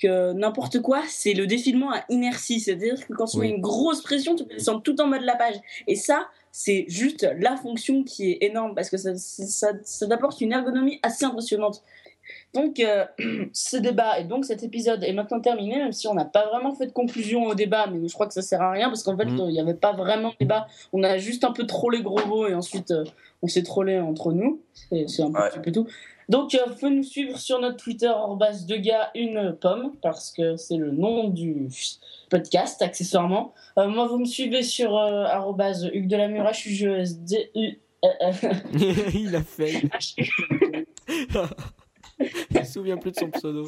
que 0.01 0.31
n'importe 0.33 0.79
quoi, 0.81 1.01
c'est 1.09 1.33
le 1.33 1.47
défilement 1.47 1.91
à 1.91 2.05
inertie. 2.09 2.59
C'est-à-dire 2.59 3.05
que 3.07 3.13
quand 3.13 3.25
tu 3.25 3.37
Oui. 3.37 3.47
mets 3.49 3.55
une 3.55 3.61
grosse 3.61 4.01
pression, 4.01 4.35
tu 4.35 4.45
peux 4.45 4.53
descendre 4.53 4.81
tout 4.83 4.99
en 5.01 5.07
bas 5.07 5.17
de 5.19 5.25
la 5.25 5.35
page. 5.35 5.55
Et 5.87 5.95
ça, 5.95 6.29
c'est 6.51 6.85
juste 6.87 7.27
la 7.39 7.57
fonction 7.57 8.03
qui 8.03 8.31
est 8.31 8.37
énorme 8.43 8.75
parce 8.75 8.89
que 8.89 8.97
ça, 8.97 9.15
ça, 9.17 9.71
ça 9.83 10.07
t'apporte 10.07 10.39
une 10.39 10.53
ergonomie 10.53 10.99
assez 11.03 11.25
impressionnante. 11.25 11.83
Donc, 12.53 12.79
euh, 12.79 13.05
ce 13.53 13.77
débat 13.77 14.19
et 14.19 14.23
donc 14.23 14.45
cet 14.45 14.63
épisode 14.63 15.03
est 15.03 15.13
maintenant 15.13 15.39
terminé, 15.39 15.77
même 15.77 15.91
si 15.91 16.07
on 16.07 16.13
n'a 16.13 16.25
pas 16.25 16.47
vraiment 16.47 16.73
fait 16.73 16.87
de 16.87 16.91
conclusion 16.91 17.43
au 17.45 17.55
débat, 17.55 17.87
mais 17.87 18.07
je 18.07 18.13
crois 18.13 18.27
que 18.27 18.33
ça 18.33 18.41
sert 18.41 18.61
à 18.61 18.71
rien 18.71 18.89
parce 18.89 19.03
qu'en 19.03 19.15
fait, 19.17 19.25
Mm. 19.25 19.37
il 19.47 19.51
n'y 19.53 19.59
avait 19.59 19.73
pas 19.75 19.93
vraiment 19.93 20.29
de 20.29 20.35
débat. 20.39 20.67
On 20.93 21.03
a 21.03 21.17
juste 21.17 21.43
un 21.43 21.51
peu 21.51 21.65
trollé 21.65 22.01
gros 22.01 22.25
mots 22.25 22.47
et 22.47 22.53
ensuite 22.53 22.91
euh, 22.91 23.03
on 23.41 23.47
s'est 23.47 23.63
trollé 23.63 23.99
entre 23.99 24.31
nous. 24.33 24.61
C'est 25.07 25.21
un 25.21 25.27
Ouais. 25.31 25.49
petit 25.49 25.59
peu 25.59 25.71
tout. 25.71 25.87
Donc, 26.27 26.53
il 26.53 26.59
faut 26.79 26.89
nous 26.89 27.01
suivre 27.03 27.39
sur 27.39 27.59
notre 27.59 27.77
Twitter, 27.77 28.05
arrobas 28.05 28.63
deux 28.67 28.77
gars, 28.77 29.09
une 29.15 29.55
pomme, 29.59 29.93
parce 30.03 30.31
que 30.31 30.57
c'est 30.57 30.77
le 30.77 30.91
nom 30.91 31.29
du 31.29 31.69
podcast, 32.29 32.83
accessoirement. 32.83 33.53
Euh, 33.79 33.87
moi, 33.87 34.05
vous 34.05 34.19
me 34.19 34.25
suivez 34.25 34.61
sur 34.61 34.95
euh, 34.95 35.23
arrobas 35.25 35.85
Hugues 35.91 36.07
de 36.07 36.17
la 36.17 36.27
Mure, 36.27 36.43
H-U-G-E-S-D. 36.45 37.49
euh, 38.05 38.09
Il 39.15 39.35
a 39.35 39.41
fait. 39.41 39.81
Il 42.51 42.65
se 42.65 42.73
souvient 42.73 42.97
plus 42.97 43.11
de 43.11 43.17
son 43.17 43.29
pseudo. 43.31 43.65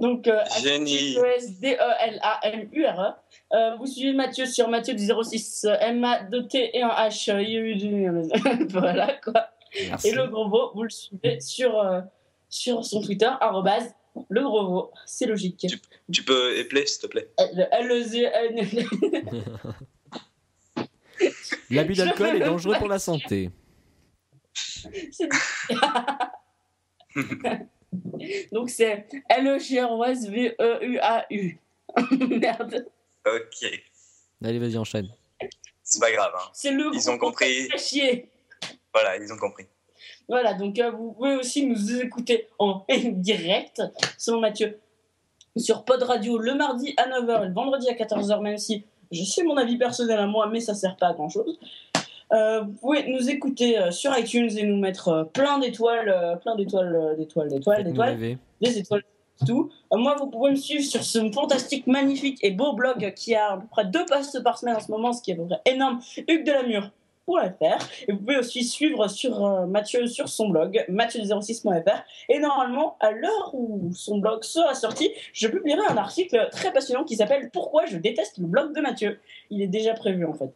Donc, 0.00 0.26
euh, 0.28 0.40
Génie. 0.62 1.14
H-U-S-D-E-L-A-M-U-R-E. 1.16 3.12
Euh, 3.52 3.76
vous 3.76 3.86
suivez 3.86 4.12
Mathieu 4.14 4.46
sur 4.46 4.68
Mathieu 4.68 4.94
du 4.94 5.04
06 5.06 5.64
euh, 5.66 5.76
M-A-D-T 5.80 6.70
et 6.76 6.82
un 6.82 6.88
H. 6.88 7.30
euh, 7.30 7.42
I-U-D. 7.42 8.08
voilà 8.70 9.14
quoi. 9.22 9.50
Merci. 9.88 10.08
Et 10.08 10.12
le 10.12 10.26
gros 10.28 10.48
veau, 10.48 10.70
vous 10.74 10.84
le 10.84 10.90
suivez 10.90 11.40
sur, 11.40 11.78
euh, 11.78 12.00
sur 12.48 12.84
son 12.84 13.00
Twitter, 13.02 13.30
arrobase 13.40 13.94
le 14.28 14.42
gros 14.42 14.66
veau. 14.66 14.90
C'est 15.06 15.26
logique. 15.26 15.66
Tu 16.12 16.22
peux 16.24 16.56
épeler, 16.58 16.86
s'il 16.86 17.02
te 17.02 17.06
plaît 17.08 17.28
L- 17.38 17.68
L-E-Z-N. 17.72 18.60
L'abus 21.70 21.94
d'alcool 21.94 22.36
est 22.36 22.40
dangereux 22.44 22.76
pour 22.78 22.88
la 22.88 22.98
santé. 22.98 23.50
C'est- 25.10 25.28
Donc 28.52 28.70
c'est 28.70 29.06
L-E-G-R-O-S-V-E-U-A-U. 29.28 31.58
Merde. 32.40 32.86
Ok. 33.26 33.70
Allez, 34.42 34.58
vas-y, 34.58 34.76
enchaîne. 34.76 35.08
C'est 35.82 36.00
pas 36.00 36.10
grave. 36.12 36.32
hein. 36.36 36.42
C'est 36.52 36.72
le 36.72 36.90
Ils 36.92 37.08
ont 37.10 37.18
compris. 37.18 37.68
chier. 37.78 38.28
Voilà, 38.92 39.16
ils 39.16 39.32
ont 39.32 39.38
compris. 39.38 39.66
Voilà, 40.28 40.54
donc 40.54 40.78
euh, 40.78 40.90
vous 40.90 41.12
pouvez 41.12 41.36
aussi 41.36 41.66
nous 41.66 42.00
écouter 42.00 42.48
en 42.58 42.84
direct, 43.12 43.82
selon 44.18 44.40
Mathieu, 44.40 44.78
sur 45.56 45.84
Pod 45.84 46.02
Radio 46.02 46.38
le 46.38 46.54
mardi 46.54 46.94
à 46.96 47.08
9h 47.08 47.44
et 47.44 47.48
le 47.48 47.54
vendredi 47.54 47.88
à 47.88 47.94
14h, 47.94 48.40
même 48.42 48.58
si 48.58 48.84
je 49.10 49.24
sais 49.24 49.42
mon 49.42 49.56
avis 49.56 49.76
personnel 49.76 50.18
à 50.18 50.26
moi, 50.26 50.48
mais 50.50 50.60
ça 50.60 50.74
sert 50.74 50.96
pas 50.96 51.08
à 51.08 51.12
grand 51.12 51.28
chose. 51.28 51.58
vous 52.30 52.72
pouvez 52.80 53.06
nous 53.08 53.30
écouter 53.30 53.78
euh, 53.78 53.90
sur 53.90 54.16
iTunes 54.18 54.50
et 54.56 54.64
nous 54.64 54.78
mettre 54.78 55.08
euh, 55.08 55.24
plein 55.24 55.58
d'étoiles, 55.58 56.08
euh, 56.08 56.36
plein 56.36 56.56
d'étoiles, 56.56 56.94
euh, 56.94 57.14
d'étoiles, 57.16 57.48
d'étoiles, 57.48 57.84
d'étoiles, 57.84 58.38
des 58.60 58.78
étoiles, 58.78 59.02
tout. 59.46 59.70
Euh, 59.92 59.96
moi, 59.96 60.16
vous 60.18 60.28
pouvez 60.28 60.50
me 60.50 60.56
suivre 60.56 60.84
sur 60.84 61.02
ce 61.02 61.30
fantastique, 61.32 61.86
magnifique 61.86 62.38
et 62.42 62.50
beau 62.50 62.72
blog 62.72 63.12
qui 63.14 63.34
a 63.34 63.52
à 63.52 63.56
peu 63.58 63.66
près 63.70 63.84
deux 63.84 64.04
posts 64.06 64.42
par 64.42 64.58
semaine 64.58 64.76
en 64.76 64.80
ce 64.80 64.90
moment, 64.90 65.12
ce 65.12 65.22
qui 65.22 65.30
est 65.30 65.34
à 65.34 65.36
peu 65.36 65.46
près 65.46 65.60
énorme, 65.66 66.00
Hugues 66.28 66.46
de 66.46 66.52
la 66.52 66.62
Mure 66.62 66.90
pour 67.24 67.38
la 67.38 67.50
faire. 67.50 67.78
Et 68.06 68.12
vous 68.12 68.18
pouvez 68.18 68.36
aussi 68.36 68.64
suivre 68.64 69.08
sur 69.08 69.44
euh, 69.44 69.66
Mathieu 69.66 70.06
sur 70.06 70.28
son 70.28 70.48
blog, 70.48 70.84
mathieu06.fr. 70.88 72.02
Et 72.28 72.38
normalement, 72.38 72.96
à 73.00 73.10
l'heure 73.10 73.50
où 73.54 73.90
son 73.94 74.18
blog 74.18 74.44
sera 74.44 74.74
sorti, 74.74 75.10
je 75.32 75.48
publierai 75.48 75.80
un 75.88 75.96
article 75.96 76.48
très 76.52 76.72
passionnant 76.72 77.04
qui 77.04 77.16
s'appelle 77.16 77.50
Pourquoi 77.52 77.86
je 77.86 77.96
déteste 77.96 78.38
le 78.38 78.46
blog 78.46 78.74
de 78.74 78.80
Mathieu. 78.80 79.20
Il 79.50 79.62
est 79.62 79.68
déjà 79.68 79.94
prévu 79.94 80.24
en 80.24 80.34
fait. 80.34 80.52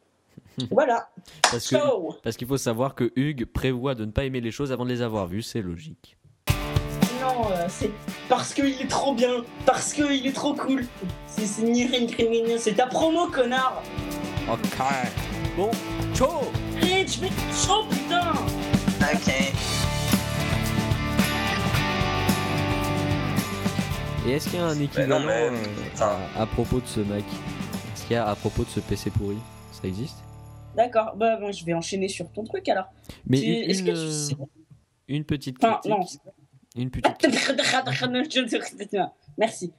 voilà. 0.70 1.08
Parce 1.42 1.68
que 1.68 1.76
So, 1.76 2.16
parce 2.22 2.36
qu'il 2.36 2.48
faut 2.48 2.56
savoir 2.56 2.94
que 2.94 3.12
Hugues 3.16 3.44
prévoit 3.44 3.94
de 3.94 4.04
ne 4.04 4.10
pas 4.10 4.24
aimer 4.24 4.40
les 4.40 4.50
choses 4.50 4.72
avant 4.72 4.84
de 4.84 4.90
les 4.90 5.02
avoir 5.02 5.26
vues, 5.26 5.42
c'est 5.42 5.62
logique. 5.62 6.16
non, 7.20 7.50
euh, 7.50 7.66
c'est 7.68 7.90
parce 8.28 8.54
qu'il 8.54 8.80
est 8.80 8.90
trop 8.90 9.14
bien, 9.14 9.44
parce 9.64 9.92
qu'il 9.92 10.26
est 10.26 10.34
trop 10.34 10.54
cool. 10.54 10.84
C'est 11.26 11.46
c'est 12.58 12.74
ta 12.74 12.86
promo, 12.86 13.26
connard. 13.28 13.82
Ok. 14.50 14.60
Bon, 15.56 15.70
ciao 16.14 16.28
Rich, 16.80 17.18
mais 17.20 17.28
chaud, 17.54 17.84
putain. 17.90 18.32
Ok. 19.12 19.32
Et 24.26 24.32
est-ce 24.32 24.48
qu'il 24.50 24.58
y 24.58 24.62
a 24.62 24.66
un 24.66 24.78
équivalent 24.80 25.20
mais, 25.20 25.48
euh, 25.50 25.56
à, 26.00 26.42
à 26.42 26.46
propos 26.46 26.80
de 26.80 26.86
ce 26.86 27.00
mec 27.00 27.24
Est-ce 27.94 28.02
qu'il 28.06 28.12
y 28.14 28.16
a 28.16 28.28
à 28.28 28.34
propos 28.34 28.64
de 28.64 28.68
ce 28.68 28.80
PC 28.80 29.10
pourri? 29.10 29.38
Ça 29.72 29.88
existe? 29.88 30.16
D'accord, 30.76 31.14
bah 31.16 31.38
moi 31.40 31.50
je 31.50 31.64
vais 31.64 31.72
enchaîner 31.74 32.08
sur 32.08 32.30
ton 32.30 32.44
truc 32.44 32.68
alors. 32.68 32.86
Mais 33.26 33.38
Tu- 33.40 33.46
une, 33.46 33.70
Est-ce 33.70 33.82
que 33.82 33.90
tu 33.90 34.12
sais? 34.36 34.36
une 35.08 35.24
petite 35.24 35.56
Enfin, 35.64 35.80
non. 35.88 36.00
Une 36.76 36.90
petite 36.90 37.06
Merci. 39.38 39.72